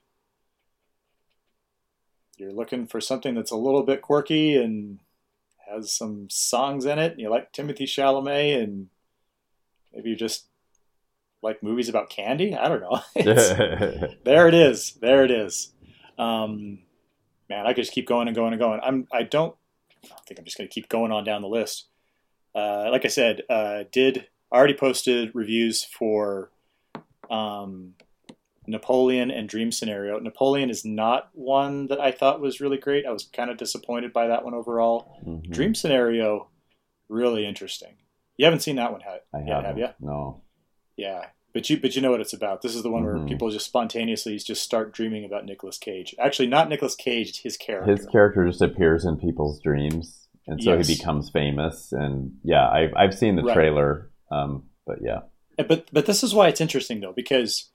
you're 2.38 2.52
looking 2.54 2.88
for 2.88 3.00
something 3.00 3.36
that's 3.36 3.52
a 3.52 3.58
little 3.58 3.84
bit 3.84 4.02
quirky 4.02 4.56
and 4.56 5.00
has 5.70 5.94
some 5.94 6.28
songs 6.30 6.86
in 6.86 7.00
it, 7.00 7.14
and 7.14 7.22
you 7.22 7.30
like 7.30 7.54
Timothée 7.54 7.84
Chalamet, 7.84 8.64
and 8.64 8.88
maybe 9.94 10.10
you 10.10 10.16
just 10.16 10.48
like 11.42 11.62
movies 11.62 11.90
about 11.90 12.10
candy, 12.10 12.56
I 12.56 12.68
don't 12.68 12.82
know. 12.82 13.02
There 14.24 14.48
it 14.48 14.54
is. 14.54 14.94
There 15.02 15.24
it 15.24 15.32
is. 15.32 15.74
Um, 16.18 16.80
man, 17.50 17.66
I 17.66 17.74
could 17.74 17.84
just 17.84 17.94
keep 17.94 18.08
going 18.08 18.28
and 18.28 18.36
going 18.36 18.54
and 18.54 18.60
going. 18.60 18.80
I'm. 18.82 19.08
I 19.12 19.24
don't. 19.24 19.56
I 20.06 20.22
think 20.28 20.40
I'm 20.40 20.46
just 20.46 20.58
going 20.58 20.68
to 20.68 20.74
keep 20.74 20.90
going 20.90 21.12
on 21.12 21.24
down 21.24 21.42
the 21.42 21.48
list. 21.48 21.88
Uh, 22.56 22.90
like 22.92 23.06
I 23.06 23.10
said, 23.10 23.42
uh, 23.50 23.84
did 23.92 24.28
I 24.52 24.58
already 24.58 24.76
posted 24.76 25.32
reviews 25.34 25.84
for 25.84 26.52
um, 27.30 27.94
Napoleon 28.68 29.32
and 29.32 29.50
Dream 29.50 29.72
Scenario. 29.72 30.20
Napoleon 30.20 30.70
is 30.70 30.86
not 30.86 31.30
one 31.34 31.88
that 31.88 32.00
I 32.00 32.12
thought 32.12 32.40
was 32.40 32.62
really 32.62 32.78
great. 32.78 33.06
I 33.06 33.12
was 33.12 33.24
kind 33.24 33.50
of 33.50 33.58
disappointed 33.58 34.14
by 34.14 34.28
that 34.28 34.44
one 34.46 34.54
overall. 34.54 35.18
Mhm. 35.26 35.50
Dream 35.50 35.76
Scenario, 35.76 36.50
really 37.10 37.46
interesting. 37.46 37.96
You 38.38 38.46
haven't 38.46 38.62
seen 38.62 38.76
that 38.78 38.92
one 38.92 39.02
yet, 39.02 39.26
haven't. 39.34 39.66
have 39.66 39.78
you? 39.78 39.88
No. 40.00 40.42
Yeah, 40.96 41.26
but 41.54 41.70
you 41.70 41.80
but 41.80 41.96
you 41.96 42.02
know 42.02 42.12
what 42.12 42.22
it's 42.22 42.34
about. 42.34 42.62
This 42.62 42.76
is 42.76 42.84
the 42.84 42.90
one 42.92 43.04
Mhm. 43.04 43.18
where 43.20 43.28
people 43.28 43.50
just 43.50 43.66
spontaneously 43.66 44.38
just 44.38 44.64
start 44.64 44.92
dreaming 44.94 45.26
about 45.26 45.46
Nicolas 45.46 45.78
Cage. 45.78 46.14
Actually, 46.20 46.48
not 46.48 46.70
Nicolas 46.70 46.96
Cage, 46.96 47.42
his 47.42 47.58
character. 47.58 47.92
His 47.92 48.06
character 48.06 48.46
just 48.48 48.62
appears 48.62 49.04
in 49.06 49.18
people's 49.18 49.60
dreams, 49.60 50.23
and 50.48 50.62
so 50.62 50.76
Yes. 50.76 50.88
he 50.88 50.96
becomes 50.96 51.30
famous. 51.30 51.92
And 51.92 52.38
yeah, 52.44 52.70
I've 52.70 52.94
I've 52.96 53.14
seen 53.18 53.36
the 53.36 53.44
Right. 53.44 53.54
trailer. 53.54 54.10
Um, 54.32 54.64
but 54.86 55.00
yeah. 55.02 55.22
But 55.58 55.88
but 55.92 56.06
this 56.06 56.24
is 56.24 56.34
why 56.34 56.48
it's 56.48 56.62
interesting 56.62 57.00
though, 57.02 57.14
because 57.14 57.70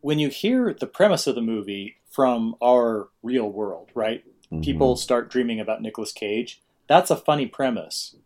when 0.00 0.18
you 0.18 0.28
hear 0.28 0.74
the 0.78 0.86
premise 0.86 1.26
of 1.26 1.34
the 1.34 1.42
movie 1.42 1.96
from 2.10 2.56
our 2.62 3.08
real 3.22 3.48
world, 3.50 3.90
right? 3.94 4.24
Mhm. 4.52 4.64
People 4.64 4.96
start 4.96 5.30
dreaming 5.30 5.60
about 5.60 5.80
Nicolas 5.82 6.12
Cage. 6.12 6.60
That's 6.88 7.10
a 7.10 7.16
funny 7.16 7.46
premise. 7.46 8.16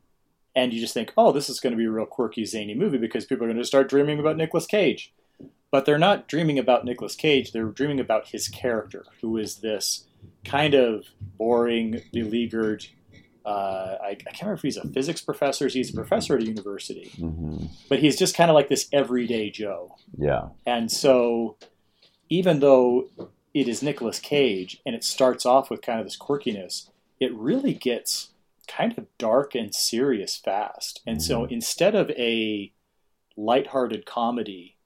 And 0.54 0.72
you 0.72 0.80
just 0.80 0.94
think, 0.94 1.12
oh, 1.18 1.32
this 1.32 1.50
is 1.50 1.60
going 1.60 1.72
to 1.72 1.76
be 1.76 1.84
a 1.84 1.90
real 1.90 2.06
quirky, 2.06 2.46
zany 2.46 2.74
movie 2.74 2.96
because 2.96 3.26
people 3.26 3.44
are 3.44 3.48
going 3.48 3.58
to 3.58 3.64
start 3.64 3.90
dreaming 3.90 4.18
about 4.18 4.38
Nicolas 4.38 4.64
Cage. 4.66 5.12
But 5.70 5.84
they're 5.84 5.98
not 5.98 6.28
dreaming 6.28 6.58
about 6.58 6.84
Nicolas 6.86 7.14
Cage. 7.14 7.52
They're 7.52 7.64
dreaming 7.66 8.00
about 8.00 8.28
his 8.28 8.48
character, 8.48 9.04
who 9.20 9.36
is 9.36 9.56
this 9.56 10.06
kind 10.44 10.72
of 10.74 11.04
boring, 11.36 12.00
beleaguered. 12.12 12.86
Uh, 13.46 13.96
I, 14.02 14.08
I 14.08 14.14
can't 14.16 14.40
remember 14.42 14.54
if 14.54 14.62
he's 14.62 14.76
a 14.76 14.88
physics 14.88 15.20
professor. 15.20 15.68
He's 15.68 15.90
a 15.90 15.94
professor 15.94 16.34
at 16.36 16.42
a 16.42 16.46
university, 16.46 17.12
Mhm. 17.16 17.68
but 17.88 18.00
he's 18.00 18.18
just 18.18 18.34
kind 18.36 18.50
of 18.50 18.54
like 18.54 18.68
this 18.68 18.88
everyday 18.92 19.50
Joe. 19.50 19.94
Yeah. 20.18 20.48
And 20.66 20.90
so, 20.90 21.56
even 22.28 22.58
though 22.58 23.08
it 23.54 23.68
is 23.68 23.82
Nicolas 23.82 24.18
Cage 24.18 24.80
and 24.84 24.94
it 24.96 25.04
starts 25.04 25.46
off 25.46 25.70
with 25.70 25.80
kind 25.80 26.00
of 26.00 26.06
this 26.06 26.18
quirkiness, 26.18 26.90
it 27.20 27.32
really 27.34 27.72
gets 27.72 28.30
kind 28.66 28.98
of 28.98 29.06
dark 29.16 29.54
and 29.54 29.72
serious 29.72 30.36
fast. 30.36 31.00
And 31.06 31.22
so, 31.22 31.44
instead 31.44 31.94
of 31.94 32.10
a 32.10 32.72
lighthearted 33.36 34.06
comedy, 34.06 34.76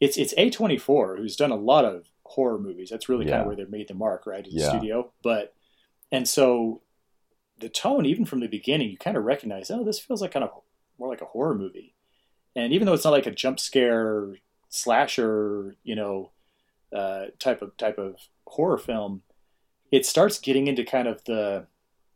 it's 0.00 0.16
it's 0.16 0.34
A24 0.34 1.16
who's 1.18 1.36
done 1.36 1.50
a 1.52 1.56
lot 1.56 1.84
of 1.84 2.08
horror 2.24 2.58
movies. 2.58 2.90
That's 2.90 3.08
really 3.08 3.26
kind 3.26 3.42
of 3.42 3.46
where 3.46 3.56
they 3.56 3.64
made 3.66 3.86
the 3.88 3.94
mark, 3.94 4.26
right? 4.26 4.44
In 4.44 4.52
Yeah. 4.52 4.68
studio. 4.70 5.12
But 5.22 5.54
and 6.10 6.28
so 6.28 6.80
the 7.58 7.68
tone, 7.68 8.06
even 8.06 8.24
from 8.24 8.40
the 8.40 8.46
beginning, 8.46 8.90
you 8.90 8.98
kind 8.98 9.16
of 9.16 9.24
recognize, 9.24 9.70
oh, 9.70 9.84
this 9.84 10.00
feels 10.00 10.20
like 10.20 10.32
kind 10.32 10.44
of 10.44 10.50
more 10.98 11.08
like 11.08 11.20
a 11.20 11.26
horror 11.26 11.54
movie. 11.54 11.94
And 12.56 12.72
even 12.72 12.86
though 12.86 12.94
it's 12.94 13.04
not 13.04 13.12
like 13.12 13.26
a 13.26 13.32
jump 13.32 13.58
scare 13.58 14.36
slasher, 14.68 15.76
you 15.82 15.94
know, 15.94 16.30
uh, 16.94 17.26
type 17.38 17.62
of 17.62 17.76
type 17.76 17.98
of 17.98 18.16
horror 18.46 18.78
film, 18.78 19.22
it 19.90 20.06
starts 20.06 20.38
getting 20.38 20.66
into 20.66 20.84
kind 20.84 21.08
of 21.08 21.24
the 21.24 21.66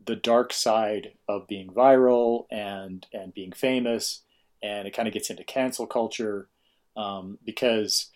the 0.04 0.16
dark 0.16 0.52
side 0.52 1.12
of 1.28 1.48
being 1.48 1.68
viral 1.68 2.46
and 2.50 3.06
and 3.12 3.34
being 3.34 3.52
famous, 3.52 4.22
and 4.62 4.86
it 4.86 4.94
kind 4.94 5.08
of 5.08 5.14
gets 5.14 5.30
into 5.30 5.44
cancel 5.44 5.86
culture 5.86 6.48
um, 6.96 7.38
because 7.44 8.10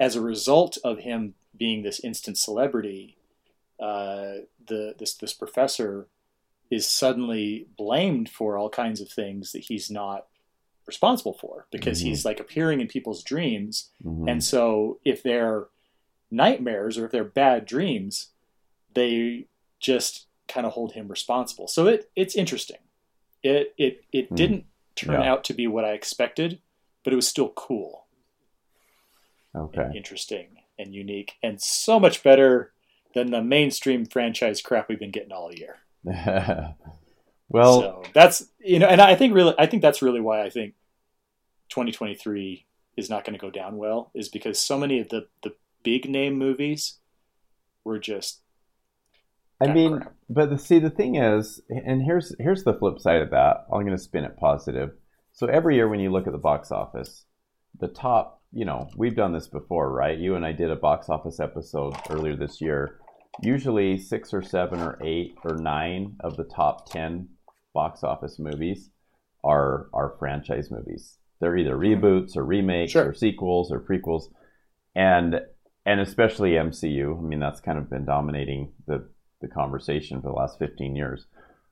as 0.00 0.16
a 0.16 0.20
result 0.20 0.78
of 0.84 1.00
him 1.00 1.34
being 1.56 1.82
this 1.82 2.00
instant 2.00 2.38
celebrity, 2.38 3.16
uh, 3.80 4.34
the 4.66 4.94
this 4.98 5.14
this 5.14 5.34
professor 5.34 6.08
is 6.70 6.88
suddenly 6.88 7.66
blamed 7.76 8.28
for 8.28 8.56
all 8.58 8.68
kinds 8.70 9.00
of 9.00 9.08
things 9.10 9.52
that 9.52 9.60
he's 9.64 9.90
not 9.90 10.26
responsible 10.86 11.34
for 11.34 11.66
because 11.70 12.00
Mhm. 12.02 12.06
he's 12.06 12.24
like 12.24 12.40
appearing 12.40 12.80
in 12.80 12.88
people's 12.88 13.22
dreams 13.22 13.90
Mhm. 14.04 14.30
and 14.30 14.42
so 14.44 14.98
if 15.04 15.22
they're 15.22 15.68
nightmares 16.30 16.96
or 16.98 17.04
if 17.06 17.12
they're 17.12 17.24
bad 17.24 17.64
dreams 17.66 18.28
they 18.94 19.46
just 19.80 20.26
kind 20.46 20.66
of 20.66 20.72
hold 20.72 20.92
him 20.92 21.08
responsible 21.08 21.68
so 21.68 21.86
it 21.86 22.10
it's 22.16 22.34
interesting 22.34 22.78
it 23.42 23.74
it 23.76 24.04
it 24.12 24.28
Hmm. 24.28 24.34
didn't 24.34 24.66
turn 24.94 25.20
Yeah. 25.20 25.30
out 25.32 25.44
to 25.44 25.54
be 25.54 25.66
what 25.66 25.84
i 25.84 25.92
expected 25.92 26.60
but 27.04 27.12
it 27.12 27.16
was 27.16 27.28
still 27.28 27.50
cool 27.50 28.06
okay. 29.54 29.82
and 29.82 29.96
interesting 29.96 30.62
and 30.78 30.94
unique 30.94 31.34
and 31.42 31.60
so 31.60 31.98
much 32.00 32.22
better 32.22 32.72
than 33.14 33.30
the 33.30 33.42
mainstream 33.42 34.04
franchise 34.06 34.60
crap 34.62 34.88
we've 34.88 34.98
been 34.98 35.10
getting 35.10 35.32
all 35.32 35.52
year 35.54 35.78
well, 37.48 37.80
so 37.80 38.02
that's 38.14 38.46
you 38.60 38.78
know, 38.78 38.86
and 38.86 39.00
I 39.00 39.14
think 39.14 39.34
really, 39.34 39.54
I 39.58 39.66
think 39.66 39.82
that's 39.82 40.02
really 40.02 40.20
why 40.20 40.42
I 40.42 40.50
think 40.50 40.74
2023 41.70 42.66
is 42.96 43.10
not 43.10 43.24
going 43.24 43.38
to 43.38 43.40
go 43.40 43.50
down 43.50 43.76
well, 43.76 44.10
is 44.14 44.28
because 44.28 44.58
so 44.58 44.78
many 44.78 45.00
of 45.00 45.08
the 45.08 45.26
the 45.42 45.54
big 45.82 46.08
name 46.08 46.34
movies 46.34 46.98
were 47.84 47.98
just. 47.98 48.40
I 49.60 49.72
mean, 49.72 49.98
crap. 49.98 50.14
but 50.30 50.50
the, 50.50 50.58
see, 50.58 50.78
the 50.78 50.90
thing 50.90 51.16
is, 51.16 51.60
and 51.68 52.00
here's 52.00 52.34
here's 52.38 52.62
the 52.62 52.74
flip 52.74 53.00
side 53.00 53.22
of 53.22 53.30
that. 53.30 53.66
I'm 53.72 53.80
going 53.80 53.96
to 53.96 53.98
spin 53.98 54.24
it 54.24 54.36
positive. 54.36 54.90
So 55.32 55.46
every 55.46 55.76
year 55.76 55.88
when 55.88 56.00
you 56.00 56.10
look 56.10 56.26
at 56.26 56.32
the 56.32 56.38
box 56.38 56.70
office, 56.70 57.24
the 57.78 57.88
top, 57.88 58.42
you 58.52 58.64
know, 58.64 58.88
we've 58.96 59.16
done 59.16 59.32
this 59.32 59.48
before, 59.48 59.92
right? 59.92 60.18
You 60.18 60.36
and 60.36 60.44
I 60.44 60.52
did 60.52 60.70
a 60.70 60.76
box 60.76 61.08
office 61.08 61.40
episode 61.40 61.94
earlier 62.10 62.36
this 62.36 62.60
year. 62.60 62.98
Usually 63.42 63.98
six 63.98 64.34
or 64.34 64.42
seven 64.42 64.80
or 64.80 64.98
eight 65.02 65.36
or 65.44 65.56
nine 65.56 66.16
of 66.20 66.36
the 66.36 66.44
top 66.44 66.90
ten 66.90 67.28
box 67.72 68.02
office 68.02 68.38
movies 68.38 68.90
are 69.44 69.88
are 69.92 70.16
franchise 70.18 70.70
movies. 70.70 71.18
They're 71.40 71.56
either 71.56 71.76
reboots 71.76 72.36
or 72.36 72.44
remakes 72.44 72.92
Sure. 72.92 73.10
or 73.10 73.14
sequels 73.14 73.70
or 73.70 73.80
prequels, 73.80 74.24
and 74.96 75.40
and 75.86 76.00
especially 76.00 76.52
MCU. 76.52 77.16
I 77.16 77.20
mean, 77.22 77.38
that's 77.38 77.60
kind 77.60 77.78
of 77.78 77.88
been 77.88 78.04
dominating 78.04 78.72
the 78.86 79.08
the 79.40 79.48
conversation 79.48 80.20
for 80.20 80.28
the 80.28 80.34
last 80.34 80.58
15 80.58 80.96
years. 80.96 81.26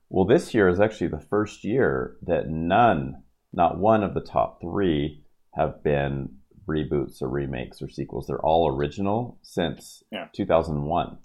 Well, 0.09 0.23
this 0.23 0.53
year 0.53 0.69
is 0.69 0.79
actually 0.79 1.07
the 1.07 1.19
first 1.19 1.65
year 1.65 2.15
that 2.21 2.47
none, 2.49 3.23
not 3.51 3.77
one 3.77 4.03
of 4.03 4.13
the 4.13 4.21
top 4.21 4.61
three, 4.61 5.21
have 5.53 5.83
been 5.83 6.29
reboots 6.65 7.21
or 7.21 7.27
remakes 7.27 7.81
or 7.81 7.89
sequels. 7.89 8.27
They're 8.27 8.39
all 8.39 8.73
original 8.73 9.37
since 9.41 10.01
Yeah. 10.13 10.29
2001. 10.33 11.17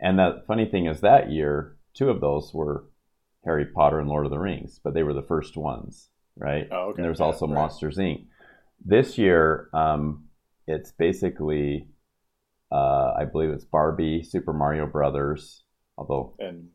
And 0.00 0.18
the 0.18 0.42
funny 0.46 0.66
thing 0.66 0.86
is, 0.86 1.00
that 1.00 1.30
year, 1.30 1.76
two 1.94 2.10
of 2.10 2.20
those 2.20 2.52
were 2.52 2.84
Harry 3.44 3.66
Potter 3.66 4.00
and 4.00 4.08
Lord 4.08 4.26
of 4.26 4.30
the 4.30 4.38
Rings, 4.38 4.80
but 4.82 4.94
they 4.94 5.02
were 5.02 5.14
the 5.14 5.22
first 5.22 5.56
ones, 5.56 6.08
right? 6.36 6.68
Oh, 6.70 6.88
okay. 6.90 6.96
And 6.98 7.04
there's 7.04 7.20
Yeah, 7.20 7.26
also 7.26 7.46
right. 7.46 7.54
Monsters 7.54 7.98
Inc. 7.98 8.26
This 8.84 9.16
year, 9.18 9.68
um, 9.72 10.24
it's 10.66 10.92
basically, 10.92 11.88
uh, 12.72 13.12
I 13.16 13.24
believe 13.24 13.50
it's 13.50 13.64
Barbie, 13.64 14.22
Super 14.22 14.52
Mario 14.52 14.86
Brothers, 14.86 15.62
although 15.96 16.34
And 16.38 16.70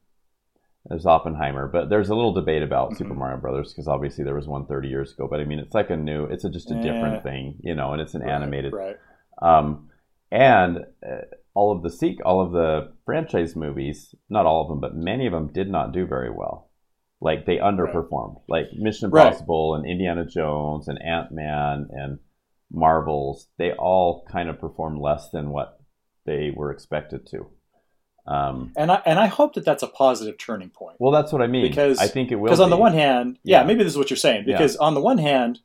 there's 0.86 1.06
Oppenheimer, 1.06 1.68
but 1.68 1.90
there's 1.90 2.10
a 2.10 2.16
little 2.16 2.34
debate 2.34 2.64
about 2.64 2.92
Mhm. 2.92 2.98
Super 2.98 3.14
Mario 3.14 3.38
Brothers 3.38 3.72
because 3.74 3.88
obviously 3.88 4.24
there 4.24 4.34
was 4.36 4.48
one 4.48 4.66
30 4.66 4.88
years 4.88 5.14
ago. 5.14 5.28
But 5.30 5.40
I 5.40 5.46
mean, 5.46 5.60
it's 5.60 5.74
like 5.76 5.90
a 5.90 5.98
new, 5.98 6.26
it's 6.26 6.46
a, 6.46 6.50
just 6.50 6.72
a 6.72 6.76
Eh. 6.76 6.82
different 6.82 7.22
thing, 7.24 7.58
you 7.62 7.76
know, 7.76 7.92
and 7.94 8.02
it's 8.02 8.16
an 8.16 8.22
right, 8.22 8.32
animated. 8.32 8.74
Right. 8.74 8.98
Um, 9.42 9.90
and 10.32 10.86
uh, 11.06 11.22
all 11.60 11.74
of 11.76 11.84
the 11.84 11.89
seek, 11.91 12.18
all 12.26 12.39
of 12.45 12.53
the 12.53 12.93
franchise 13.05 13.53
movies, 13.53 14.16
not 14.30 14.45
all 14.45 14.62
of 14.62 14.70
them, 14.70 14.80
but 14.80 14.95
many 14.95 15.26
of 15.28 15.34
them 15.34 15.47
did 15.51 15.70
not 15.70 15.91
do 15.91 16.05
very 16.05 16.32
well. 16.32 16.70
Like 17.20 17.45
they 17.45 17.57
underperformed, 17.57 18.38
like 18.47 18.68
Mission 18.74 19.10
Right. 19.10 19.26
Impossible 19.28 19.76
and 19.76 19.86
Indiana 19.86 20.26
Jones 20.26 20.88
and 20.88 20.97
Ant 21.01 21.34
Man 21.34 21.89
and 21.91 22.20
Marvels. 22.72 23.47
They 23.57 23.74
all 23.74 24.26
kind 24.32 24.47
of 24.49 24.57
performed 24.60 25.01
less 25.01 25.30
than 25.32 25.49
what 25.49 25.82
they 26.26 26.51
were 26.55 26.72
expected 26.72 27.28
to. 27.32 27.39
Um, 28.26 28.72
And 28.78 28.89
I 28.91 29.01
and 29.05 29.20
I 29.20 29.28
hope 29.28 29.55
that 29.55 29.66
that's 29.66 29.84
a 29.84 29.88
positive 29.88 30.38
turning 30.38 30.70
point. 30.70 30.95
well, 30.99 31.12
that's 31.12 31.34
what 31.34 31.41
I 31.41 31.47
mean. 31.47 31.68
Because- 31.68 31.99
I 31.99 32.07
think 32.07 32.32
it 32.32 32.36
will. 32.36 32.45
Because 32.45 32.60
on 32.62 32.70
the 32.70 32.78
one 32.78 32.93
hand, 32.93 33.38
yeah, 33.43 33.62
Yeah. 33.62 33.68
maybe 33.68 33.84
this 33.84 33.91
is 33.93 33.97
what 33.97 34.10
you're 34.10 34.18
saying. 34.28 34.45
Yeah. 34.47 34.55
Because 34.57 34.78
on 34.78 34.93
the 34.93 35.01
one 35.01 35.18
hand, 35.18 35.60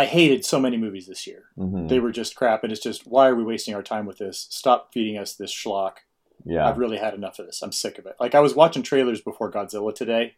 I 0.00 0.06
hated 0.06 0.44
so 0.44 0.58
many 0.58 0.76
movies 0.78 1.06
this 1.06 1.26
year. 1.26 1.44
Mhm. 1.58 1.88
They 1.88 1.98
were 2.00 2.10
just 2.12 2.34
crap, 2.36 2.64
and 2.64 2.72
it's 2.72 2.82
just 2.82 3.06
why 3.06 3.28
are 3.28 3.34
we 3.34 3.44
wasting 3.44 3.74
our 3.74 3.82
time 3.82 4.06
with 4.06 4.18
this? 4.18 4.46
Stop 4.50 4.92
feeding 4.94 5.18
us 5.18 5.34
this 5.34 5.52
schlock. 5.52 5.96
yeah, 6.44 6.66
I've 6.66 6.78
really 6.78 6.96
had 6.96 7.12
enough 7.12 7.38
of 7.38 7.44
this. 7.46 7.60
I'm 7.62 7.70
sick 7.72 7.98
of 7.98 8.06
it. 8.06 8.16
Like 8.18 8.34
I 8.34 8.40
was 8.40 8.54
watching 8.54 8.82
trailers 8.82 9.20
before 9.20 9.50
Godzilla 9.52 9.94
today, 9.94 10.36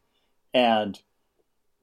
and 0.53 1.01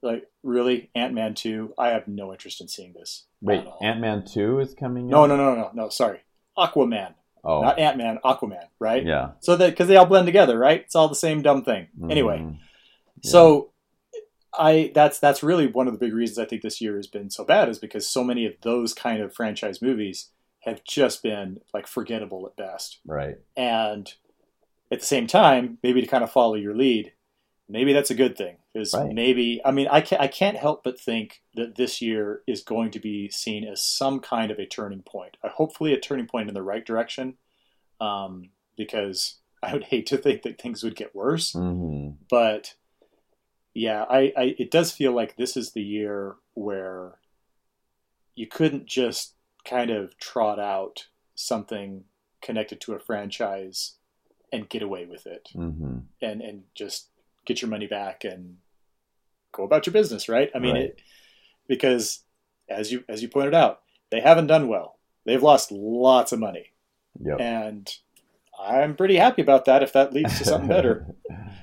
like 0.02 0.28
really 0.42 0.90
Ant 0.94 1.14
Man 1.14 1.34
two. 1.34 1.72
I 1.78 1.88
have 1.88 2.06
no 2.06 2.30
interest 2.32 2.60
in 2.60 2.68
seeing 2.68 2.92
this. 2.92 3.24
wait. 3.40 3.64
Ant 3.80 3.98
Man 4.00 4.24
two 4.26 4.58
is 4.60 4.74
coming. 4.74 5.06
No, 5.08 5.22
out? 5.24 5.28
no, 5.28 5.36
no, 5.36 5.54
no, 5.54 5.70
no. 5.72 5.88
Sorry, 5.88 6.20
Aquaman, 6.58 7.14
Oh, 7.42 7.62
not 7.62 7.78
Ant 7.78 7.96
Man. 7.96 8.18
Aquaman, 8.22 8.66
right? 8.78 9.04
yeah. 9.06 9.30
So 9.40 9.56
that 9.56 9.70
because 9.70 9.88
they 9.88 9.96
all 9.96 10.04
blend 10.06 10.26
together, 10.26 10.58
right? 10.58 10.80
It's 10.82 10.94
all 10.94 11.08
the 11.08 11.14
same 11.14 11.40
dumb 11.40 11.64
thing. 11.64 11.88
Anyway, 12.10 12.38
Mhm. 12.40 12.58
Yeah. 13.22 13.30
So 13.30 13.70
I 14.58 14.90
that's 14.94 15.18
that's 15.18 15.42
really 15.42 15.66
one 15.66 15.86
of 15.86 15.92
the 15.92 15.98
big 15.98 16.12
reasons 16.14 16.38
I 16.38 16.44
think 16.44 16.62
this 16.62 16.80
year 16.80 16.96
has 16.96 17.06
been 17.06 17.30
so 17.30 17.44
bad 17.44 17.68
is 17.68 17.78
because 17.78 18.08
so 18.08 18.24
many 18.24 18.46
of 18.46 18.54
those 18.62 18.92
kind 18.94 19.22
of 19.22 19.34
franchise 19.34 19.80
movies 19.80 20.30
have 20.60 20.84
just 20.84 21.22
been 21.22 21.60
like 21.72 21.86
forgettable 21.86 22.46
at 22.46 22.56
best. 22.56 23.00
right. 23.06 23.36
And 23.56 24.12
at 24.92 25.00
the 25.00 25.06
same 25.06 25.26
time, 25.26 25.78
maybe 25.82 26.00
to 26.00 26.06
kind 26.06 26.24
of 26.24 26.32
follow 26.32 26.54
your 26.56 26.74
lead, 26.74 27.12
maybe 27.68 27.92
that's 27.92 28.10
a 28.10 28.14
good 28.14 28.36
thing. 28.36 28.56
Because 28.72 28.92
Right. 28.94 29.12
maybe 29.12 29.60
I 29.64 29.70
mean 29.70 29.88
I 29.90 30.00
can't 30.00 30.20
I 30.20 30.26
can't 30.26 30.56
help 30.56 30.82
but 30.84 31.00
think 31.00 31.42
that 31.54 31.76
this 31.76 32.02
year 32.02 32.42
is 32.46 32.62
going 32.62 32.90
to 32.92 32.98
be 33.00 33.30
seen 33.30 33.64
as 33.64 33.82
some 33.82 34.20
kind 34.20 34.50
of 34.50 34.58
a 34.58 34.66
turning 34.66 35.02
point. 35.02 35.36
Uh, 35.44 35.48
hopefully 35.48 35.92
a 35.92 36.00
turning 36.00 36.26
point 36.26 36.48
in 36.48 36.54
the 36.54 36.62
right 36.62 36.84
direction. 36.84 37.34
Um, 38.00 38.50
because 38.76 39.36
I 39.62 39.74
would 39.74 39.84
hate 39.84 40.06
to 40.06 40.16
think 40.16 40.42
that 40.42 40.60
things 40.60 40.82
would 40.82 40.96
get 40.96 41.14
worse 41.14 41.52
hmm 41.52 42.10
but 42.30 42.74
yeah, 43.74 44.04
I, 44.08 44.32
I 44.36 44.54
it 44.58 44.70
does 44.70 44.92
feel 44.92 45.12
like 45.12 45.36
this 45.36 45.56
is 45.56 45.72
the 45.72 45.82
year 45.82 46.36
where 46.54 47.18
you 48.34 48.46
couldn't 48.46 48.86
just 48.86 49.34
kind 49.64 49.90
of 49.90 50.16
trot 50.18 50.58
out 50.58 51.06
something 51.34 52.04
connected 52.42 52.80
to 52.80 52.94
a 52.94 52.98
franchise 52.98 53.94
and 54.52 54.68
get 54.68 54.82
away 54.82 55.04
with 55.06 55.26
it 55.26 55.48
hmm 55.52 55.98
and 56.22 56.40
and 56.42 56.62
just 56.74 57.08
get 57.46 57.62
your 57.62 57.70
money 57.70 57.86
back 57.86 58.24
and 58.24 58.56
go 59.52 59.64
about 59.64 59.86
your 59.86 59.92
business, 59.92 60.28
right? 60.28 60.50
I 60.54 60.58
mean, 60.58 60.74
Right. 60.74 60.84
it, 60.84 61.00
because 61.66 62.20
as 62.68 62.92
you 62.92 63.04
as 63.08 63.22
you 63.22 63.28
pointed 63.28 63.54
out, 63.54 63.80
they 64.10 64.20
haven't 64.20 64.46
done 64.48 64.68
well. 64.68 64.98
They've 65.24 65.42
lost 65.42 65.72
lots 65.72 66.32
of 66.32 66.38
money, 66.38 66.72
Yep. 67.22 67.40
and 67.40 67.94
I'm 68.60 68.96
pretty 68.96 69.16
happy 69.16 69.42
about 69.42 69.64
that. 69.66 69.82
If 69.82 69.92
that 69.94 70.12
leads 70.12 70.36
to 70.38 70.44
something 70.44 70.68
better. 70.68 71.06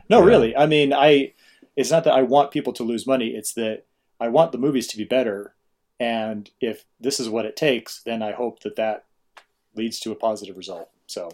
No, 0.10 0.20
Yeah. 0.20 0.26
really. 0.26 0.56
I 0.56 0.68
mean, 0.68 0.94
I. 0.94 1.34
It's 1.78 1.92
not 1.92 2.04
that 2.04 2.14
I 2.14 2.24
want 2.24 2.52
people 2.52 2.74
to 2.74 2.84
lose 2.84 3.08
money. 3.08 3.28
It's 3.28 3.54
that 3.54 3.86
I 4.20 4.28
want 4.28 4.52
the 4.52 4.58
movies 4.58 4.88
to 4.88 4.98
be 4.98 5.06
better, 5.06 5.56
and 6.00 6.50
if 6.60 6.84
this 7.00 7.20
is 7.20 7.30
what 7.30 7.46
it 7.46 7.56
takes, 7.56 8.02
then 8.04 8.22
I 8.22 8.32
hope 8.34 8.62
that 8.64 8.76
that 8.76 9.06
leads 9.76 10.00
to 10.02 10.12
a 10.12 10.16
positive 10.16 10.58
result. 10.58 10.90
So, 11.06 11.30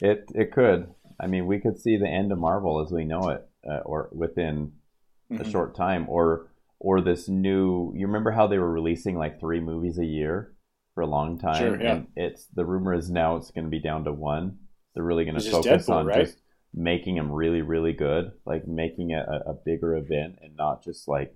It 0.00 0.30
it 0.34 0.52
could. 0.52 0.94
I 1.20 1.26
mean, 1.26 1.46
we 1.46 1.58
could 1.60 1.78
see 1.78 1.96
the 1.96 2.08
end 2.08 2.32
of 2.32 2.38
Marvel 2.38 2.80
as 2.80 2.90
we 2.92 3.04
know 3.04 3.28
it, 3.28 3.46
uh, 3.68 3.78
or 3.84 4.08
within 4.12 4.72
a 5.30 5.34
mhm. 5.34 5.50
short 5.50 5.74
time, 5.76 6.08
or 6.08 6.48
or 6.78 7.00
this 7.00 7.28
new. 7.28 7.92
You 7.96 8.06
remember 8.06 8.30
how 8.30 8.46
they 8.46 8.58
were 8.58 8.70
releasing 8.70 9.16
like 9.18 9.40
three 9.40 9.60
movies 9.60 9.98
a 9.98 10.04
year 10.04 10.52
for 10.94 11.02
a 11.02 11.06
long 11.06 11.38
time, 11.38 11.58
Sure, 11.58 11.80
yeah. 11.80 11.92
and 11.94 12.06
it's 12.14 12.46
the 12.54 12.64
rumor 12.64 12.94
is 12.94 13.10
now 13.10 13.36
it's 13.36 13.50
going 13.50 13.64
to 13.64 13.70
be 13.70 13.80
down 13.80 14.04
to 14.04 14.12
one. 14.12 14.58
They're 14.94 15.04
really 15.04 15.24
going 15.24 15.40
to 15.40 15.50
focus 15.50 15.86
Deadpool, 15.86 15.94
on 15.94 16.06
right? 16.06 16.26
just 16.26 16.38
making 16.74 17.16
them 17.16 17.30
really 17.30 17.62
really 17.62 17.92
good, 17.92 18.32
like 18.44 18.66
making 18.66 19.10
it 19.10 19.26
a, 19.26 19.50
a 19.50 19.54
bigger 19.54 19.96
event, 19.96 20.38
and 20.42 20.56
not 20.56 20.82
just 20.82 21.08
like. 21.08 21.34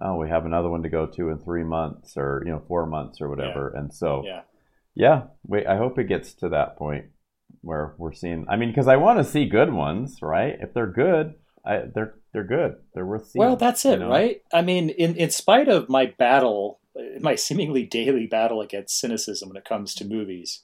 Oh, 0.00 0.14
we 0.14 0.28
have 0.28 0.46
another 0.46 0.70
one 0.70 0.84
to 0.84 0.88
go 0.88 1.06
to 1.06 1.30
in 1.30 1.38
three 1.40 1.64
months, 1.64 2.16
or 2.16 2.40
you 2.46 2.52
know, 2.52 2.62
four 2.68 2.86
months, 2.86 3.20
or 3.20 3.28
whatever. 3.28 3.70
And 3.74 3.92
so, 3.92 4.22
yeah, 4.24 4.42
yeah, 4.94 5.22
wait. 5.44 5.66
I 5.66 5.76
hope 5.76 5.98
it 5.98 6.04
gets 6.04 6.34
to 6.34 6.48
that 6.50 6.76
point 6.76 7.06
where 7.62 7.94
we're 7.98 8.12
seeing. 8.12 8.46
I 8.48 8.56
mean, 8.56 8.70
because 8.70 8.88
I 8.88 8.96
want 8.96 9.18
to 9.18 9.24
see 9.24 9.46
good 9.46 9.72
ones, 9.72 10.18
right? 10.22 10.56
If 10.60 10.74
they're 10.74 10.86
good, 10.86 11.34
I, 11.64 11.82
they're 11.94 12.14
they're 12.32 12.44
good. 12.44 12.76
They're 12.94 13.06
worth 13.06 13.28
seeing. 13.28 13.44
Well, 13.44 13.56
that's 13.56 13.84
it, 13.84 13.92
you 13.92 14.04
know? 14.04 14.10
right? 14.10 14.42
I 14.52 14.62
mean, 14.62 14.90
in 14.90 15.16
in 15.16 15.30
spite 15.30 15.68
of 15.68 15.88
my 15.88 16.06
battle, 16.06 16.80
uh, 16.98 17.20
my 17.20 17.34
seemingly 17.36 17.84
daily 17.84 18.26
battle 18.26 18.60
against 18.60 18.98
cynicism 18.98 19.48
when 19.48 19.56
it 19.56 19.64
comes 19.64 19.94
to 19.96 20.04
movies, 20.04 20.62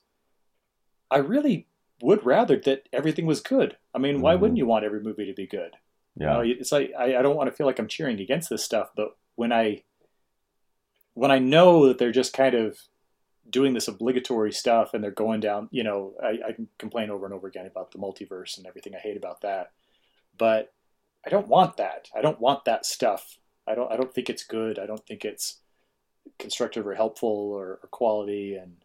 I 1.11 1.19
really 1.19 1.69
would 2.05 2.25
rather 2.27 2.59
that 2.61 2.89
everything 2.93 3.27
was 3.27 3.41
good. 3.41 3.77
I 3.95 3.99
mean, 3.99 4.21
why 4.21 4.35
Mhm. 4.35 4.37
wouldn't 4.37 4.59
you 4.59 4.67
want 4.67 4.85
every 4.85 5.01
movie 5.03 5.27
to 5.27 5.35
be 5.35 5.47
good? 5.47 5.77
You 6.23 6.29
Yeah, 6.29 6.41
know, 6.41 6.43
it's 6.43 6.73
like 6.73 6.93
I, 6.99 7.17
I 7.19 7.23
don't 7.23 7.37
want 7.37 7.51
to 7.51 7.57
feel 7.57 7.67
like 7.67 7.79
I'm 7.79 7.89
cheering 7.89 8.21
against 8.21 8.51
this 8.51 8.65
stuff, 8.65 8.91
but 8.97 9.17
when 9.37 9.53
I 9.53 9.85
when 11.15 11.31
I 11.31 11.39
know 11.39 11.87
that 11.89 11.99
they're 11.99 12.13
just 12.13 12.33
kind 12.33 12.55
of 12.55 12.79
doing 13.51 13.75
this 13.75 13.89
obligatory 13.89 14.53
stuff 14.53 14.95
and 14.95 15.05
they're 15.05 15.11
going 15.11 15.41
down, 15.41 15.69
you 15.73 15.85
know, 15.85 16.15
I, 16.23 16.39
I 16.49 16.53
can 16.53 16.69
complain 16.79 17.11
over 17.11 17.27
and 17.27 17.35
over 17.35 17.49
again 17.49 17.67
about 17.67 17.93
the 17.93 17.99
multiverse 17.99 18.59
and 18.59 18.67
everything 18.67 18.95
I 18.95 19.01
hate 19.01 19.17
about 19.17 19.43
that. 19.43 19.73
But 20.39 20.73
I 21.27 21.31
don't 21.31 21.49
want 21.49 21.79
that. 21.79 22.09
I 22.17 22.23
don't 22.23 22.41
want 22.41 22.67
that 22.67 22.87
stuff. 22.87 23.39
I 23.67 23.75
don't 23.75 23.93
I 23.93 23.97
don't 23.97 24.15
think 24.15 24.31
it's 24.31 24.45
good. 24.45 24.79
I 24.79 24.87
don't 24.87 25.07
think 25.07 25.25
it's 25.25 25.61
constructive 26.39 26.87
or 26.87 26.95
helpful 26.95 27.31
or, 27.31 27.81
or 27.83 27.89
quality 27.93 28.57
and 28.57 28.77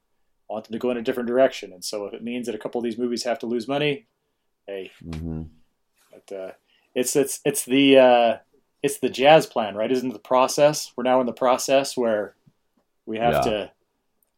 I 0.49 0.53
want 0.53 0.65
them 0.65 0.73
to 0.73 0.79
go 0.79 0.89
in 0.91 0.97
a 0.97 1.01
different 1.01 1.27
direction. 1.27 1.73
And 1.73 1.83
so 1.83 2.05
if 2.05 2.13
it 2.13 2.23
means 2.23 2.47
that 2.47 2.55
a 2.55 2.59
couple 2.59 2.79
of 2.79 2.83
these 2.83 2.97
movies 2.97 3.23
have 3.23 3.39
to 3.39 3.45
lose 3.45 3.67
money, 3.67 4.07
hey, 4.67 4.91
hmm 5.03 5.43
but 6.11 6.35
uh, 6.35 6.51
it's 6.95 7.15
it's 7.15 7.39
it's 7.45 7.65
the 7.65 7.97
uh, 7.97 8.37
it's 8.81 8.99
the 8.99 9.09
jazz 9.09 9.45
plan, 9.45 9.75
right? 9.75 9.91
Isn't 9.91 10.09
it 10.09 10.13
the 10.13 10.19
process? 10.19 10.91
We're 10.97 11.03
now 11.03 11.19
in 11.21 11.27
the 11.27 11.33
process 11.33 11.95
where 11.95 12.35
we 13.05 13.17
have 13.19 13.33
Yeah. 13.33 13.41
to 13.41 13.71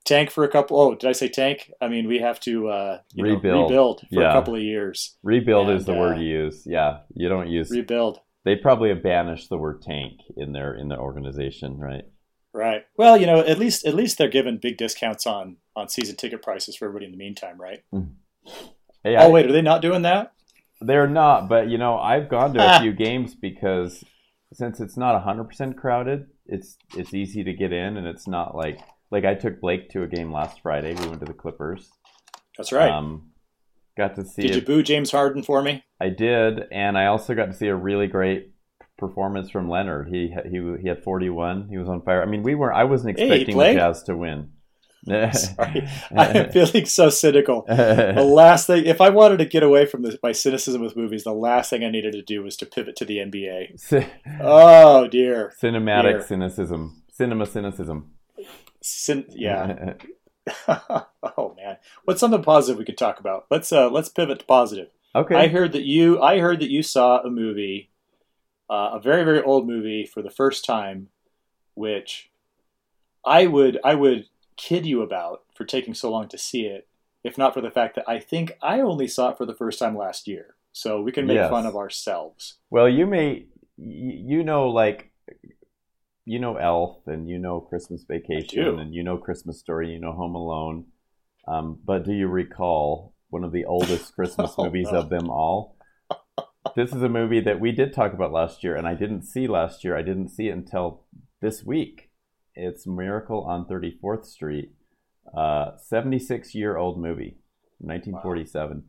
tank 0.03 0.31
for 0.31 0.43
a 0.43 0.49
couple. 0.49 0.79
Oh, 0.79 0.95
did 0.95 1.09
I 1.09 1.13
say 1.13 1.29
tank? 1.29 1.71
I 1.79 1.87
mean, 1.87 2.07
we 2.07 2.19
have 2.19 2.39
to 2.41 2.67
uh, 2.67 2.99
you 3.13 3.23
know, 3.23 3.29
Rebuild. 3.35 3.69
rebuild 3.69 4.01
for 4.13 4.21
Yeah. 4.21 4.29
a 4.29 4.33
couple 4.33 4.55
of 4.55 4.61
years. 4.61 5.15
rebuild 5.23 5.69
is 5.69 5.87
And, 5.87 5.95
the 5.95 5.99
word 5.99 6.17
uh, 6.17 6.21
you 6.21 6.43
use. 6.43 6.63
Yeah, 6.65 6.99
you 7.15 7.29
don't 7.29 7.47
use. 7.47 7.71
Rebuild, 7.71 8.19
they 8.43 8.55
probably 8.57 8.89
have 8.89 9.01
banished 9.03 9.49
the 9.49 9.57
word 9.57 9.81
tank 9.81 10.19
in 10.35 10.51
their 10.51 10.73
in 10.75 10.89
their 10.89 10.99
organization, 10.99 11.77
right? 11.77 12.03
right? 12.53 12.85
Well, 12.97 13.15
you 13.17 13.27
know, 13.27 13.39
at 13.39 13.57
least 13.59 13.85
at 13.85 13.95
least 13.95 14.17
they're 14.17 14.27
giving 14.27 14.57
big 14.57 14.77
discounts 14.77 15.25
on 15.25 15.57
on 15.75 15.89
season 15.89 16.15
ticket 16.15 16.41
prices 16.41 16.75
for 16.75 16.85
everybody 16.85 17.05
in 17.05 17.11
the 17.11 17.17
meantime, 17.17 17.59
right? 17.59 17.83
Hey, 19.03 19.15
I- 19.15 19.25
Oh, 19.25 19.31
wait, 19.31 19.45
are 19.45 19.51
they 19.51 19.61
not 19.61 19.81
doing 19.81 20.01
that? 20.03 20.33
They're 20.81 21.07
not, 21.07 21.47
but 21.47 21.69
you 21.69 21.77
know, 21.77 21.97
I've 21.97 22.27
gone 22.29 22.53
to 22.55 22.65
a 22.65 22.79
few 22.81 22.91
games 22.93 23.35
because 23.35 24.03
since 24.53 24.79
it's 24.79 24.97
not 24.97 25.23
100% 25.23 25.75
crowded, 25.77 26.27
it's 26.47 26.77
it's 26.97 27.13
easy 27.13 27.43
to 27.43 27.53
get 27.53 27.71
in 27.71 27.97
and 27.97 28.07
it's 28.07 28.27
not 28.27 28.55
like 28.55 28.79
like 29.11 29.23
I 29.23 29.35
took 29.35 29.61
Blake 29.61 29.89
to 29.91 30.03
a 30.03 30.07
game 30.07 30.31
last 30.33 30.61
Friday. 30.61 30.93
We 30.95 31.07
went 31.07 31.19
to 31.19 31.25
the 31.25 31.33
Clippers. 31.33 31.89
That's 32.57 32.71
right. 32.71 32.91
Um 32.91 33.31
got 33.97 34.15
to 34.15 34.25
see 34.25 34.41
Did 34.41 34.55
you 34.55 34.61
boo 34.61 34.81
James 34.83 35.11
Harden 35.11 35.43
for 35.43 35.61
me? 35.61 35.83
I 35.99 36.09
did 36.09 36.63
and 36.71 36.97
I 36.97 37.05
also 37.05 37.35
got 37.35 37.45
to 37.45 37.53
see 37.53 37.67
a 37.67 37.75
really 37.75 38.07
great 38.07 38.51
performance 38.97 39.49
from 39.51 39.69
Leonard. 39.69 40.09
He 40.09 40.33
he 40.49 40.75
he 40.81 40.87
had 40.89 41.03
41. 41.03 41.69
He 41.69 41.77
was 41.77 41.87
on 41.87 42.01
fire. 42.01 42.21
I 42.23 42.25
mean, 42.25 42.43
we 42.43 42.55
were 42.55 42.73
I 42.73 42.83
wasn't 42.85 43.17
Hey, 43.19 43.25
expecting 43.29 43.57
the? 43.57 43.73
Jazz 43.73 44.03
to 44.03 44.17
win. 44.17 44.49
Sorry, 45.33 45.87
I 46.15 46.27
am 46.37 46.51
feeling 46.51 46.85
so 46.85 47.09
cynical. 47.09 47.63
The 47.67 48.23
last 48.23 48.67
thing, 48.67 48.85
if 48.85 49.01
I 49.01 49.09
wanted 49.09 49.37
to 49.37 49.45
get 49.45 49.63
away 49.63 49.87
from 49.87 50.03
this, 50.03 50.15
my 50.21 50.31
cynicism 50.31 50.81
with 50.81 50.95
movies, 50.95 51.23
the 51.23 51.33
last 51.33 51.71
thing 51.71 51.83
I 51.83 51.89
needed 51.89 52.13
to 52.13 52.21
do 52.21 52.43
was 52.43 52.55
to 52.57 52.67
pivot 52.67 52.95
to 52.97 53.05
the 53.05 53.17
NBA. 53.17 54.05
oh 54.41 55.07
dear, 55.07 55.53
cinematic 55.61 56.11
dear. 56.11 56.23
cynicism, 56.23 57.03
cinema 57.11 57.47
cynicism. 57.47 58.11
Cin- 58.81 59.25
yeah. 59.29 59.93
oh 60.67 61.55
man, 61.57 61.77
what's 62.05 62.19
something 62.19 62.43
positive 62.43 62.77
we 62.77 62.85
could 62.85 62.97
talk 62.97 63.19
about? 63.19 63.45
Let's 63.49 63.71
uh, 63.71 63.89
let's 63.89 64.09
pivot 64.09 64.39
to 64.39 64.45
positive. 64.45 64.89
Okay. 65.15 65.35
I 65.35 65.47
heard 65.47 65.71
that 65.71 65.83
you 65.83 66.21
I 66.21 66.39
heard 66.39 66.59
that 66.59 66.69
you 66.69 66.83
saw 66.83 67.21
a 67.21 67.29
movie, 67.29 67.89
uh, 68.69 68.91
a 68.93 68.99
very 68.99 69.23
very 69.23 69.41
old 69.41 69.67
movie 69.67 70.05
for 70.05 70.21
the 70.21 70.29
first 70.29 70.63
time, 70.63 71.07
which 71.73 72.29
I 73.25 73.47
would 73.47 73.79
I 73.83 73.95
would 73.95 74.25
kid 74.61 74.85
you 74.85 75.01
about 75.01 75.41
for 75.55 75.65
taking 75.65 75.95
so 75.95 76.11
long 76.11 76.27
to 76.29 76.37
see 76.37 76.61
it, 76.61 76.87
if 77.23 77.37
not 77.37 77.53
for 77.53 77.61
the 77.61 77.71
fact 77.71 77.95
that 77.95 78.07
I 78.07 78.19
think 78.19 78.57
I 78.61 78.79
only 78.79 79.07
saw 79.07 79.29
it 79.29 79.37
for 79.37 79.45
the 79.45 79.55
first 79.55 79.79
time 79.79 79.97
last 79.97 80.27
year. 80.27 80.55
So 80.71 81.01
we 81.01 81.11
can 81.11 81.25
make 81.25 81.35
yes. 81.35 81.49
fun 81.49 81.65
of 81.65 81.75
ourselves. 81.75 82.59
Well, 82.69 82.87
you 82.87 83.07
may 83.07 83.47
you 83.77 84.43
know 84.43 84.69
like 84.69 85.11
you 86.25 86.39
know 86.39 86.57
Elf 86.57 86.99
and 87.07 87.27
you 87.27 87.39
know 87.39 87.59
Christmas 87.59 88.05
Vacation 88.07 88.79
and 88.79 88.93
you 88.93 89.03
know 89.03 89.17
Christmas 89.17 89.59
Story, 89.59 89.89
you 89.89 89.99
know 89.99 90.13
Home 90.13 90.35
Alone. 90.35 90.85
Um, 91.47 91.79
but 91.83 92.05
do 92.05 92.13
you 92.13 92.27
recall 92.27 93.15
one 93.29 93.43
of 93.43 93.51
the 93.51 93.65
oldest 93.65 94.13
Christmas 94.15 94.53
oh, 94.57 94.65
movies 94.65 94.89
no. 94.91 94.99
of 94.99 95.09
them 95.09 95.29
all? 95.29 95.75
this 96.75 96.93
is 96.93 97.01
a 97.01 97.09
movie 97.09 97.39
that 97.41 97.59
we 97.59 97.71
did 97.71 97.93
talk 97.93 98.13
about 98.13 98.31
last 98.31 98.63
year, 98.63 98.75
and 98.75 98.87
I 98.87 98.93
didn't 98.93 99.23
see 99.23 99.47
last 99.47 99.83
year. 99.83 99.97
I 99.97 100.03
didn't 100.03 100.29
see 100.29 100.47
it 100.47 100.51
until 100.51 101.03
this 101.41 101.63
week. 101.63 102.10
It's 102.55 102.85
Miracle 102.85 103.43
on 103.45 103.65
34th 103.65 104.25
Street, 104.25 104.71
uh, 105.35 105.77
76 105.77 106.53
year 106.53 106.77
old 106.77 106.99
movie, 106.99 107.37
1947, 107.79 108.83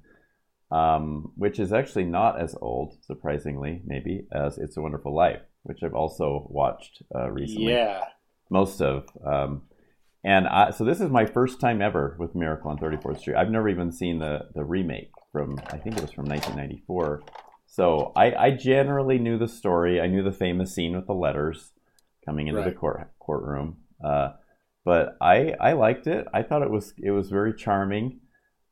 wow. 0.70 0.96
um, 0.96 1.32
which 1.36 1.58
is 1.58 1.72
actually 1.72 2.04
not 2.04 2.40
as 2.40 2.56
old, 2.60 2.96
surprisingly, 3.04 3.82
maybe, 3.84 4.26
as 4.32 4.58
It's 4.58 4.76
a 4.76 4.82
Wonderful 4.82 5.14
Life, 5.14 5.42
which 5.62 5.82
I've 5.82 5.94
also 5.94 6.46
watched 6.50 7.02
uh, 7.14 7.30
recently. 7.30 7.72
Yeah. 7.72 8.02
Most 8.50 8.82
of. 8.82 9.06
Um, 9.24 9.62
and 10.24 10.46
I, 10.46 10.70
so 10.70 10.84
this 10.84 11.00
is 11.00 11.10
my 11.10 11.26
first 11.26 11.60
time 11.60 11.80
ever 11.80 12.16
with 12.18 12.34
Miracle 12.34 12.70
on 12.70 12.78
34th 12.78 13.20
Street. 13.20 13.36
I've 13.36 13.50
never 13.50 13.68
even 13.68 13.92
seen 13.92 14.18
the, 14.18 14.48
the 14.54 14.64
remake 14.64 15.10
from, 15.30 15.58
I 15.68 15.78
think 15.78 15.96
it 15.96 16.02
was 16.02 16.12
from 16.12 16.26
1994. 16.26 17.22
So 17.66 18.12
I, 18.14 18.34
I 18.34 18.50
generally 18.50 19.18
knew 19.18 19.38
the 19.38 19.48
story. 19.48 20.00
I 20.00 20.06
knew 20.06 20.22
the 20.22 20.32
famous 20.32 20.74
scene 20.74 20.94
with 20.94 21.06
the 21.06 21.14
letters 21.14 21.72
coming 22.24 22.48
into 22.48 22.60
right. 22.60 22.70
the 22.70 22.78
court 22.78 23.10
courtroom. 23.18 23.78
Uh, 24.04 24.30
but 24.84 25.16
I 25.20 25.54
I 25.60 25.72
liked 25.72 26.06
it. 26.06 26.26
I 26.32 26.42
thought 26.42 26.62
it 26.62 26.70
was 26.70 26.94
it 26.98 27.10
was 27.10 27.30
very 27.30 27.54
charming. 27.54 28.20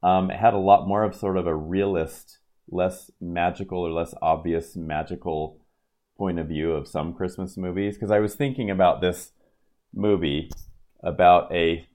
Um, 0.03 0.31
it 0.31 0.39
had 0.39 0.55
a 0.55 0.59
lot 0.59 0.89
more 0.89 1.05
of 1.05 1.15
sort 1.15 1.37
of 1.37 1.47
a 1.47 1.55
realist, 1.55 2.39
less 2.69 3.11
magical 3.21 3.81
or 3.81 3.93
less 3.93 4.15
obvious 4.23 4.75
magical 4.77 5.61
point 6.17 6.39
of 6.39 6.49
view 6.49 6.73
of 6.73 6.89
some 6.89 7.15
Christmas 7.15 7.57
movies. 7.57 7.97
Because 7.97 8.11
I 8.11 8.19
was 8.19 8.35
thinking 8.35 8.71
about 8.71 9.01
this 9.01 9.33
movie 9.95 10.51
about 11.03 11.53
a 11.53 11.87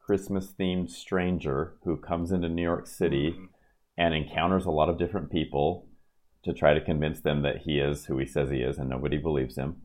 Christmas 0.00 0.52
themed 0.58 0.90
stranger 0.90 1.74
who 1.84 1.96
comes 1.96 2.30
into 2.30 2.48
New 2.48 2.62
York 2.62 2.86
City 2.86 3.30
mm-hmm. 3.30 3.44
and 3.96 4.14
encounters 4.14 4.66
a 4.66 4.70
lot 4.70 4.88
of 4.88 4.98
different 4.98 5.30
people 5.30 5.88
to 6.44 6.52
try 6.52 6.74
to 6.74 6.84
convince 6.84 7.20
them 7.20 7.42
that 7.42 7.62
he 7.64 7.78
is 7.78 8.04
who 8.04 8.18
he 8.18 8.26
says 8.26 8.50
he 8.50 8.58
is, 8.58 8.76
and 8.76 8.90
nobody 8.90 9.16
believes 9.16 9.56
him 9.56 9.76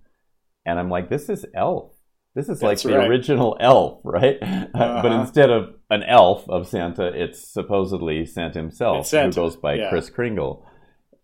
and 0.70 0.80
I'm 0.80 0.90
like, 0.90 1.10
this 1.10 1.30
is 1.30 1.46
Elf. 1.54 1.94
This 2.36 2.48
is 2.48 2.62
like 2.62 2.80
the 2.80 2.98
right. 2.98 3.10
original 3.10 3.58
Elf, 3.60 4.02
right? 4.04 4.38
Uh-huh. 4.42 5.00
but 5.02 5.12
instead 5.12 5.50
of 5.50 5.74
an 5.90 6.04
elf 6.04 6.48
of 6.48 6.68
Santa, 6.68 7.08
it's 7.08 7.52
supposedly 7.52 8.26
Santa 8.26 8.60
himself, 8.60 9.08
Santa. 9.08 9.28
who 9.28 9.48
goes 9.48 9.56
by 9.56 9.74
yeah. 9.74 9.90
Kris 9.90 10.10
Kringle. 10.10 10.66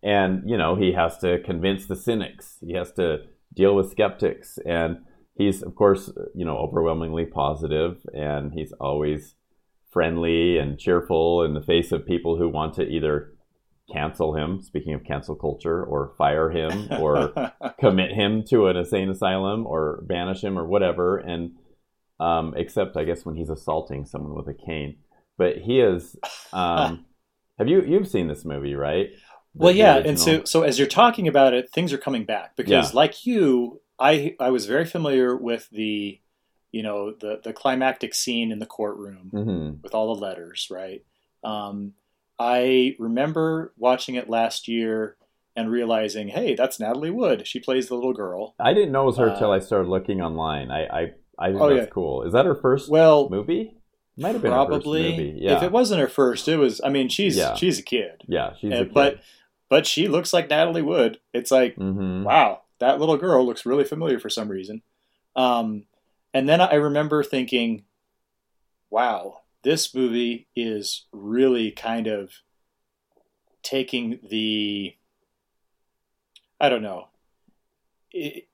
And, 0.02 0.48
you 0.48 0.56
know, 0.56 0.74
he 0.74 0.92
has 0.92 1.18
to 1.18 1.40
convince 1.44 1.86
the 1.86 1.96
cynics, 1.96 2.58
he 2.60 2.74
has 2.74 2.92
to 2.92 3.18
deal 3.54 3.74
with 3.74 3.90
skeptics. 3.90 4.58
And 4.66 4.98
he's, 5.36 5.62
of 5.62 5.74
course, 5.76 6.10
you 6.34 6.44
know, 6.44 6.58
overwhelmingly 6.58 7.26
positive, 7.26 8.04
and 8.12 8.52
he's 8.52 8.72
always 8.80 9.36
friendly 9.92 10.58
and 10.58 10.78
cheerful 10.78 11.44
in 11.44 11.54
the 11.54 11.62
face 11.62 11.92
of 11.92 12.04
people 12.04 12.36
who 12.36 12.48
want 12.48 12.74
to 12.74 12.82
either 12.82 13.32
cancel 13.92 14.34
him, 14.34 14.60
speaking 14.62 14.94
of 14.94 15.04
cancel 15.04 15.34
culture, 15.34 15.82
or 15.82 16.14
fire 16.18 16.50
him, 16.50 16.88
or 17.00 17.52
commit 17.78 18.12
him 18.12 18.44
to 18.50 18.66
an 18.66 18.76
insane 18.76 19.10
asylum, 19.10 19.66
or 19.66 20.02
banish 20.02 20.42
him, 20.42 20.58
or 20.58 20.66
whatever. 20.66 21.18
And 21.18 21.52
um, 22.18 22.54
except, 22.56 22.96
I 22.96 23.04
guess, 23.04 23.24
when 23.24 23.36
he's 23.36 23.50
assaulting 23.50 24.06
someone 24.06 24.34
with 24.34 24.48
a 24.48 24.54
cane. 24.54 24.98
But 25.38 25.58
he 25.58 25.80
is. 25.80 26.16
Um, 26.52 27.04
have 27.58 27.68
you 27.68 27.82
you've 27.82 28.08
seen 28.08 28.28
this 28.28 28.44
movie, 28.44 28.74
right? 28.74 29.10
The, 29.54 29.64
well, 29.64 29.74
yeah, 29.74 29.96
and 29.96 30.18
so 30.18 30.44
so 30.44 30.62
as 30.62 30.78
you're 30.78 30.88
talking 30.88 31.28
about 31.28 31.54
it, 31.54 31.70
things 31.70 31.92
are 31.92 31.98
coming 31.98 32.24
back 32.24 32.56
because, 32.56 32.90
yeah. 32.90 32.96
like 32.96 33.26
you, 33.26 33.80
I 33.98 34.34
I 34.40 34.50
was 34.50 34.66
very 34.66 34.84
familiar 34.84 35.36
with 35.36 35.68
the, 35.70 36.20
you 36.72 36.82
know, 36.82 37.12
the 37.12 37.40
the 37.42 37.52
climactic 37.52 38.14
scene 38.14 38.52
in 38.52 38.58
the 38.58 38.66
courtroom 38.66 39.30
mm-hmm. 39.32 39.82
with 39.82 39.94
all 39.94 40.14
the 40.14 40.20
letters, 40.20 40.68
right? 40.70 41.04
Um, 41.44 41.92
I 42.38 42.96
remember 42.98 43.72
watching 43.78 44.14
it 44.14 44.28
last 44.28 44.68
year 44.68 45.16
and 45.54 45.70
realizing, 45.70 46.28
hey, 46.28 46.54
that's 46.54 46.78
Natalie 46.78 47.10
Wood. 47.10 47.46
She 47.46 47.60
plays 47.60 47.88
the 47.88 47.94
little 47.94 48.12
girl. 48.12 48.54
I 48.60 48.74
didn't 48.74 48.92
know 48.92 49.04
it 49.04 49.06
was 49.06 49.16
her 49.18 49.28
until 49.28 49.50
uh, 49.50 49.56
I 49.56 49.58
started 49.60 49.88
looking 49.88 50.20
online. 50.20 50.70
I 50.70 50.86
I, 50.86 51.00
I 51.38 51.48
think 51.48 51.60
oh, 51.60 51.74
that's 51.74 51.86
yeah. 51.86 51.92
cool. 51.92 52.22
Is 52.24 52.32
that 52.32 52.46
her 52.46 52.54
first 52.54 52.90
well 52.90 53.28
movie? 53.30 53.74
Might 54.18 54.32
have 54.32 54.42
been 54.42 54.50
probably. 54.50 55.38
Yeah. 55.38 55.56
If 55.56 55.62
it 55.62 55.72
wasn't 55.72 56.00
her 56.00 56.08
first, 56.08 56.48
it 56.48 56.56
was. 56.56 56.80
I 56.82 56.88
mean, 56.88 57.08
she's 57.08 57.36
yeah. 57.36 57.54
she's 57.54 57.78
a 57.78 57.82
kid. 57.82 58.22
Yeah, 58.26 58.54
she's 58.54 58.72
and, 58.72 58.80
a 58.80 58.84
kid. 58.84 58.94
But 58.94 59.20
but 59.68 59.86
she 59.86 60.08
looks 60.08 60.32
like 60.32 60.48
Natalie 60.48 60.82
Wood. 60.82 61.18
It's 61.32 61.50
like 61.50 61.76
mm-hmm. 61.76 62.24
wow, 62.24 62.62
that 62.78 62.98
little 62.98 63.16
girl 63.16 63.44
looks 63.44 63.66
really 63.66 63.84
familiar 63.84 64.18
for 64.18 64.30
some 64.30 64.48
reason. 64.48 64.82
Um, 65.34 65.84
and 66.32 66.48
then 66.48 66.60
I 66.60 66.74
remember 66.74 67.22
thinking, 67.22 67.84
wow, 68.90 69.42
this 69.66 69.92
movie 69.92 70.46
is 70.54 71.06
really 71.10 71.72
kind 71.72 72.06
of 72.06 72.30
taking 73.64 74.20
the 74.30 74.94
I 76.60 76.68
don't 76.68 76.82
know 76.82 77.08
it, 78.12 78.46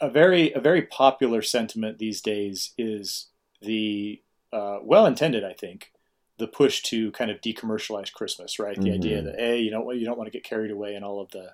a 0.00 0.08
very 0.08 0.54
a 0.54 0.60
very 0.60 0.80
popular 0.80 1.42
sentiment 1.42 1.98
these 1.98 2.22
days 2.22 2.72
is 2.78 3.26
the 3.60 4.22
uh, 4.54 4.78
well 4.82 5.04
intended 5.04 5.44
I 5.44 5.52
think 5.52 5.92
the 6.38 6.48
push 6.48 6.80
to 6.84 7.12
kind 7.12 7.30
of 7.30 7.42
decommercialize 7.42 8.10
Christmas 8.10 8.58
right? 8.58 8.74
The 8.74 8.88
mm-hmm. 8.88 8.94
idea 8.94 9.22
that 9.22 9.38
hey 9.38 9.58
you 9.58 9.70
know 9.70 9.90
you 9.90 10.06
don't 10.06 10.16
want 10.16 10.28
to 10.28 10.36
get 10.36 10.44
carried 10.44 10.70
away 10.70 10.94
in 10.94 11.04
all 11.04 11.20
of 11.20 11.30
the 11.32 11.50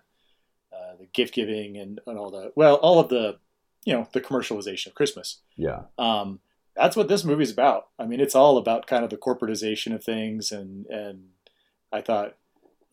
uh, 0.72 0.94
the 1.00 1.06
gift 1.12 1.34
giving 1.34 1.76
and, 1.76 2.00
and 2.06 2.16
all 2.16 2.30
the 2.30 2.52
well 2.54 2.76
all 2.76 3.00
of 3.00 3.08
the 3.08 3.40
you 3.84 3.92
know 3.92 4.06
the 4.12 4.20
commercialization 4.20 4.86
of 4.86 4.94
Christmas. 4.94 5.40
Yeah. 5.56 5.80
Um, 5.98 6.38
that's 6.80 6.96
what 6.96 7.08
this 7.08 7.24
movie's 7.24 7.52
about. 7.52 7.88
I 7.98 8.06
mean, 8.06 8.20
it's 8.20 8.34
all 8.34 8.56
about 8.56 8.86
kind 8.86 9.04
of 9.04 9.10
the 9.10 9.16
corporatization 9.16 9.94
of 9.94 10.02
things, 10.02 10.50
and 10.50 10.86
and 10.86 11.28
I 11.92 12.00
thought 12.00 12.36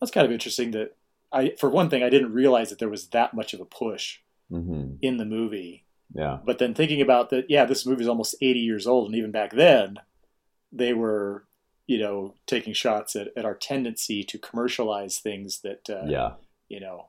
that's 0.00 0.12
kind 0.12 0.26
of 0.26 0.32
interesting 0.32 0.72
that 0.72 0.96
I, 1.32 1.54
for 1.58 1.70
one 1.70 1.90
thing, 1.90 2.02
I 2.02 2.10
didn't 2.10 2.32
realize 2.32 2.70
that 2.70 2.78
there 2.78 2.88
was 2.88 3.08
that 3.08 3.34
much 3.34 3.54
of 3.54 3.60
a 3.60 3.64
push 3.64 4.18
mm-hmm. 4.50 4.94
in 5.02 5.16
the 5.16 5.24
movie. 5.24 5.84
Yeah. 6.14 6.38
But 6.44 6.58
then 6.58 6.74
thinking 6.74 7.00
about 7.00 7.30
that, 7.30 7.50
yeah, 7.50 7.64
this 7.64 7.84
movie's 7.84 8.08
almost 8.08 8.36
80 8.40 8.60
years 8.60 8.86
old, 8.86 9.06
and 9.06 9.16
even 9.16 9.30
back 9.30 9.52
then, 9.52 9.98
they 10.72 10.92
were, 10.94 11.44
you 11.86 11.98
know, 11.98 12.34
taking 12.46 12.72
shots 12.72 13.14
at, 13.16 13.28
at 13.36 13.44
our 13.44 13.54
tendency 13.54 14.24
to 14.24 14.38
commercialize 14.38 15.18
things 15.18 15.60
that, 15.60 15.90
uh, 15.90 16.06
yeah, 16.06 16.32
you 16.68 16.80
know, 16.80 17.08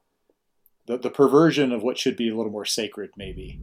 the 0.86 0.98
the 0.98 1.10
perversion 1.10 1.72
of 1.72 1.84
what 1.84 1.98
should 1.98 2.18
be 2.18 2.30
a 2.30 2.36
little 2.36 2.52
more 2.52 2.66
sacred, 2.66 3.12
maybe. 3.16 3.62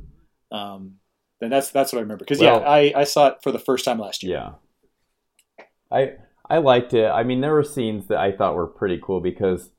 Um, 0.50 0.96
then 1.40 1.50
that's 1.50 1.70
that's 1.70 1.92
what 1.92 1.98
I 1.98 2.02
remember. 2.02 2.24
Because 2.24 2.40
well, 2.40 2.60
yeah, 2.60 2.68
I, 2.68 2.92
I 2.96 3.04
saw 3.04 3.28
it 3.28 3.38
for 3.42 3.52
the 3.52 3.58
first 3.58 3.84
time 3.84 3.98
last 3.98 4.22
year. 4.22 4.36
Yeah, 4.36 5.66
I 5.90 6.12
I 6.48 6.58
liked 6.58 6.94
it. 6.94 7.06
I 7.06 7.22
mean, 7.22 7.40
there 7.40 7.52
were 7.52 7.64
scenes 7.64 8.06
that 8.08 8.18
I 8.18 8.32
thought 8.32 8.54
were 8.54 8.66
pretty 8.66 9.00
cool 9.02 9.20
because 9.20 9.70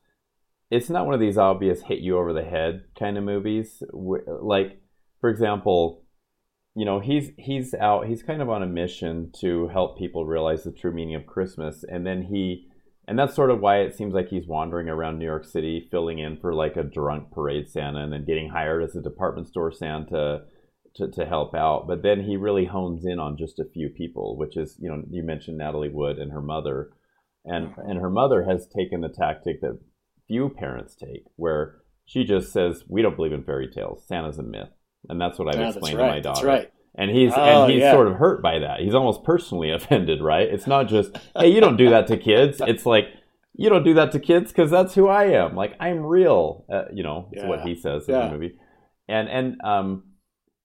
it's 0.70 0.90
not 0.90 1.06
one 1.06 1.14
of 1.14 1.20
these 1.20 1.38
obvious 1.38 1.82
hit 1.82 2.00
you 2.00 2.18
over 2.18 2.32
the 2.32 2.44
head 2.44 2.84
kind 2.98 3.16
of 3.16 3.24
movies. 3.24 3.82
Like, 3.92 4.80
for 5.20 5.30
example, 5.30 6.04
you 6.74 6.84
know, 6.84 7.00
he's 7.00 7.30
he's 7.38 7.74
out. 7.74 8.06
He's 8.06 8.22
kind 8.22 8.42
of 8.42 8.50
on 8.50 8.62
a 8.62 8.66
mission 8.66 9.32
to 9.40 9.68
help 9.68 9.98
people 9.98 10.26
realize 10.26 10.64
the 10.64 10.72
true 10.72 10.92
meaning 10.92 11.14
of 11.14 11.26
Christmas, 11.26 11.84
and 11.84 12.06
then 12.06 12.22
he. 12.22 12.66
And 13.06 13.18
that's 13.18 13.34
sort 13.34 13.50
of 13.50 13.60
why 13.60 13.78
it 13.78 13.96
seems 13.96 14.12
like 14.12 14.28
he's 14.28 14.46
wandering 14.46 14.90
around 14.90 15.18
New 15.18 15.24
York 15.24 15.46
City, 15.46 15.88
filling 15.90 16.18
in 16.18 16.36
for 16.36 16.52
like 16.52 16.76
a 16.76 16.82
drunk 16.82 17.30
parade 17.30 17.70
Santa, 17.70 18.00
and 18.00 18.12
then 18.12 18.26
getting 18.26 18.50
hired 18.50 18.82
as 18.84 18.94
a 18.94 19.00
department 19.00 19.48
store 19.48 19.72
Santa, 19.72 20.42
to, 20.98 21.08
to 21.10 21.24
help 21.26 21.54
out. 21.54 21.86
But 21.88 22.02
then 22.02 22.22
he 22.24 22.36
really 22.36 22.66
hones 22.66 23.04
in 23.04 23.18
on 23.18 23.36
just 23.38 23.58
a 23.58 23.64
few 23.72 23.88
people, 23.88 24.36
which 24.36 24.56
is, 24.56 24.76
you 24.78 24.88
know, 24.88 25.02
you 25.10 25.22
mentioned 25.22 25.58
Natalie 25.58 25.88
Wood 25.88 26.18
and 26.18 26.32
her 26.32 26.42
mother. 26.42 26.90
And, 27.44 27.72
and 27.78 27.98
her 28.00 28.10
mother 28.10 28.44
has 28.44 28.66
taken 28.68 29.00
the 29.00 29.08
tactic 29.08 29.60
that 29.62 29.78
few 30.26 30.50
parents 30.50 30.94
take, 30.94 31.24
where 31.36 31.76
she 32.04 32.24
just 32.24 32.52
says, 32.52 32.84
We 32.88 33.00
don't 33.02 33.16
believe 33.16 33.32
in 33.32 33.44
fairy 33.44 33.68
tales. 33.68 34.04
Santa's 34.06 34.38
a 34.38 34.42
myth. 34.42 34.68
And 35.08 35.20
that's 35.20 35.38
what 35.38 35.48
I've 35.54 35.60
yeah, 35.60 35.68
explained 35.70 35.98
right, 35.98 36.06
to 36.08 36.12
my 36.14 36.20
daughter. 36.20 36.46
Right. 36.46 36.72
and 36.94 37.10
he's 37.10 37.32
Oh, 37.34 37.64
and 37.64 37.72
he's 37.72 37.80
yeah. 37.80 37.92
sort 37.92 38.08
of 38.08 38.14
hurt 38.16 38.42
by 38.42 38.58
that. 38.58 38.80
He's 38.80 38.94
almost 38.94 39.24
personally 39.24 39.70
offended, 39.78 40.20
right? 40.20 40.46
It's 40.48 40.66
not 40.66 40.88
just 40.88 41.16
hey, 41.36 41.48
you 41.50 41.60
don't 41.60 41.76
do 41.76 41.90
that 41.90 42.06
to 42.08 42.16
kids. 42.18 42.60
It's 42.66 42.84
like 42.84 43.04
you 43.54 43.68
don't 43.70 43.84
do 43.84 43.94
that 43.94 44.12
to 44.12 44.20
kids 44.20 44.52
because 44.52 44.70
that's 44.70 44.94
who 44.94 45.08
I 45.08 45.24
am. 45.26 45.54
Like 45.56 45.74
I'm 45.80 46.00
real. 46.00 46.64
Uh, 46.70 46.84
you 46.92 47.02
know, 47.02 47.28
it's 47.32 47.44
what 47.44 47.62
he 47.62 47.74
says 47.74 48.08
in 48.08 48.14
Yeah. 48.14 48.26
the 48.26 48.32
movie, 48.32 48.54
and 49.08 49.28
and 49.28 49.60
um, 49.64 50.02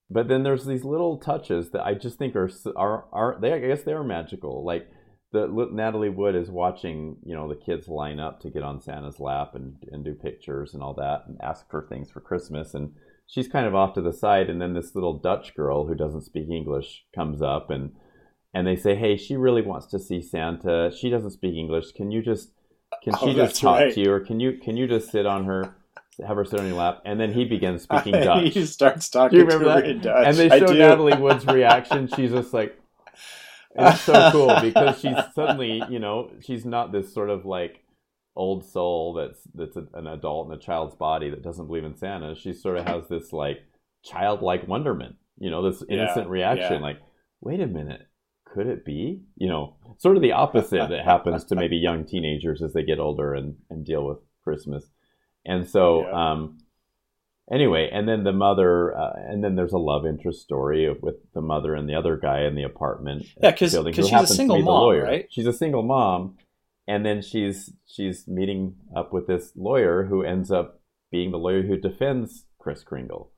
but 0.10 0.28
then 0.28 0.44
there's 0.44 0.66
these 0.66 0.84
little 0.84 1.18
touches 1.18 1.72
that 1.72 1.86
I 1.86 1.94
just 1.94 2.18
think 2.18 2.36
are 2.36 2.50
are 2.76 3.06
are 3.12 3.38
they? 3.42 3.54
I 3.54 3.60
guess 3.60 3.84
they 3.84 3.94
are 3.94 4.04
magical. 4.04 4.64
Like 4.66 4.88
the 5.32 5.48
Natalie 5.72 6.10
Wood 6.10 6.36
is 6.36 6.52
watching, 6.52 7.18
you 7.26 7.36
know, 7.36 7.48
the 7.50 7.56
kids 7.56 7.88
line 7.88 8.20
up 8.20 8.40
to 8.42 8.52
get 8.52 8.62
on 8.64 8.82
Santa's 8.82 9.20
lap 9.20 9.56
and 9.56 9.76
and 9.92 10.04
do 10.06 10.14
pictures 10.14 10.74
and 10.74 10.84
all 10.84 10.94
that 10.96 11.24
and 11.28 11.38
ask 11.42 11.70
for 11.70 11.88
things 11.88 12.12
for 12.12 12.20
Christmas 12.20 12.74
and 12.74 12.92
she's 13.26 13.48
kind 13.48 13.66
of 13.66 13.74
off 13.74 13.94
to 13.96 14.02
the 14.02 14.14
side 14.14 14.50
and 14.50 14.62
then 14.62 14.74
this 14.74 14.94
little 14.94 15.18
Dutch 15.18 15.56
girl 15.56 15.88
who 15.88 15.96
doesn't 15.96 16.22
speak 16.24 16.50
English 16.50 17.06
comes 17.16 17.42
up 17.42 17.70
and 17.70 17.92
and 18.56 18.68
they 18.68 18.76
say, 18.76 18.96
"Hey, 18.96 19.18
she 19.18 19.36
really 19.36 19.64
wants 19.64 19.88
to 19.88 19.98
see 19.98 20.22
Santa. 20.22 20.92
She 20.96 21.10
doesn't 21.10 21.32
speak 21.32 21.56
English. 21.56 21.94
Can 21.94 22.12
you 22.12 22.22
just 22.22 22.52
can 23.04 23.16
Oh, 23.20 23.26
she 23.26 23.34
just 23.34 23.60
talk 23.60 23.80
right. 23.80 23.94
to 23.94 24.00
you 24.00 24.12
or 24.12 24.20
can 24.20 24.40
you 24.40 24.60
can 24.64 24.78
you 24.78 24.88
just 24.88 25.10
sit 25.10 25.26
on 25.26 25.46
her 25.46 25.76
have 26.26 26.38
her 26.38 26.46
sit 26.46 26.60
on 26.60 26.68
your 26.68 26.76
lap?" 26.78 27.02
And 27.06 27.20
then 27.20 27.34
he 27.34 27.46
begins 27.46 27.84
speaking 27.90 28.14
Dutch. 28.14 28.50
He 28.54 28.66
starts 28.66 29.10
talking 29.10 29.38
Do 29.40 29.44
you 29.44 29.50
remember 29.50 29.82
that? 29.82 29.90
in 29.90 30.00
Dutch. 30.02 30.28
And 30.28 30.38
they 30.38 30.50
show. 30.60 30.66
Natalie 30.74 31.18
Wood's 31.18 31.46
reaction. 31.46 32.08
She's 32.16 32.32
just 32.32 32.54
like, 32.54 32.78
it's 33.76 34.02
so 34.02 34.30
cool 34.32 34.56
because 34.62 35.00
she's 35.00 35.18
suddenly, 35.34 35.82
you 35.90 35.98
know, 36.00 36.30
she's 36.42 36.64
not 36.66 36.92
this 36.92 37.12
sort 37.14 37.30
of 37.32 37.44
like 37.46 37.84
old 38.36 38.64
soul 38.66 39.14
that's 39.14 39.40
that's 39.56 39.76
a, 39.78 39.86
an 39.96 40.08
adult 40.08 40.48
in 40.48 40.54
a 40.54 40.60
child's 40.60 40.96
body 40.96 41.30
that 41.30 41.44
doesn't 41.44 41.68
believe 41.68 41.84
in 41.84 41.96
Santa. 41.96 42.36
She 42.36 42.54
sort 42.54 42.78
of 42.78 42.88
has 42.88 43.08
this 43.08 43.34
like 43.34 43.60
childlike 44.04 44.68
wonderment, 44.68 45.16
you 45.40 45.50
know, 45.50 45.68
this 45.68 45.84
innocent 45.90 46.26
Yeah, 46.28 46.32
reaction, 46.32 46.74
yeah. 46.74 46.80
like, 46.80 46.98
wait 47.42 47.62
a 47.62 47.68
minute. 47.68 48.08
Could 48.46 48.68
it 48.68 48.86
be? 48.86 49.24
You 49.36 49.48
know, 49.48 49.78
sort 49.98 50.16
of 50.18 50.22
the 50.22 50.34
opposite 50.34 50.90
that 50.90 51.04
happens 51.06 51.44
to 51.46 51.56
maybe 51.56 51.76
young 51.78 52.06
teenagers 52.06 52.62
as 52.62 52.74
they 52.74 52.84
get 52.84 53.00
older 53.00 53.34
and, 53.34 53.56
and 53.72 53.84
deal 53.84 54.06
with 54.06 54.20
Christmas. 54.44 54.86
And 55.46 55.68
so, 55.68 56.02
Yeah. 56.08 56.32
um, 56.32 56.58
anyway, 57.52 57.90
and 57.92 58.08
then 58.08 58.24
the 58.24 58.32
mother, 58.32 58.96
uh, 58.98 59.14
and 59.28 59.44
then 59.44 59.56
there's 59.56 59.74
a 59.74 59.78
love 59.78 60.06
interest 60.06 60.42
story 60.42 60.90
with 61.02 61.16
the 61.34 61.42
mother 61.42 61.76
and 61.76 61.88
the 61.90 61.96
other 61.96 62.18
guy 62.18 62.44
in 62.44 62.56
the 62.56 62.64
apartment. 62.64 63.26
Yeah, 63.42 63.52
'cause- 63.52 63.74
building 63.74 63.94
'cause 63.94 64.10
who 64.10 64.18
she's 64.18 64.32
a 64.32 64.34
single 64.34 64.60
mom, 64.62 64.82
lawyer. 64.82 65.04
right? 65.04 65.28
She's 65.30 65.48
a 65.48 65.54
single 65.54 65.84
mom, 65.84 66.38
and 66.88 67.06
then 67.06 67.22
she's 67.22 67.74
she's 67.86 68.28
meeting 68.28 68.76
up 68.96 69.12
with 69.14 69.28
this 69.28 69.56
lawyer 69.56 70.04
who 70.06 70.24
ends 70.24 70.52
up 70.52 70.80
being 71.12 71.32
the 71.32 71.38
lawyer 71.40 71.62
who 71.64 71.78
defends 71.78 72.46
Kris 72.60 72.84
Kringle. 72.84 73.30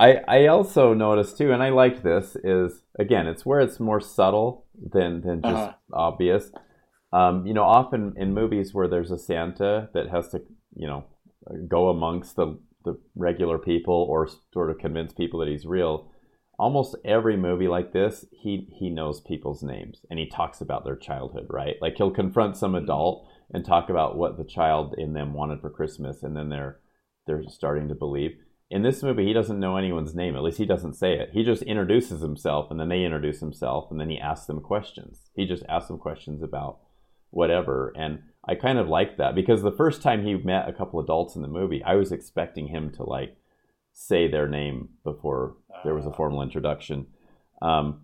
I 0.00 0.22
I 0.26 0.46
also 0.46 0.94
noticed 0.94 1.36
too, 1.36 1.52
and 1.52 1.62
I 1.62 1.68
liked 1.68 2.02
this 2.02 2.36
is 2.36 2.82
again, 2.98 3.26
it's 3.26 3.44
where 3.44 3.60
it's 3.60 3.78
more 3.78 4.00
subtle 4.00 4.64
than 4.74 5.20
than 5.20 5.42
just 5.42 5.54
Uh-huh. 5.68 5.74
obvious. 5.92 6.50
Um, 7.12 7.46
you 7.46 7.54
know, 7.54 7.62
often 7.62 8.14
in 8.16 8.34
movies 8.34 8.74
where 8.74 8.88
there's 8.88 9.12
a 9.12 9.18
Santa 9.18 9.88
that 9.94 10.08
has 10.08 10.30
to, 10.30 10.42
you 10.74 10.86
know, 10.88 11.04
go 11.68 11.88
amongst 11.88 12.36
the 12.36 12.58
the 12.84 12.98
regular 13.14 13.58
people 13.58 14.06
or 14.10 14.28
sort 14.52 14.70
of 14.70 14.78
convince 14.78 15.12
people 15.12 15.40
that 15.40 15.48
he's 15.48 15.66
real. 15.66 16.10
Almost 16.58 16.96
every 17.04 17.36
movie 17.36 17.66
like 17.66 17.92
this, 17.92 18.26
he 18.30 18.68
he 18.78 18.90
knows 18.90 19.20
people's 19.20 19.62
names 19.62 20.00
and 20.10 20.18
he 20.18 20.26
talks 20.28 20.60
about 20.60 20.84
their 20.84 20.96
childhood, 20.96 21.46
right? 21.50 21.76
Like 21.80 21.96
he'll 21.96 22.10
confront 22.10 22.56
some 22.56 22.72
mm-hmm. 22.72 22.84
adult 22.84 23.28
and 23.52 23.64
talk 23.64 23.88
about 23.88 24.16
what 24.16 24.36
the 24.36 24.44
child 24.44 24.94
in 24.96 25.12
them 25.12 25.32
wanted 25.34 25.60
for 25.60 25.70
Christmas, 25.70 26.22
and 26.22 26.36
then 26.36 26.48
they're 26.48 26.80
they're 27.26 27.44
starting 27.48 27.88
to 27.88 27.94
believe. 27.94 28.32
In 28.70 28.82
this 28.82 29.02
movie, 29.02 29.24
he 29.24 29.32
doesn't 29.32 29.60
know 29.60 29.76
anyone's 29.76 30.14
name. 30.14 30.34
At 30.34 30.42
least 30.42 30.58
he 30.58 30.66
doesn't 30.66 30.94
say 30.94 31.14
it. 31.14 31.30
He 31.32 31.44
just 31.44 31.62
introduces 31.62 32.20
himself, 32.20 32.70
and 32.70 32.80
then 32.80 32.88
they 32.88 33.04
introduce 33.04 33.40
himself, 33.40 33.90
and 33.90 34.00
then 34.00 34.10
he 34.10 34.18
asks 34.18 34.46
them 34.46 34.60
questions. 34.60 35.30
He 35.34 35.46
just 35.46 35.64
asks 35.68 35.88
them 35.88 35.98
questions 35.98 36.42
about 36.42 36.78
whatever. 37.30 37.92
And 37.96 38.20
I 38.46 38.54
kind 38.54 38.78
of 38.78 38.88
like 38.88 39.16
that 39.16 39.34
because 39.34 39.62
the 39.62 39.72
first 39.72 40.02
time 40.02 40.24
he 40.24 40.34
met 40.34 40.68
a 40.68 40.72
couple 40.72 41.00
adults 41.00 41.34
in 41.36 41.42
the 41.42 41.48
movie, 41.48 41.82
I 41.82 41.94
was 41.94 42.12
expecting 42.12 42.68
him 42.68 42.90
to 42.92 43.02
like 43.02 43.36
say 43.92 44.28
their 44.28 44.48
name 44.48 44.90
before 45.04 45.56
there 45.84 45.94
was 45.94 46.04
a 46.06 46.10
Ah. 46.10 46.16
formal 46.16 46.42
introduction. 46.42 47.06
Um, 47.62 48.02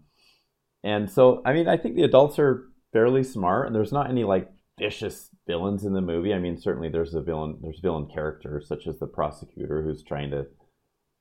and 0.82 1.10
so, 1.10 1.42
I 1.44 1.52
mean, 1.52 1.68
I 1.68 1.76
think 1.76 1.94
the 1.96 2.04
adults 2.04 2.38
are 2.38 2.68
fairly 2.92 3.22
smart, 3.22 3.66
and 3.66 3.74
there's 3.76 3.92
not 3.92 4.08
any 4.08 4.24
like 4.24 4.50
vicious 4.78 5.28
villains 5.46 5.84
in 5.84 5.92
the 5.92 6.00
movie. 6.00 6.32
I 6.32 6.38
mean, 6.38 6.56
certainly 6.56 6.88
there's 6.88 7.14
a 7.14 7.20
villain, 7.20 7.58
there's 7.60 7.80
villain 7.80 8.06
characters 8.06 8.66
such 8.66 8.86
as 8.86 8.98
the 8.98 9.06
prosecutor 9.06 9.82
who's 9.82 10.02
trying 10.02 10.30
to 10.30 10.46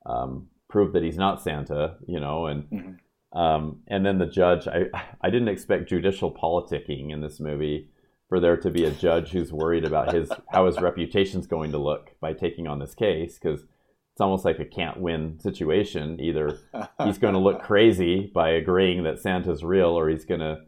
um, 0.06 0.48
prove 0.70 0.92
that 0.94 1.02
he's 1.02 1.18
not 1.18 1.42
Santa, 1.42 1.96
you 2.06 2.20
know, 2.20 2.46
and 2.46 2.64
Mhm. 2.70 3.38
um, 3.38 3.82
and 3.88 4.06
then 4.06 4.18
the 4.18 4.26
judge. 4.26 4.66
I 4.66 4.86
I 5.20 5.28
didn't 5.28 5.48
expect 5.48 5.90
judicial 5.90 6.32
politicking 6.32 7.10
in 7.12 7.20
this 7.20 7.38
movie 7.38 7.90
for 8.30 8.40
there 8.40 8.56
to 8.56 8.70
be 8.70 8.84
a 8.84 8.90
judge 8.92 9.30
who's 9.32 9.52
worried 9.52 9.84
about 9.84 10.14
his 10.14 10.30
how 10.50 10.64
his 10.64 10.80
reputation's 10.80 11.46
going 11.46 11.72
to 11.72 11.78
look 11.78 12.12
by 12.20 12.32
taking 12.32 12.66
on 12.66 12.78
this 12.78 12.94
case 12.94 13.38
because 13.38 13.60
it's 13.60 14.20
almost 14.20 14.44
like 14.44 14.60
a 14.60 14.64
can't 14.64 15.00
win 15.00 15.38
situation. 15.40 16.18
Either 16.20 16.58
he's 17.04 17.18
going 17.18 17.34
to 17.34 17.40
look 17.40 17.62
crazy 17.62 18.30
by 18.32 18.50
agreeing 18.50 19.02
that 19.02 19.18
Santa's 19.18 19.64
real, 19.64 19.98
or 19.98 20.08
he's 20.08 20.24
going 20.24 20.40
to 20.40 20.58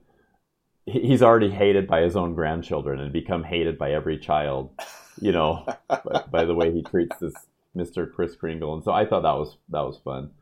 he's 0.85 1.23
already 1.23 1.51
hated 1.51 1.87
by 1.87 2.01
his 2.01 2.17
own 2.17 2.35
grandchildren 2.35 2.99
and 2.99 3.13
become 3.13 3.45
hated 3.45 3.79
by 3.79 3.93
every 3.93 4.19
child, 4.19 4.71
you 5.21 5.31
know, 5.31 5.65
by, 5.89 6.25
by 6.31 6.45
the 6.45 6.55
way 6.55 6.73
he 6.73 6.83
treats 6.83 7.17
this 7.19 7.35
Mr. 7.77 8.13
Kris 8.13 8.35
Kringle. 8.35 8.75
And 8.75 8.83
so 8.83 8.91
I 8.91 9.07
thought 9.07 9.23
that 9.23 9.39
was 9.39 9.57
that 9.69 9.83
was 9.83 9.99
fun. 9.99 10.33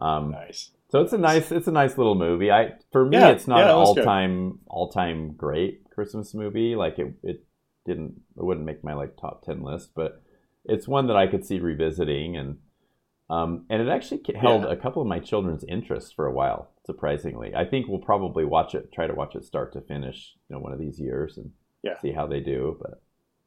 Um, 0.00 0.30
nice. 0.30 0.70
so 0.90 1.02
it's 1.02 1.12
a 1.12 1.18
nice 1.18 1.52
it's 1.52 1.68
a 1.68 1.72
nice 1.72 1.98
little 1.98 2.14
movie. 2.14 2.50
I 2.50 2.72
for 2.90 3.04
me 3.04 3.18
Yeah, 3.18 3.28
it's 3.28 3.46
not 3.46 3.58
yeah, 3.58 3.64
an 3.64 3.70
all 3.70 3.94
time 3.94 4.60
all 4.66 4.88
time 4.88 5.32
great 5.32 5.83
Christmas 5.94 6.34
movie. 6.34 6.74
Like 6.76 6.98
it 6.98 7.14
it 7.22 7.44
didn't 7.86 8.20
it 8.36 8.44
wouldn't 8.44 8.66
make 8.66 8.82
my 8.84 8.94
like 8.94 9.16
top 9.16 9.42
ten 9.42 9.62
list, 9.62 9.90
but 9.94 10.22
it's 10.64 10.88
one 10.88 11.06
that 11.08 11.16
I 11.16 11.26
could 11.26 11.44
see 11.44 11.58
revisiting 11.60 12.36
and 12.36 12.58
um, 13.30 13.64
and 13.70 13.80
it 13.80 13.88
actually 13.88 14.20
held 14.38 14.64
Yeah. 14.64 14.70
a 14.72 14.76
couple 14.76 15.00
of 15.00 15.08
my 15.08 15.18
children's 15.18 15.64
interest 15.64 16.14
for 16.14 16.26
a 16.26 16.32
while. 16.32 16.70
Surprisingly, 16.84 17.54
I 17.54 17.64
think 17.64 17.88
we'll 17.88 17.98
probably 18.00 18.44
watch 18.44 18.74
it, 18.74 18.92
try 18.92 19.06
to 19.06 19.14
watch 19.14 19.34
it 19.34 19.44
start 19.46 19.72
to 19.72 19.80
finish, 19.80 20.34
you 20.48 20.54
know, 20.56 20.60
one 20.60 20.72
of 20.74 20.78
these 20.78 21.00
years 21.00 21.38
and 21.38 21.50
Yeah. 21.82 21.98
see 22.00 22.12
how 22.12 22.26
they 22.26 22.40
do. 22.40 22.76
But 22.80 23.02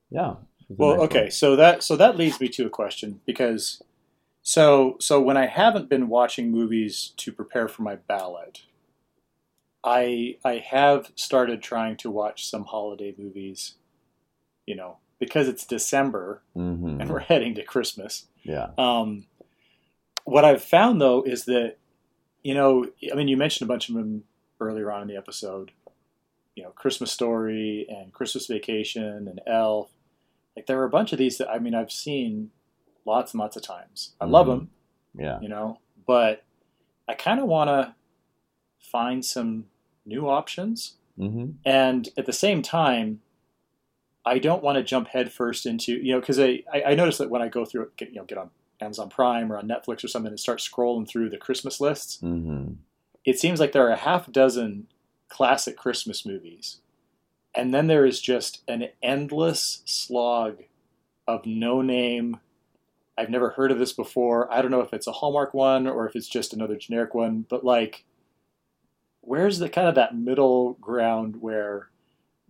yeah, 0.10 0.32
it 0.32 0.66
was 0.70 0.80
a 0.80 0.82
Well, 0.82 0.92
nice 0.94 1.02
okay, 1.04 1.22
one. 1.22 1.32
so 1.32 1.56
that 1.56 1.84
so 1.84 1.96
that 1.96 2.18
leads 2.18 2.40
me 2.42 2.48
to 2.50 2.66
a 2.66 2.70
question 2.72 3.22
because 3.26 3.84
so 4.42 4.96
so 5.00 5.22
when 5.22 5.38
I 5.38 5.46
haven't 5.46 5.90
been 5.90 6.08
watching 6.10 6.50
movies 6.52 7.14
to 7.18 7.32
prepare 7.32 7.68
for 7.68 7.84
my 7.84 7.96
ballot, 7.98 8.64
I 9.88 10.38
I 10.44 10.58
have 10.58 11.12
started 11.16 11.62
trying 11.62 11.96
to 11.98 12.12
watch 12.12 12.46
some 12.50 12.66
holiday 12.66 13.16
movies, 13.18 13.76
you 14.66 14.76
know, 14.76 14.98
because 15.18 15.48
it's 15.48 15.66
December 15.66 16.42
Mhm. 16.56 17.00
and 17.00 17.10
we're 17.10 17.20
heading 17.20 17.56
to 17.56 17.64
Christmas. 17.64 18.28
yeah, 18.44 18.72
Um, 18.78 19.28
what 20.26 20.44
I've 20.44 20.62
found 20.64 21.00
though 21.00 21.22
is 21.24 21.46
that, 21.46 21.78
you 22.44 22.54
know, 22.54 22.86
I 23.12 23.16
mean, 23.16 23.28
you 23.30 23.38
mentioned 23.38 23.68
a 23.70 23.72
bunch 23.74 23.88
of 23.90 23.96
them 23.96 24.26
earlier 24.60 24.92
on 24.92 25.04
in 25.04 25.08
the 25.08 25.16
episode. 25.18 25.72
You 26.56 26.64
know, 26.64 26.72
Christmas 26.72 27.12
Story 27.12 27.86
and 27.88 28.12
Christmas 28.12 28.48
Vacation 28.48 29.28
and 29.28 29.40
Elf. 29.48 29.92
Like 30.56 30.66
there 30.66 30.80
are 30.82 30.86
a 30.86 30.90
bunch 30.90 31.14
of 31.14 31.20
these 31.20 31.38
that 31.38 31.50
I 31.50 31.60
mean 31.60 31.76
I've 31.76 31.92
seen 31.92 32.52
lots 33.06 33.34
and 33.34 33.40
lots 33.40 33.56
of 33.56 33.64
times. 33.64 34.16
I 34.20 34.26
love 34.26 34.48
Mhm. 34.48 34.50
them, 34.50 34.70
yeah, 35.18 35.40
you 35.40 35.48
know, 35.50 35.80
but 36.06 36.44
I 37.08 37.14
kind 37.14 37.40
of 37.40 37.46
want 37.48 37.70
to 37.70 37.96
find 38.80 39.24
some 39.24 39.70
new 40.08 40.28
options. 40.28 40.96
hmm 41.18 41.52
And 41.66 42.10
at 42.18 42.26
the 42.26 42.34
same 42.34 42.62
time, 42.62 43.22
I 44.26 44.40
don't 44.40 44.64
want 44.64 44.78
to 44.78 44.84
jump 44.84 45.08
headfirst 45.08 45.66
into 45.66 45.94
you 45.94 46.14
know 46.14 46.20
because 46.20 46.40
I, 46.40 46.64
I 46.74 46.84
I 46.88 46.96
notice 46.96 47.18
that 47.18 47.30
when 47.30 47.42
I 47.42 47.48
go 47.48 47.66
through 47.66 47.84
it, 47.84 47.98
get, 47.98 48.10
you 48.10 48.16
know 48.16 48.26
get 48.26 48.38
on 48.38 48.50
Amazon 48.82 49.10
Prime 49.10 49.52
or 49.52 49.58
on 49.58 49.68
Netflix 49.68 50.04
or 50.04 50.08
something 50.08 50.32
and 50.32 50.40
start 50.40 50.60
scrolling 50.60 51.08
through 51.08 51.30
the 51.30 51.38
Christmas 51.38 51.80
lists, 51.80 52.20
hmm 52.20 52.74
it 53.26 53.38
seems 53.38 53.60
like 53.60 53.74
there 53.74 53.86
are 53.86 53.92
a 53.92 53.98
half 53.98 54.32
dozen 54.32 54.88
classic 55.28 55.76
Christmas 55.76 56.26
movies, 56.26 56.80
and 57.54 57.74
then 57.74 57.88
there 57.88 58.06
is 58.06 58.22
just 58.22 58.62
an 58.68 58.90
endless 59.04 59.82
slog 59.86 60.64
of 61.28 61.46
no 61.46 61.82
name. 61.82 62.40
I've 63.18 63.30
never 63.30 63.50
heard 63.50 63.72
of 63.72 63.80
this 63.80 63.94
before. 63.94 64.52
I 64.54 64.62
don't 64.62 64.72
know 64.72 64.82
if 64.82 64.94
it's 64.94 65.08
a 65.08 65.12
Hallmark 65.12 65.54
one 65.54 65.88
or 65.88 66.08
if 66.08 66.16
it's 66.16 66.30
just 66.30 66.54
another 66.54 66.76
generic 66.78 67.14
one, 67.14 67.46
but 67.50 67.66
like, 67.66 68.06
where's 69.28 69.60
the 69.60 69.68
kind 69.70 69.88
of 69.88 69.96
that 69.96 70.16
middle 70.18 70.74
ground 70.80 71.42
where 71.42 71.90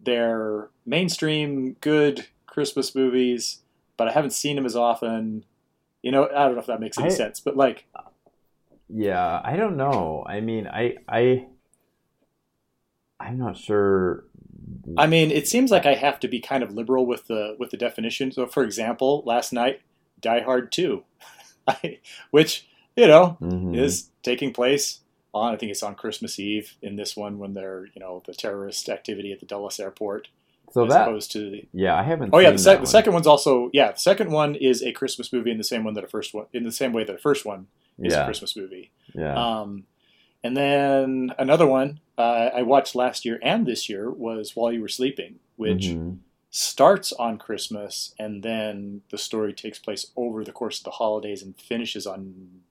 they're 0.01 0.69
mainstream 0.85 1.73
good 1.81 2.27
Christmas 2.45 2.93
movies, 2.93 3.59
but 3.97 4.07
I 4.07 4.11
haven't 4.11 4.31
seen 4.31 4.55
them 4.55 4.65
as 4.65 4.75
often. 4.75 5.43
You 6.03 6.11
know, 6.11 6.25
I 6.29 6.45
don't 6.45 6.53
know 6.53 6.59
if 6.61 6.67
that 6.67 6.79
makes 6.79 6.97
any 6.97 7.07
I- 7.07 7.13
sense, 7.13 7.39
but 7.39 7.57
like, 7.57 7.85
Yeah, 8.89 9.41
I 9.43 9.55
don't 9.57 9.75
know. 9.75 10.23
I 10.27 10.39
mean, 10.39 10.67
I 10.67 10.95
I 11.09 11.47
I'm 13.19 13.37
not 13.37 13.57
sure. 13.57 14.25
I 14.97 15.07
mean, 15.07 15.31
it 15.31 15.47
seems 15.47 15.71
like 15.71 15.85
I 15.85 15.95
have 15.95 16.19
to 16.21 16.27
be 16.27 16.39
kind 16.39 16.63
of 16.63 16.73
liberal 16.73 17.05
with 17.05 17.27
the 17.27 17.55
with 17.59 17.71
the 17.71 17.77
definition. 17.77 18.31
So, 18.31 18.45
for 18.45 18.63
example, 18.63 19.23
last 19.25 19.51
night, 19.51 19.81
Die 20.21 20.41
Hard 20.41 20.71
Two, 20.71 21.03
which 22.31 22.67
you 22.95 23.07
know 23.07 23.37
Mhm. 23.41 23.75
is 23.75 24.09
taking 24.23 24.53
place 24.53 24.99
on. 25.37 25.53
I 25.53 25.57
think 25.57 25.71
it's 25.71 25.83
on 25.83 25.95
Christmas 25.95 26.39
Eve 26.39 26.73
in 26.81 26.95
this 26.95 27.15
one 27.15 27.37
when 27.39 27.53
they're 27.53 27.85
you 27.93 27.99
know 27.99 28.21
the 28.25 28.33
terrorist 28.33 28.89
activity 28.89 29.31
at 29.31 29.39
the 29.39 29.45
Dulles 29.45 29.79
airport. 29.79 30.27
So 30.73 30.83
as 30.83 30.89
that 30.91 31.07
opposed 31.07 31.31
to 31.31 31.49
the 31.49 31.65
yeah, 31.73 31.95
I 31.95 32.03
haven't. 32.03 32.31
oh 32.33 32.39
yeah 32.39 32.51
the, 32.51 32.57
sec- 32.57 32.81
the 32.81 32.87
second 32.87 33.13
one's 33.13 33.27
also 33.27 33.69
yeah 33.73 33.91
the 33.93 33.99
second 33.99 34.31
one 34.31 34.53
is 34.55 34.83
a 34.83 34.91
Christmas 34.91 35.31
movie 35.31 35.51
in 35.51 35.57
the 35.57 35.63
same 35.63 35.83
one 35.85 35.93
that 35.93 36.01
the 36.01 36.07
first 36.09 36.33
one 36.33 36.45
in 36.51 36.63
the 36.65 36.71
same 36.71 36.91
way 36.91 37.03
that 37.05 37.15
a 37.15 37.19
first 37.19 37.45
one 37.45 37.67
is 37.99 38.13
a 38.13 38.25
Christmas 38.25 38.55
movie. 38.55 38.91
yeah. 39.15 39.33
Um, 39.33 39.85
and 40.43 40.55
then 40.55 41.31
another 41.39 41.65
one 41.65 41.99
uh, 42.17 42.49
I 42.53 42.61
watched 42.63 42.95
last 42.95 43.25
year 43.25 43.39
and 43.41 43.65
this 43.65 43.87
year 43.89 44.09
was 44.11 44.55
While 44.55 44.71
You 44.71 44.81
Were 44.81 44.87
Sleeping, 44.87 45.39
which 45.55 45.85
Mhm. 45.87 46.17
starts 46.49 47.11
on 47.13 47.37
Christmas 47.37 48.13
and 48.19 48.43
then 48.43 49.01
the 49.09 49.17
story 49.17 49.53
takes 49.53 49.79
place 49.79 50.11
over 50.15 50.43
the 50.43 50.51
course 50.51 50.79
of 50.79 50.83
the 50.85 50.91
holidays 50.91 51.41
and 51.41 51.59
finishes 51.59 52.05
on 52.05 52.61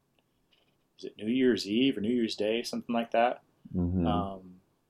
is 0.99 1.05
it 1.05 1.15
New 1.19 1.31
Year's 1.31 1.67
Eve 1.67 1.97
or 1.99 2.01
New 2.01 2.13
Year's 2.15 2.37
Day, 2.37 2.63
something 2.63 2.95
like 2.95 3.11
that. 3.13 3.43
Mhm. 3.75 4.07
Um, 4.07 4.41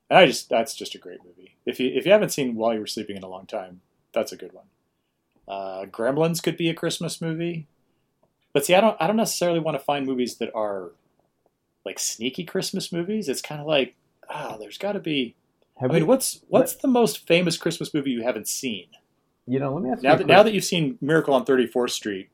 and 0.09 0.19
I 0.19 0.27
just 0.27 0.49
that's 0.49 0.75
just 0.75 0.95
a 0.95 0.99
great 0.99 1.25
movie. 1.25 1.57
If 1.65 1.81
you 1.81 1.91
if 1.95 2.07
you 2.07 2.13
haven't 2.13 2.31
seen 2.31 2.55
While 2.55 2.75
You 2.75 2.81
Were 2.81 2.87
Sleeping 2.87 3.17
in 3.17 3.23
a 3.23 3.29
long 3.29 3.47
time, 3.47 3.81
that's 4.13 4.33
a 4.33 4.37
good 4.37 4.53
one. 4.53 4.67
Uh, 5.49 5.87
Gremlins 5.87 6.43
could 6.43 6.57
be 6.57 6.69
a 6.69 6.75
Christmas 6.75 7.21
movie, 7.21 7.67
but 8.53 8.65
see, 8.67 8.75
I 8.75 8.81
don't 8.81 8.97
I 9.01 9.07
don't 9.07 9.17
necessarily 9.17 9.59
want 9.61 9.77
to 9.79 9.85
find 9.85 10.07
movies 10.07 10.37
that 10.39 10.53
are 10.55 10.93
like 11.85 11.99
sneaky 11.99 12.45
Christmas 12.45 12.93
movies. 12.93 13.29
It's 13.29 13.43
kind 13.43 13.61
of 13.61 13.67
like 13.67 13.95
ah, 14.29 14.57
there's 14.59 14.79
got 14.79 14.93
to 14.93 15.01
be. 15.01 15.35
Have 15.77 15.91
I 15.91 15.95
mean, 15.95 16.03
we- 16.05 16.09
what's 16.09 16.41
what's 16.49 16.75
the 16.77 16.89
most 16.89 17.27
famous 17.27 17.57
Christmas 17.57 17.93
movie 17.95 18.11
you 18.11 18.23
haven't 18.23 18.49
seen? 18.49 18.87
you 19.49 19.61
know, 19.61 19.73
let 19.75 19.83
me 19.85 19.91
ask. 19.91 20.03
Now 20.03 20.15
a 20.15 20.19
that 20.19 20.27
now 20.27 20.43
that 20.43 20.53
you've 20.53 20.65
seen 20.65 20.99
Miracle 21.01 21.33
on 21.35 21.45
34th 21.45 21.91
Street, 21.91 22.29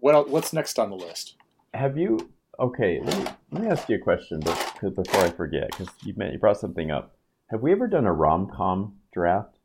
what 0.00 0.28
what's 0.30 0.52
next 0.52 0.78
on 0.78 0.88
the 0.90 0.96
list? 0.96 1.34
Have 1.74 1.98
you? 1.98 2.30
Okay, 2.58 3.00
let 3.04 3.18
me, 3.18 3.24
let 3.52 3.62
me 3.62 3.68
ask 3.68 3.88
you 3.88 3.96
a 3.96 3.98
question, 3.98 4.40
but 4.40 4.56
before 4.94 5.20
I 5.24 5.30
forget, 5.30 5.68
because 5.70 5.88
you 6.04 6.14
you 6.32 6.38
brought 6.38 6.58
something 6.58 6.90
up. 6.90 7.16
Have 7.50 7.60
we 7.60 7.72
ever 7.72 7.86
done 7.86 8.06
a 8.06 8.12
rom 8.12 8.50
com 8.54 8.96
draft 9.12 9.58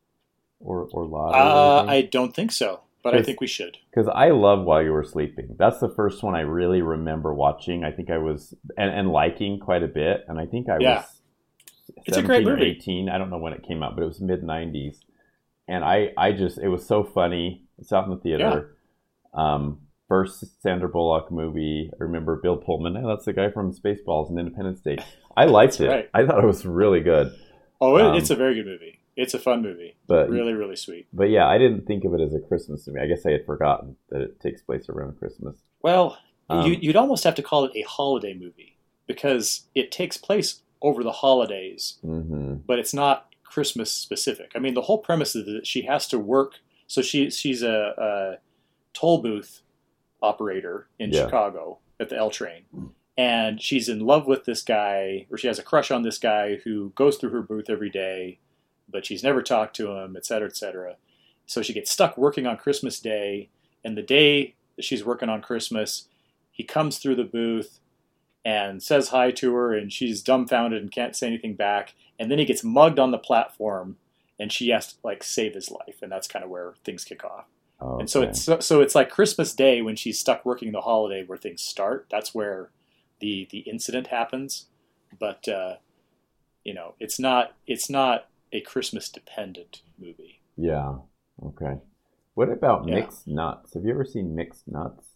or 0.59 0.87
or 0.91 1.05
lottery? 1.05 1.39
Uh, 1.39 1.85
I 1.87 2.01
don't 2.01 2.35
think 2.35 2.51
so, 2.51 2.81
but 3.01 3.15
I 3.15 3.23
think 3.23 3.39
we 3.39 3.47
should. 3.47 3.77
Because 3.89 4.09
I 4.13 4.29
love 4.31 4.65
While 4.65 4.83
You 4.83 4.91
Were 4.91 5.03
Sleeping. 5.03 5.55
That's 5.57 5.79
the 5.79 5.89
first 5.89 6.21
one 6.21 6.35
I 6.35 6.41
really 6.41 6.81
remember 6.81 7.33
watching. 7.33 7.83
I 7.83 7.91
think 7.91 8.09
I 8.09 8.17
was 8.17 8.53
and, 8.77 8.91
and 8.93 9.09
liking 9.11 9.59
quite 9.59 9.83
a 9.83 9.87
bit, 9.87 10.25
and 10.27 10.37
I 10.39 10.45
think 10.45 10.69
I 10.69 10.77
Yeah. 10.79 10.95
was. 10.97 11.21
It's 12.05 12.17
a 12.17 12.23
great 12.23 12.45
movie. 12.45 12.77
18. 12.79 13.09
I 13.09 13.17
don't 13.17 13.29
know 13.29 13.37
when 13.37 13.53
it 13.53 13.63
came 13.63 13.83
out, 13.83 13.95
but 13.95 14.03
it 14.03 14.07
was 14.07 14.19
mid 14.21 14.41
90s. 14.43 14.97
And 15.67 15.83
I, 15.83 16.11
I 16.17 16.31
just, 16.31 16.57
it 16.57 16.67
was 16.67 16.85
so 16.85 17.03
funny. 17.03 17.65
It's 17.77 17.93
out 17.93 18.05
in 18.05 18.09
the 18.11 18.17
theater. 18.17 18.75
Um, 19.33 19.81
first 20.11 20.61
Sandra 20.61 20.89
Bullock 20.89 21.31
movie. 21.31 21.89
I 21.93 22.03
remember 22.03 22.35
Bill 22.35 22.57
Pullman. 22.57 22.95
Hey, 22.95 23.03
that's 23.07 23.23
the 23.23 23.31
guy 23.31 23.49
from 23.49 23.73
Spaceballs 23.73 24.29
and 24.29 24.37
Independence 24.37 24.81
Day. 24.81 24.97
I 25.37 25.45
liked 25.45 25.79
it. 25.79 25.87
right. 25.87 26.09
I 26.13 26.25
thought 26.25 26.43
it 26.43 26.45
was 26.45 26.65
really 26.65 26.99
good. 26.99 27.33
Oh, 27.79 27.95
it, 27.95 28.01
Um, 28.05 28.15
it's 28.17 28.29
a 28.29 28.35
very 28.35 28.55
good 28.55 28.65
movie. 28.65 28.99
It's 29.15 29.33
a 29.33 29.39
fun 29.39 29.61
movie. 29.61 29.95
But 30.07 30.29
Really, 30.29 30.51
really 30.51 30.75
sweet. 30.75 31.07
but 31.13 31.29
yeah, 31.29 31.47
I 31.47 31.57
didn't 31.57 31.85
think 31.87 32.03
of 32.03 32.13
it 32.13 32.19
as 32.19 32.33
a 32.33 32.39
Christmas 32.41 32.85
movie. 32.87 32.99
I 32.99 33.07
guess 33.07 33.25
I 33.25 33.31
had 33.31 33.45
forgotten 33.45 33.95
that 34.09 34.21
it 34.21 34.41
takes 34.41 34.61
place 34.61 34.89
around 34.89 35.17
Christmas. 35.17 35.55
Well, 35.81 36.17
Um, 36.49 36.65
you, 36.69 36.77
you'd 36.81 36.97
almost 36.97 37.23
have 37.23 37.35
to 37.35 37.41
call 37.43 37.63
it 37.63 37.71
a 37.75 37.83
holiday 37.83 38.33
movie 38.33 38.75
because 39.07 39.67
it 39.75 39.93
takes 39.93 40.17
place 40.17 40.61
over 40.81 41.03
the 41.03 41.11
holidays, 41.13 41.99
hmm 42.01 42.55
but 42.67 42.79
it's 42.79 42.93
not 42.93 43.27
Christmas 43.45 43.93
specific. 43.93 44.51
I 44.55 44.59
mean, 44.59 44.73
the 44.73 44.81
whole 44.81 44.97
premise 44.97 45.35
is 45.37 45.45
that 45.45 45.65
she 45.65 45.83
has 45.83 46.05
to 46.07 46.19
work. 46.19 46.55
So 46.87 47.01
she 47.01 47.29
she's 47.29 47.61
a, 47.63 47.93
a 47.97 48.37
toll 48.93 49.21
booth 49.21 49.61
operator 50.21 50.87
in 50.99 51.11
Yeah. 51.11 51.25
Chicago 51.25 51.79
at 51.99 52.09
the 52.09 52.17
L 52.17 52.29
train, 52.29 52.63
mm. 52.75 52.89
and 53.17 53.61
she's 53.61 53.89
in 53.89 53.99
love 53.99 54.27
with 54.27 54.45
this 54.45 54.61
guy, 54.61 55.27
or 55.29 55.37
she 55.37 55.47
has 55.47 55.59
a 55.59 55.63
crush 55.63 55.91
on 55.91 56.03
this 56.03 56.17
guy 56.17 56.57
who 56.63 56.91
goes 56.95 57.17
through 57.17 57.31
her 57.31 57.41
booth 57.41 57.69
every 57.69 57.89
day, 57.89 58.39
but 58.89 59.05
she's 59.05 59.23
never 59.23 59.41
talked 59.41 59.75
to 59.75 59.91
him, 59.91 60.15
et 60.15 60.25
cetera, 60.25 60.47
et 60.47 60.57
cetera. 60.57 60.95
So 61.45 61.61
she 61.61 61.73
gets 61.73 61.91
stuck 61.91 62.17
working 62.17 62.47
on 62.47 62.57
Christmas 62.57 62.99
Day, 62.99 63.49
and 63.83 63.97
the 63.97 64.01
day 64.01 64.55
that 64.75 64.85
she's 64.85 65.05
working 65.05 65.29
on 65.29 65.41
Christmas, 65.41 66.07
he 66.51 66.63
comes 66.63 66.97
through 66.97 67.15
the 67.15 67.23
booth 67.23 67.79
and 68.43 68.81
says 68.81 69.09
hi 69.09 69.31
to 69.31 69.53
her, 69.53 69.73
and 69.73 69.91
she's 69.91 70.21
dumbfounded 70.21 70.81
and 70.81 70.91
can't 70.91 71.15
say 71.15 71.27
anything 71.27 71.55
back. 71.55 71.93
And 72.17 72.31
then 72.31 72.39
he 72.39 72.45
gets 72.45 72.63
mugged 72.63 72.99
on 72.99 73.11
the 73.11 73.17
platform, 73.17 73.97
and 74.39 74.51
she 74.51 74.69
has 74.69 74.93
to 74.93 74.95
like 75.03 75.23
save 75.23 75.53
his 75.53 75.69
life, 75.69 75.97
and 76.01 76.11
that's 76.11 76.27
kind 76.27 76.43
of 76.43 76.49
where 76.49 76.73
things 76.83 77.03
kick 77.03 77.23
off. 77.23 77.45
And 77.81 78.09
so 78.09 78.21
it's 78.21 78.41
so, 78.41 78.59
so 78.59 78.81
it's 78.81 78.93
like 78.95 79.09
Christmas 79.09 79.53
Day 79.53 79.81
when 79.81 79.95
she's 79.95 80.19
stuck 80.19 80.45
working 80.45 80.71
the 80.71 80.81
holiday 80.81 81.23
where 81.25 81.37
things 81.37 81.61
start. 81.61 82.07
That's 82.11 82.33
where 82.33 82.69
the 83.19 83.47
the 83.51 83.59
incident 83.59 84.07
happens. 84.07 84.67
But 85.19 85.47
uh, 85.47 85.77
you 86.63 86.73
know, 86.73 86.93
it's 86.99 87.19
not 87.19 87.55
it's 87.65 87.89
not 87.89 88.27
a 88.51 88.61
Christmas 88.61 89.09
dependent 89.09 89.81
movie. 89.99 90.41
Yeah. 90.57 90.95
Okay. 91.43 91.79
What 92.35 92.49
about 92.49 92.87
Yeah. 92.87 92.95
mixed 92.95 93.27
nuts? 93.27 93.73
Have 93.73 93.83
you 93.83 93.91
ever 93.91 94.05
seen 94.05 94.35
mixed 94.35 94.67
nuts? 94.67 95.07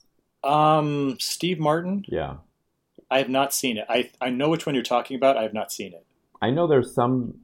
Um, 0.44 1.18
Steve 1.20 1.60
Martin, 1.60 2.04
Yeah. 2.08 2.38
I 3.10 3.20
have 3.20 3.30
not 3.30 3.54
seen 3.54 3.78
it. 3.78 3.86
I 3.90 4.10
I 4.20 4.30
know 4.32 4.50
which 4.50 4.66
one 4.66 4.74
you're 4.76 4.84
talking 4.84 5.16
about. 5.16 5.38
I 5.38 5.44
have 5.44 5.54
not 5.54 5.72
seen 5.72 5.94
it. 5.94 6.06
I 6.42 6.50
know 6.50 6.68
there's 6.68 6.94
some 6.94 7.36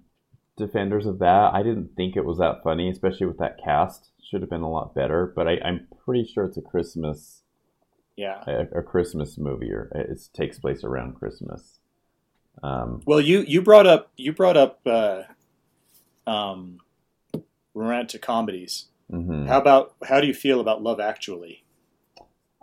defenders 0.65 1.05
of 1.05 1.19
that. 1.19 1.53
I 1.53 1.63
didn't 1.63 1.95
think 1.97 2.15
it 2.15 2.25
was 2.25 2.37
that 2.37 2.63
funny, 2.63 2.89
especially 2.89 3.27
with 3.27 3.37
that 3.39 3.57
cast. 3.63 4.09
Should 4.29 4.41
have 4.41 4.49
been 4.49 4.61
a 4.61 4.69
lot 4.71 4.95
better, 4.95 5.31
but 5.35 5.47
I, 5.47 5.57
I'm 5.63 5.87
pretty 6.05 6.25
sure 6.25 6.45
it's 6.45 6.57
a 6.57 6.61
Christmas 6.61 7.41
Yeah. 8.15 8.41
a, 8.47 8.79
a 8.79 8.83
Christmas 8.83 9.37
movie, 9.37 9.71
or 9.71 9.91
it 9.93 10.19
takes 10.33 10.57
place 10.59 10.83
around 10.85 11.15
Christmas. 11.15 11.79
Um, 12.63 13.01
Well, 13.05 13.19
you 13.21 13.41
you 13.47 13.61
brought 13.61 13.87
up 13.87 14.11
you 14.17 14.31
brought 14.33 14.57
up 14.57 14.79
uh, 14.85 15.23
um, 16.27 16.79
romantic 17.73 18.21
comedies. 18.21 18.87
mhm. 19.11 19.47
How 19.47 19.59
about 19.59 19.95
how 20.07 20.21
do 20.21 20.27
you 20.27 20.33
feel 20.33 20.59
about 20.61 20.81
Love 20.83 20.99
Actually? 20.99 21.63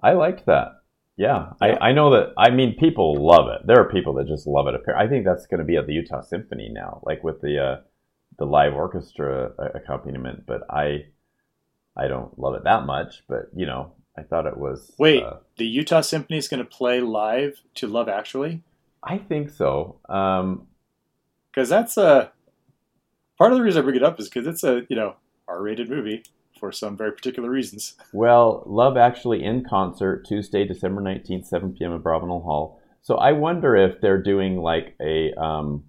I 0.02 0.12
liked 0.12 0.46
that. 0.46 0.77
Yeah, 1.18 1.48
Yeah. 1.60 1.76
I, 1.80 1.88
I 1.88 1.92
know 1.92 2.10
that. 2.12 2.32
I 2.38 2.50
mean, 2.50 2.76
people 2.78 3.14
love 3.14 3.48
it. 3.48 3.66
There 3.66 3.78
are 3.78 3.90
people 3.90 4.14
that 4.14 4.26
just 4.26 4.46
love 4.46 4.66
it. 4.68 4.80
I 4.96 5.06
think 5.06 5.26
that's 5.26 5.46
going 5.46 5.58
to 5.58 5.66
be 5.66 5.76
at 5.76 5.86
the 5.86 5.92
Utah 5.92 6.22
Symphony 6.22 6.70
now, 6.72 7.00
like 7.04 7.22
with 7.22 7.42
the 7.42 7.62
uh, 7.62 7.80
the 8.38 8.46
live 8.46 8.74
orchestra 8.74 9.52
uh, 9.58 9.68
accompaniment. 9.74 10.46
But 10.46 10.62
I 10.70 11.06
I 11.96 12.08
don't 12.08 12.38
love 12.38 12.54
it 12.54 12.64
that 12.64 12.86
much. 12.86 13.24
But 13.28 13.50
you 13.54 13.66
know, 13.66 13.92
I 14.16 14.22
thought 14.22 14.46
it 14.46 14.56
was. 14.56 14.94
Wait, 14.98 15.22
uh, 15.22 15.38
the 15.58 15.66
Utah 15.66 16.00
Symphony 16.00 16.38
is 16.38 16.48
going 16.48 16.64
to 16.64 16.70
play 16.70 17.00
live 17.00 17.60
to 17.74 17.86
Love 17.86 18.08
Actually 18.08 18.62
I 19.02 19.18
think 19.18 19.50
so. 19.50 20.00
Um, 20.08 20.66
because 21.50 21.68
that's 21.68 21.96
a 21.96 22.30
part 23.36 23.52
of 23.52 23.58
the 23.58 23.64
reason 23.64 23.82
I 23.82 23.84
bring 23.84 23.96
it 23.96 24.02
up 24.02 24.20
is 24.20 24.28
because 24.28 24.46
it's 24.46 24.62
a 24.62 24.82
you 24.88 24.96
know 24.96 25.16
R-rated 25.48 25.88
movie 25.88 26.22
for 26.58 26.72
some 26.72 26.96
very 26.96 27.12
particular 27.12 27.48
reasons. 27.50 27.94
well, 28.12 28.62
Love 28.66 28.96
Actually 28.96 29.44
in 29.44 29.64
concert 29.64 30.26
Tuesday, 30.26 30.64
December 30.66 31.00
nineteenth, 31.00 31.46
seven 31.46 31.72
p.m. 31.72 31.94
at 31.94 32.02
Abravanel 32.02 32.42
Hall. 32.42 32.80
So 33.02 33.16
I 33.16 33.32
wonder 33.32 33.76
if 33.76 34.00
they're 34.00 34.22
doing 34.22 34.58
like 34.58 34.94
a. 35.00 35.32
Um, 35.34 35.84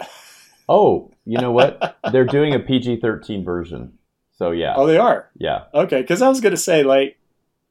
oh, 0.68 1.10
you 1.24 1.38
know 1.38 1.52
what? 1.52 1.98
they're 2.12 2.24
doing 2.24 2.54
a 2.54 2.58
PG 2.58 3.00
thirteen 3.00 3.44
version. 3.44 3.94
So 4.36 4.50
yeah, 4.52 4.74
Oh, 4.76 4.86
they 4.86 4.98
are 4.98 5.28
yeah. 5.36 5.64
okay. 5.74 6.00
Because 6.00 6.22
I 6.22 6.28
was 6.28 6.40
going 6.40 6.52
to 6.54 6.56
say 6.60 6.82
like 6.84 7.18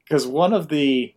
because 0.04 0.26
one 0.26 0.52
of 0.52 0.68
the 0.68 1.14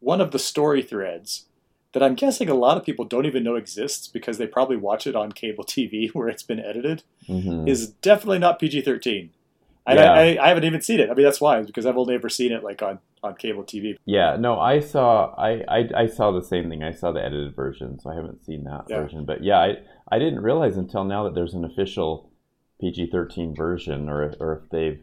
one 0.00 0.20
of 0.20 0.32
the 0.32 0.38
story 0.38 0.82
threads 0.82 1.44
that 1.92 2.02
I'm 2.02 2.16
guessing 2.16 2.48
a 2.48 2.54
lot 2.54 2.76
of 2.76 2.84
people 2.84 3.04
don't 3.04 3.24
even 3.24 3.44
know 3.44 3.54
exists 3.54 4.08
because 4.08 4.36
they 4.36 4.48
probably 4.48 4.76
watch 4.76 5.06
it 5.06 5.14
on 5.14 5.30
cable 5.30 5.62
TV 5.64 6.10
where 6.12 6.28
it's 6.28 6.42
been 6.42 6.58
edited 6.60 7.02
Mhm. 7.28 7.68
is 7.68 7.88
definitely 7.88 8.40
not 8.40 8.58
PG 8.58 8.82
thirteen. 8.82 9.30
And 9.86 9.98
Yeah. 9.98 10.12
I, 10.12 10.20
I, 10.36 10.44
I 10.44 10.48
haven't 10.48 10.64
even 10.64 10.80
seen 10.80 11.00
it. 11.00 11.10
I 11.10 11.14
mean, 11.14 11.24
that's 11.24 11.40
why 11.40 11.60
because 11.62 11.84
I've 11.86 11.98
only 11.98 12.14
ever 12.14 12.28
seen 12.28 12.52
it 12.52 12.64
like 12.64 12.80
on, 12.82 12.98
on 13.22 13.34
cable 13.36 13.64
TV. 13.64 13.96
Yeah, 14.06 14.36
no, 14.38 14.58
I 14.58 14.80
saw 14.80 15.34
I, 15.36 15.62
I 15.68 15.88
I 15.94 16.06
saw 16.06 16.30
the 16.32 16.42
same 16.42 16.70
thing. 16.70 16.82
I 16.82 16.92
saw 16.92 17.12
the 17.12 17.20
edited 17.22 17.54
version, 17.54 17.98
so 17.98 18.10
I 18.10 18.14
haven't 18.14 18.44
seen 18.44 18.64
that 18.64 18.84
Yeah. 18.88 19.00
version. 19.02 19.24
But 19.26 19.44
yeah, 19.44 19.58
I 19.58 19.76
I 20.10 20.18
didn't 20.18 20.40
realize 20.40 20.76
until 20.76 21.04
now 21.04 21.24
that 21.24 21.34
there's 21.34 21.54
an 21.54 21.64
official 21.64 22.30
PG 22.80 23.10
thirteen 23.10 23.54
version, 23.54 24.08
or 24.08 24.32
or 24.40 24.62
if 24.64 24.70
they've 24.70 25.00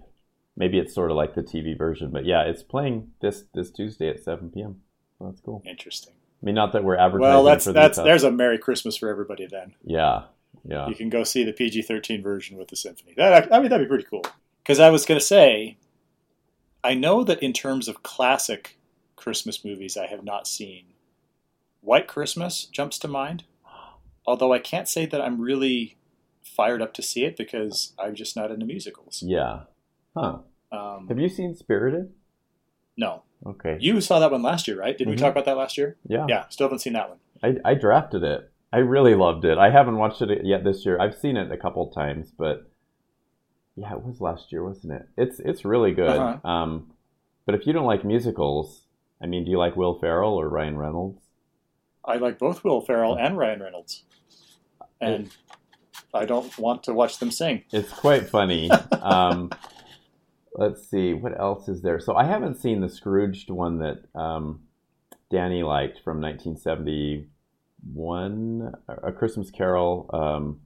maybe 0.58 0.80
it's 0.80 0.94
sort 0.96 1.12
of 1.12 1.18
like 1.18 1.36
the 1.36 1.44
TV 1.44 1.78
version. 1.78 2.10
But 2.12 2.26
yeah, 2.26 2.42
it's 2.44 2.64
playing 2.64 3.12
this 3.22 3.44
this 3.54 3.70
Tuesday 3.72 4.10
at 4.10 4.24
seven 4.24 4.50
p.m. 4.50 4.82
So 5.20 5.26
that's 5.28 5.42
cool. 5.42 5.62
Interesting. 5.66 6.14
I 6.42 6.46
mean, 6.48 6.56
not 6.56 6.74
that 6.74 6.84
we're 6.84 6.98
advertising. 6.98 7.22
Well, 7.34 7.44
that's 7.44 7.66
that's 7.66 7.98
there's 8.00 8.24
a 8.24 8.32
Merry 8.32 8.58
Christmas 8.58 8.98
for 8.98 9.10
everybody 9.10 9.46
then. 9.46 9.76
yeah 9.84 10.24
yeah 10.66 10.88
You 10.88 10.96
can 10.96 11.10
go 11.10 11.24
see 11.24 11.44
the 11.44 11.54
PG 11.54 11.84
thirteen 11.84 12.24
version 12.24 12.58
with 12.58 12.70
the 12.70 12.76
symphony. 12.76 13.14
That 13.16 13.54
I 13.54 13.60
mean 13.60 13.70
that'd 13.70 13.86
be 13.86 13.90
pretty 13.90 14.08
cool. 14.10 14.26
Because 14.64 14.80
I 14.80 14.90
was 14.90 15.06
going 15.06 15.20
to 15.20 15.26
say, 15.26 15.78
I 16.84 16.94
know 16.94 17.24
that 17.24 17.42
in 17.42 17.54
terms 17.54 17.88
of 17.88 18.04
classic 18.04 18.78
Christmas 19.16 19.64
movies, 19.66 19.98
I 19.98 20.08
have 20.08 20.24
not 20.24 20.48
seen. 20.48 20.86
White 21.82 22.08
Christmas 22.08 22.66
jumps 22.66 23.00
to 23.00 23.08
mind, 23.08 23.44
although 24.26 24.54
I 24.54 24.60
can't 24.60 24.88
say 24.88 25.06
that 25.08 25.22
I'm 25.22 25.42
really 25.42 25.98
fired 26.44 26.82
up 26.82 26.94
to 26.96 27.02
see 27.02 27.24
it 27.26 27.36
because 27.38 27.94
I'm 27.98 28.14
just 28.16 28.36
not 28.36 28.52
into 28.52 28.66
musicals. 28.66 29.24
yeah. 29.26 29.62
Huh? 30.16 30.40
Um, 30.72 31.08
Have 31.08 31.18
you 31.20 31.30
seen 31.30 31.56
Spirited? 31.56 32.12
no, 32.98 33.24
Okay. 33.46 33.78
you 33.80 34.00
saw 34.02 34.20
that 34.20 34.32
one 34.32 34.42
last 34.44 34.68
year, 34.68 34.78
right? 34.78 34.98
Did 34.98 35.08
we 35.08 35.16
Mhm. 35.16 35.20
talk 35.20 35.32
about 35.32 35.46
that 35.46 35.58
last 35.58 35.78
year? 35.78 35.98
yeah. 36.06 36.26
Yeah, 36.30 36.48
still 36.50 36.66
haven't 36.68 36.80
seen 36.80 36.94
that 36.94 37.10
one. 37.10 37.20
I 37.44 37.56
I 37.72 37.74
drafted 37.74 38.24
it 38.24 38.52
I 38.74 38.78
really 38.78 39.16
loved 39.16 39.44
it. 39.44 39.58
I 39.58 39.70
haven't 39.70 39.98
watched 39.98 40.22
it 40.22 40.46
yet 40.46 40.64
this 40.64 40.86
year. 40.86 40.98
I've 41.00 41.16
seen 41.18 41.36
it 41.36 41.52
a 41.52 41.58
couple 41.58 41.90
times, 41.92 42.32
but 42.32 42.71
yeah, 43.76 43.94
it 43.94 44.04
was 44.04 44.22
last 44.22 44.52
year, 44.52 44.64
wasn't 44.64 44.94
it? 44.94 45.08
It's 45.18 45.40
it's 45.40 45.66
really 45.66 45.94
good. 45.94 46.10
Uh-huh. 46.10 46.48
Um, 46.48 46.92
but 47.46 47.56
if 47.56 47.66
you 47.66 47.74
don't 47.74 47.86
like 47.86 48.06
musicals, 48.06 48.84
I 49.22 49.28
mean, 49.28 49.46
do 49.46 49.52
you 49.52 49.58
like 49.58 49.76
Will 49.76 49.98
Ferrell 50.00 50.36
or 50.36 50.50
Ryan 50.50 50.78
Reynolds? 50.78 51.22
I 52.04 52.18
like 52.18 52.40
both 52.40 52.64
Will 52.64 52.82
Ferrell 52.82 53.16
and 53.18 53.38
Ryan 53.38 53.62
Reynolds, 53.62 54.04
and 55.00 55.30
I 56.14 56.26
don't 56.26 56.56
want 56.58 56.84
to 56.84 56.94
watch 56.94 57.20
them 57.20 57.32
sing. 57.32 57.64
It's 57.72 57.92
quite 57.92 58.28
funny. 58.28 58.70
um, 59.02 59.52
let's 60.56 60.88
see, 60.90 61.14
what 61.14 61.40
else 61.40 61.70
is 61.70 61.82
there? 61.82 62.00
So 62.00 62.16
I 62.16 62.26
haven't 62.26 62.60
seen 62.60 62.82
the 62.82 62.90
Scrooged 62.90 63.50
one 63.50 63.80
that 63.80 64.04
um, 64.20 64.62
Danny 65.30 65.64
liked 65.64 66.00
from 66.04 66.22
1971, 66.22 68.74
A 68.88 69.12
Christmas 69.12 69.52
Carol. 69.52 70.10
Um, 70.14 70.62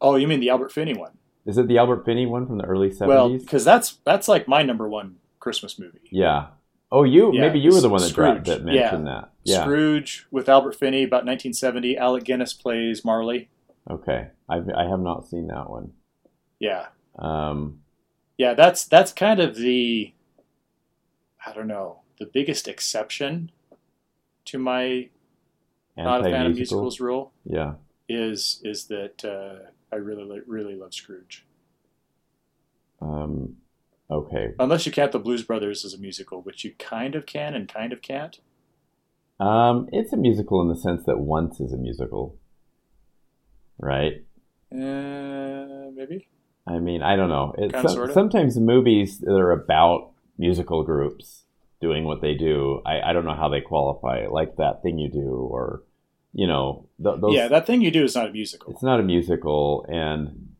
Oh, 0.00 0.16
you 0.16 0.26
mean 0.26 0.40
the 0.40 0.50
Albert 0.50 0.72
Finney 0.72 0.94
one? 0.94 1.12
Is 1.46 1.58
it 1.58 1.68
the 1.68 1.78
Albert 1.78 2.04
Finney 2.04 2.26
one 2.26 2.46
from 2.46 2.58
the 2.58 2.64
early 2.64 2.90
70s? 2.90 3.06
Well, 3.08 3.36
because 3.38 3.64
that's 3.64 3.98
that's 4.04 4.28
like 4.28 4.46
my 4.48 4.62
number 4.62 4.88
one 4.88 5.16
Christmas 5.40 5.78
movie. 5.78 6.00
yeah. 6.10 6.46
Oh, 6.94 7.04
you 7.04 7.32
Yeah, 7.32 7.40
maybe 7.40 7.58
you 7.58 7.70
were 7.72 7.80
the 7.80 7.88
one 7.88 8.02
that, 8.02 8.08
Scrooge. 8.10 8.44
that 8.44 8.64
mentioned 8.64 9.06
that. 9.06 9.30
Yeah. 9.44 9.62
Scrooge 9.62 10.26
with 10.30 10.46
Albert 10.46 10.74
Finney, 10.74 11.04
about 11.04 11.24
1970. 11.24 11.96
Alec 11.96 12.24
Guinness 12.24 12.52
plays 12.52 13.02
Marley. 13.02 13.48
Okay, 13.90 14.28
I've, 14.46 14.68
I 14.68 14.84
have 14.84 15.00
not 15.00 15.26
seen 15.26 15.46
that 15.46 15.70
one. 15.70 15.92
Yeah, 16.60 16.88
Um, 17.18 17.80
yeah. 18.36 18.52
That's 18.54 18.84
that's 18.84 19.10
kind 19.12 19.40
of 19.40 19.56
the, 19.56 20.12
I 21.46 21.52
don't 21.54 21.66
know, 21.66 22.00
the 22.20 22.26
biggest 22.26 22.68
exception 22.68 23.50
to 24.44 24.58
my 24.58 25.08
not 25.96 26.20
a 26.20 26.24
fan 26.24 26.46
of 26.46 26.54
musicals 26.54 27.00
rule 27.00 27.32
Yeah. 27.44 27.74
is 28.08 28.60
is 28.62 28.84
that 28.88 29.24
uh, 29.24 29.70
I 29.92 29.96
really 29.96 30.40
really 30.46 30.74
love 30.74 30.94
Scrooge. 30.94 31.46
Um, 33.00 33.56
okay. 34.10 34.54
Unless 34.58 34.86
you 34.86 34.92
count 34.92 35.12
the 35.12 35.18
Blues 35.18 35.42
Brothers 35.42 35.84
as 35.84 35.92
a 35.92 35.98
musical, 35.98 36.40
which 36.42 36.64
you 36.64 36.72
kind 36.78 37.14
of 37.14 37.26
can 37.26 37.54
and 37.54 37.68
kind 37.68 37.92
of 37.92 38.00
can't. 38.00 38.38
Um, 39.40 39.88
it's 39.92 40.12
a 40.12 40.16
musical 40.16 40.62
in 40.62 40.68
the 40.68 40.76
sense 40.76 41.04
that 41.06 41.18
once 41.18 41.58
is 41.58 41.72
a 41.72 41.76
musical, 41.76 42.38
right? 43.78 44.24
Uh, 44.72 45.90
maybe. 45.94 46.28
I 46.66 46.78
mean, 46.78 47.02
I 47.02 47.16
don't 47.16 47.28
know. 47.28 47.54
Some- 47.82 48.12
sometimes 48.12 48.58
movies 48.58 49.18
that 49.18 49.32
are 49.32 49.50
about 49.50 50.12
musical 50.38 50.84
groups 50.84 51.44
doing 51.80 52.04
what 52.04 52.22
they 52.22 52.34
do. 52.34 52.80
I, 52.86 53.00
I 53.00 53.12
don't 53.12 53.24
know 53.24 53.34
how 53.34 53.48
they 53.48 53.60
qualify, 53.60 54.26
like 54.28 54.56
that 54.56 54.82
thing 54.82 54.98
you 54.98 55.10
do, 55.10 55.48
or 55.50 55.82
you 56.32 56.46
know, 56.46 56.86
th- 57.02 57.20
those. 57.20 57.34
yeah, 57.34 57.48
that 57.48 57.66
thing 57.66 57.82
you 57.82 57.90
do 57.90 58.04
is 58.04 58.14
not 58.14 58.28
a 58.28 58.32
musical. 58.32 58.72
it's 58.72 58.82
not 58.82 59.00
a 59.00 59.02
musical, 59.02 59.84
and 59.88 60.54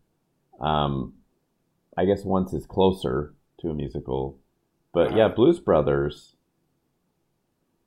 um, 0.61 1.15
I 1.97 2.05
guess 2.05 2.25
once 2.25 2.53
is 2.53 2.67
closer 2.67 3.35
to 3.61 3.69
a 3.71 3.75
musical, 3.75 4.39
but 4.93 5.09
Uh-huh. 5.09 5.17
yeah, 5.17 5.29
Blues 5.29 5.61
Brothers. 5.61 6.35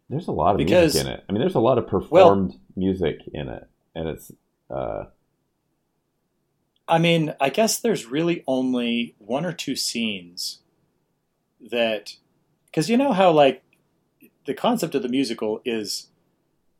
There's 0.09 0.27
a 0.27 0.31
lot 0.31 0.51
of 0.51 0.57
Because- 0.57 0.93
music 0.93 1.07
in 1.07 1.13
it. 1.13 1.23
I 1.27 1.31
mean, 1.31 1.39
there's 1.41 1.55
a 1.55 1.59
lot 1.59 1.77
of 1.77 1.87
performed 1.87 2.59
music 2.75 3.21
in 3.33 3.49
it, 3.49 3.67
and 3.95 4.07
it's 4.07 4.31
uh, 4.69 5.05
I 6.87 6.97
mean, 6.99 7.33
I 7.41 7.49
guess 7.49 7.79
there's 7.79 8.05
really 8.05 8.43
only 8.47 9.15
one 9.17 9.43
or 9.45 9.53
two 9.53 9.75
scenes 9.75 10.59
that, 11.71 12.15
because 12.67 12.89
you 12.89 12.97
know 12.97 13.11
how 13.11 13.31
like 13.31 13.63
the 14.45 14.53
concept 14.53 14.93
of 14.93 15.01
the 15.01 15.09
musical 15.09 15.61
is, 15.65 16.07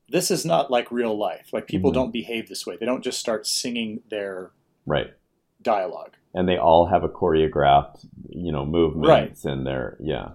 this 0.10 0.30
is 0.32 0.46
not 0.46 0.70
like 0.72 0.92
real 0.92 1.18
life. 1.18 1.50
Like 1.52 1.68
people 1.68 1.92
Mhm. 1.92 1.96
don't 1.96 2.12
behave 2.14 2.48
this 2.50 2.66
way. 2.66 2.78
They 2.78 2.86
don't 2.86 3.04
just 3.04 3.20
start 3.20 3.48
singing 3.48 4.02
their 4.10 4.52
right. 4.86 5.14
dialogue. 5.62 6.14
and 6.38 6.50
they 6.50 6.58
all 6.58 6.88
have 6.88 7.04
a 7.04 7.08
choreographed, 7.10 8.06
you 8.30 8.52
know, 8.52 8.66
movements 8.66 9.46
and 9.46 9.66
they're 9.66 9.96
yeah, 10.02 10.32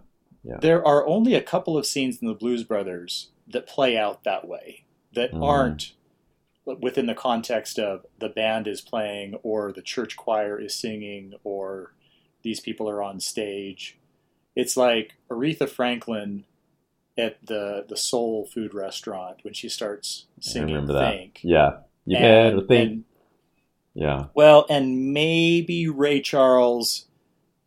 There 0.62 0.84
are 0.86 1.06
only 1.06 1.34
a 1.34 1.42
couple 1.42 1.76
of 1.76 1.84
scenes 1.84 2.22
in 2.22 2.26
the 2.28 2.32
Blues 2.34 2.64
Brothers 2.64 3.30
that 3.46 3.66
play 3.66 3.98
out 3.98 4.24
that 4.24 4.48
way, 4.48 4.84
that 5.12 5.32
Mhm. 5.32 5.44
aren't 5.44 5.92
within 6.64 7.04
the 7.06 7.14
context 7.14 7.78
of 7.78 8.06
the 8.18 8.28
band 8.30 8.66
is 8.66 8.80
playing 8.80 9.34
or 9.42 9.72
the 9.72 9.82
church 9.82 10.16
choir 10.16 10.58
is 10.58 10.74
singing 10.74 11.34
or 11.44 11.92
these 12.42 12.60
people 12.60 12.88
are 12.88 13.02
on 13.02 13.20
stage. 13.20 13.98
It's 14.56 14.76
like 14.78 15.14
Aretha 15.30 15.68
Franklin 15.68 16.44
at 17.18 17.44
the 17.44 17.84
the 17.88 17.96
soul 17.96 18.46
food 18.46 18.72
restaurant 18.74 19.38
when 19.42 19.54
she 19.54 19.68
starts 19.68 20.26
I 20.38 20.40
singing 20.42 20.74
remember 20.74 20.94
that. 20.94 21.12
Think. 21.12 21.40
Yeah, 21.42 21.78
you 22.06 22.16
And- 22.16 22.68
think. 22.68 22.90
and- 22.90 23.04
yeah, 23.92 24.26
well, 24.34 24.66
and 24.70 25.12
maybe 25.12 25.88
Ray 25.88 26.20
Charles 26.20 27.06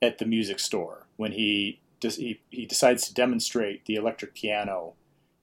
at 0.02 0.18
the 0.20 0.26
music 0.26 0.58
store 0.60 1.08
when 1.18 1.34
he 1.34 1.82
does 2.00 2.16
he, 2.16 2.40
he 2.50 2.66
decides 2.66 3.06
to 3.08 3.14
demonstrate 3.14 3.86
the 3.86 3.96
electric 3.96 4.34
piano 4.34 4.94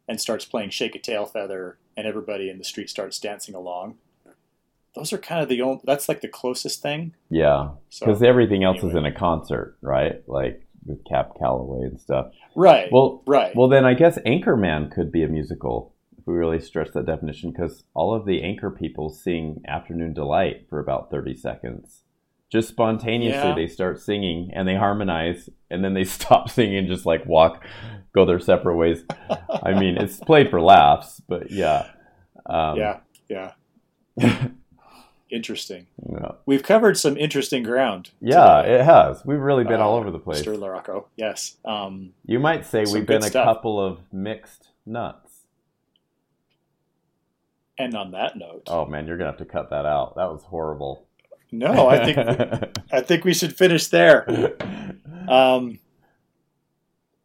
and 0.08 0.18
starts 0.20 0.44
playing 0.46 0.70
Shake 0.70 0.94
a 0.94 0.98
Tail 0.98 1.26
Feather 1.26 1.78
and 1.96 2.06
everybody 2.06 2.48
in 2.48 2.56
the 2.58 2.64
street 2.64 2.88
starts 2.88 3.18
dancing 3.20 3.54
along. 3.54 3.98
Those 4.94 5.12
are 5.12 5.18
kind 5.18 5.42
of 5.42 5.48
the 5.48 5.60
only 5.62 5.80
that's 5.84 6.08
like 6.08 6.20
the 6.22 6.28
closest 6.28 6.80
thing. 6.82 7.14
yeah. 7.28 7.70
So 7.90 8.06
Because 8.06 8.22
everything 8.22 8.64
else 8.64 8.82
is 8.82 8.94
in 8.94 9.04
a 9.04 9.12
concert, 9.12 9.76
right? 9.82 10.26
Like 10.28 10.66
with 10.84 11.04
Cab 11.04 11.26
Calloway 11.38 11.86
and 11.86 12.00
stuff. 12.00 12.32
right. 12.56 12.88
Well, 12.90 13.22
right. 13.26 13.54
well, 13.54 13.68
then 13.68 13.84
I 13.84 13.94
guess 13.94 14.18
Anchorman 14.26 14.90
could 14.92 15.10
be 15.12 15.22
a 15.22 15.28
musical 15.28 15.94
if 16.18 16.26
we 16.26 16.34
really 16.34 16.60
stretch 16.60 16.90
that 16.92 17.06
definition, 17.06 17.50
because 17.50 17.84
all 17.94 18.14
of 18.14 18.26
the 18.26 18.42
anchor 18.42 18.70
people 18.70 19.08
sing 19.08 19.62
"Afternoon 19.66 20.12
Delight" 20.12 20.66
for 20.68 20.78
about 20.78 21.10
thirty 21.10 21.34
seconds. 21.34 22.02
Just 22.52 22.68
spontaneously, 22.68 23.48
Yeah. 23.48 23.54
they 23.54 23.68
start 23.68 24.00
singing 24.00 24.50
and 24.52 24.66
they 24.68 24.74
harmonize, 24.74 25.48
and 25.70 25.84
then 25.84 25.94
they 25.94 26.04
stop 26.18 26.50
singing, 26.50 26.78
and 26.78 26.88
just 26.88 27.06
like 27.06 27.24
walk, 27.24 27.64
go 28.14 28.24
their 28.26 28.40
separate 28.40 28.76
ways. 28.76 29.04
I 29.62 29.78
mean, 29.78 29.96
it's 29.96 30.18
played 30.18 30.50
for 30.50 30.60
laughs, 30.60 31.22
but 31.28 31.50
yeah. 31.50 31.86
Um, 32.46 32.76
yeah, 32.76 33.00
yeah. 33.28 33.52
Interesting. 35.30 35.86
yeah. 36.10 36.32
We've 36.46 36.62
covered 36.62 36.98
some 36.98 37.16
interesting 37.16 37.62
ground. 37.62 38.10
Yeah, 38.20 38.62
today, 38.62 38.74
it 38.80 38.84
has. 38.84 39.24
We've 39.24 39.38
really 39.40 39.64
been 39.64 39.80
all 39.80 39.94
uh, 39.96 40.00
over 40.00 40.10
the 40.10 40.18
place. 40.18 40.42
Mr. 40.42 40.58
Larocco. 40.58 41.04
Yes. 41.16 41.56
Um, 41.64 42.12
You 42.26 42.40
might 42.40 42.66
say 42.66 42.84
we've 42.92 43.06
been 43.06 43.22
a 43.22 43.28
stuff. 43.28 43.44
couple 43.44 43.80
of 43.80 44.00
mixed 44.12 44.68
nuts. 44.84 45.30
and 47.78 47.94
on 47.94 48.10
that 48.12 48.36
note, 48.36 48.64
Oh 48.66 48.86
man, 48.86 49.06
you're 49.06 49.16
gonna 49.16 49.30
have 49.30 49.38
to 49.38 49.44
cut 49.44 49.70
that 49.70 49.86
out. 49.86 50.16
That 50.16 50.30
was 50.30 50.42
horrible. 50.42 51.06
no, 51.52 51.88
I 51.88 52.04
think 52.04 52.18
I 52.92 53.00
think 53.00 53.24
we 53.24 53.34
should 53.34 53.56
finish 53.56 53.86
there. 53.88 54.26
Um, 55.28 55.78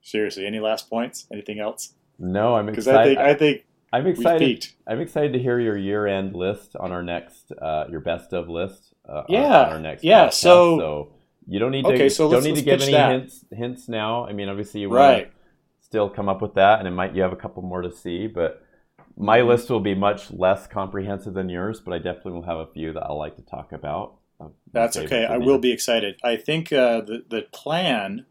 seriously, 0.01 0.45
any 0.45 0.59
last 0.59 0.89
points? 0.91 1.25
Anything 1.31 1.59
else? 1.59 1.93
no, 2.19 2.55
I'm 2.55 2.67
Because 2.67 2.87
I 2.87 3.03
think 3.03 3.17
I 3.17 3.33
think 3.33 3.65
I'm 3.95 4.07
excited. 4.07 4.67
I'm 4.87 4.99
excited 5.01 5.33
to 5.33 5.39
hear 5.39 5.59
your 5.59 5.77
year-end 5.77 6.35
list 6.35 6.75
on 6.75 6.91
our 6.91 7.03
next, 7.03 7.51
uh, 7.51 7.85
your 7.89 8.01
best 8.01 8.33
of 8.33 8.49
list. 8.49 8.93
Uh, 9.07 9.23
Yeah, 9.29 9.63
on 9.67 9.73
our 9.73 9.79
next. 9.79 10.03
yeah, 10.03 10.27
podcast. 10.27 10.33
so- 10.33 10.77
so 10.79 11.13
you 11.47 11.59
don't 11.59 11.71
need 11.71 11.85
to. 11.85 11.93
Okay, 11.93 12.09
so 12.09 12.29
don't 12.29 12.43
need 12.43 12.55
to 12.55 12.61
give 12.61 12.81
any 12.81 12.91
that. 12.91 13.11
hints. 13.11 13.45
Hints 13.51 13.87
now. 13.89 14.25
I 14.25 14.33
mean, 14.33 14.49
obviously 14.49 14.81
you 14.81 14.89
Right. 14.89 15.31
still 15.81 16.09
come 16.09 16.27
up 16.27 16.41
with 16.41 16.55
that, 16.55 16.79
and 16.79 16.87
it 16.87 16.91
might 16.91 17.15
you 17.15 17.21
have 17.21 17.33
a 17.33 17.37
couple 17.37 17.61
more 17.63 17.81
to 17.81 17.91
see, 17.91 18.27
but. 18.27 18.61
My 19.17 19.39
Mhm. 19.39 19.47
list 19.47 19.69
will 19.69 19.79
be 19.79 19.95
much 19.95 20.29
less 20.33 20.67
comprehensive 20.67 21.33
than 21.35 21.47
yours, 21.47 21.79
but 21.79 21.93
I 21.93 21.99
definitely 21.99 22.33
will 22.33 22.41
have 22.41 22.57
a 22.57 22.65
few 22.67 22.91
that 22.91 23.03
I'll 23.03 23.17
like 23.17 23.37
to 23.37 23.41
talk 23.43 23.71
about. 23.71 24.15
Uh, 24.41 24.49
That's 24.73 24.97
okay. 24.97 25.23
I 25.23 25.37
will 25.37 25.57
be 25.57 25.71
excited. 25.71 26.17
I 26.21 26.35
think 26.35 26.73
uh, 26.73 26.99
the 26.99 27.23
the 27.29 27.43
plan 27.53 28.25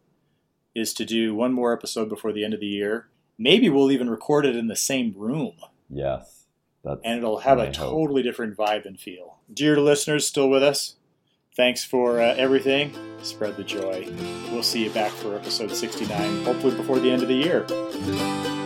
is 0.74 0.92
to 0.94 1.06
do 1.06 1.34
one 1.34 1.54
more 1.54 1.72
episode 1.72 2.10
before 2.10 2.32
the 2.34 2.44
end 2.44 2.52
of 2.52 2.60
the 2.60 2.66
year. 2.66 3.08
Maybe 3.38 3.68
we'll 3.68 3.90
even 3.90 4.08
record 4.10 4.46
it 4.46 4.56
in 4.56 4.68
the 4.68 4.76
same 4.76 5.12
room, 5.16 5.52
Yes, 5.90 6.44
and 6.84 7.18
it'll 7.18 7.40
have 7.40 7.58
a 7.58 7.66
hope. 7.66 7.74
totally 7.74 8.22
different 8.22 8.56
vibe 8.56 8.86
and 8.86 8.98
feel. 8.98 9.38
Dear 9.52 9.80
listeners, 9.80 10.26
still 10.26 10.48
with 10.48 10.62
us? 10.62 10.96
Thanks 11.56 11.84
for 11.84 12.20
uh, 12.20 12.34
everything. 12.36 12.92
Spread 13.22 13.56
the 13.56 13.64
joy. 13.64 14.08
We'll 14.50 14.62
see 14.64 14.84
you 14.84 14.90
back 14.90 15.12
for 15.12 15.34
episode 15.36 15.70
69, 15.72 16.44
hopefully 16.44 16.74
before 16.76 16.98
the 16.98 17.10
end 17.10 17.22
of 17.22 17.28
the 17.28 17.34
year. 17.34 18.63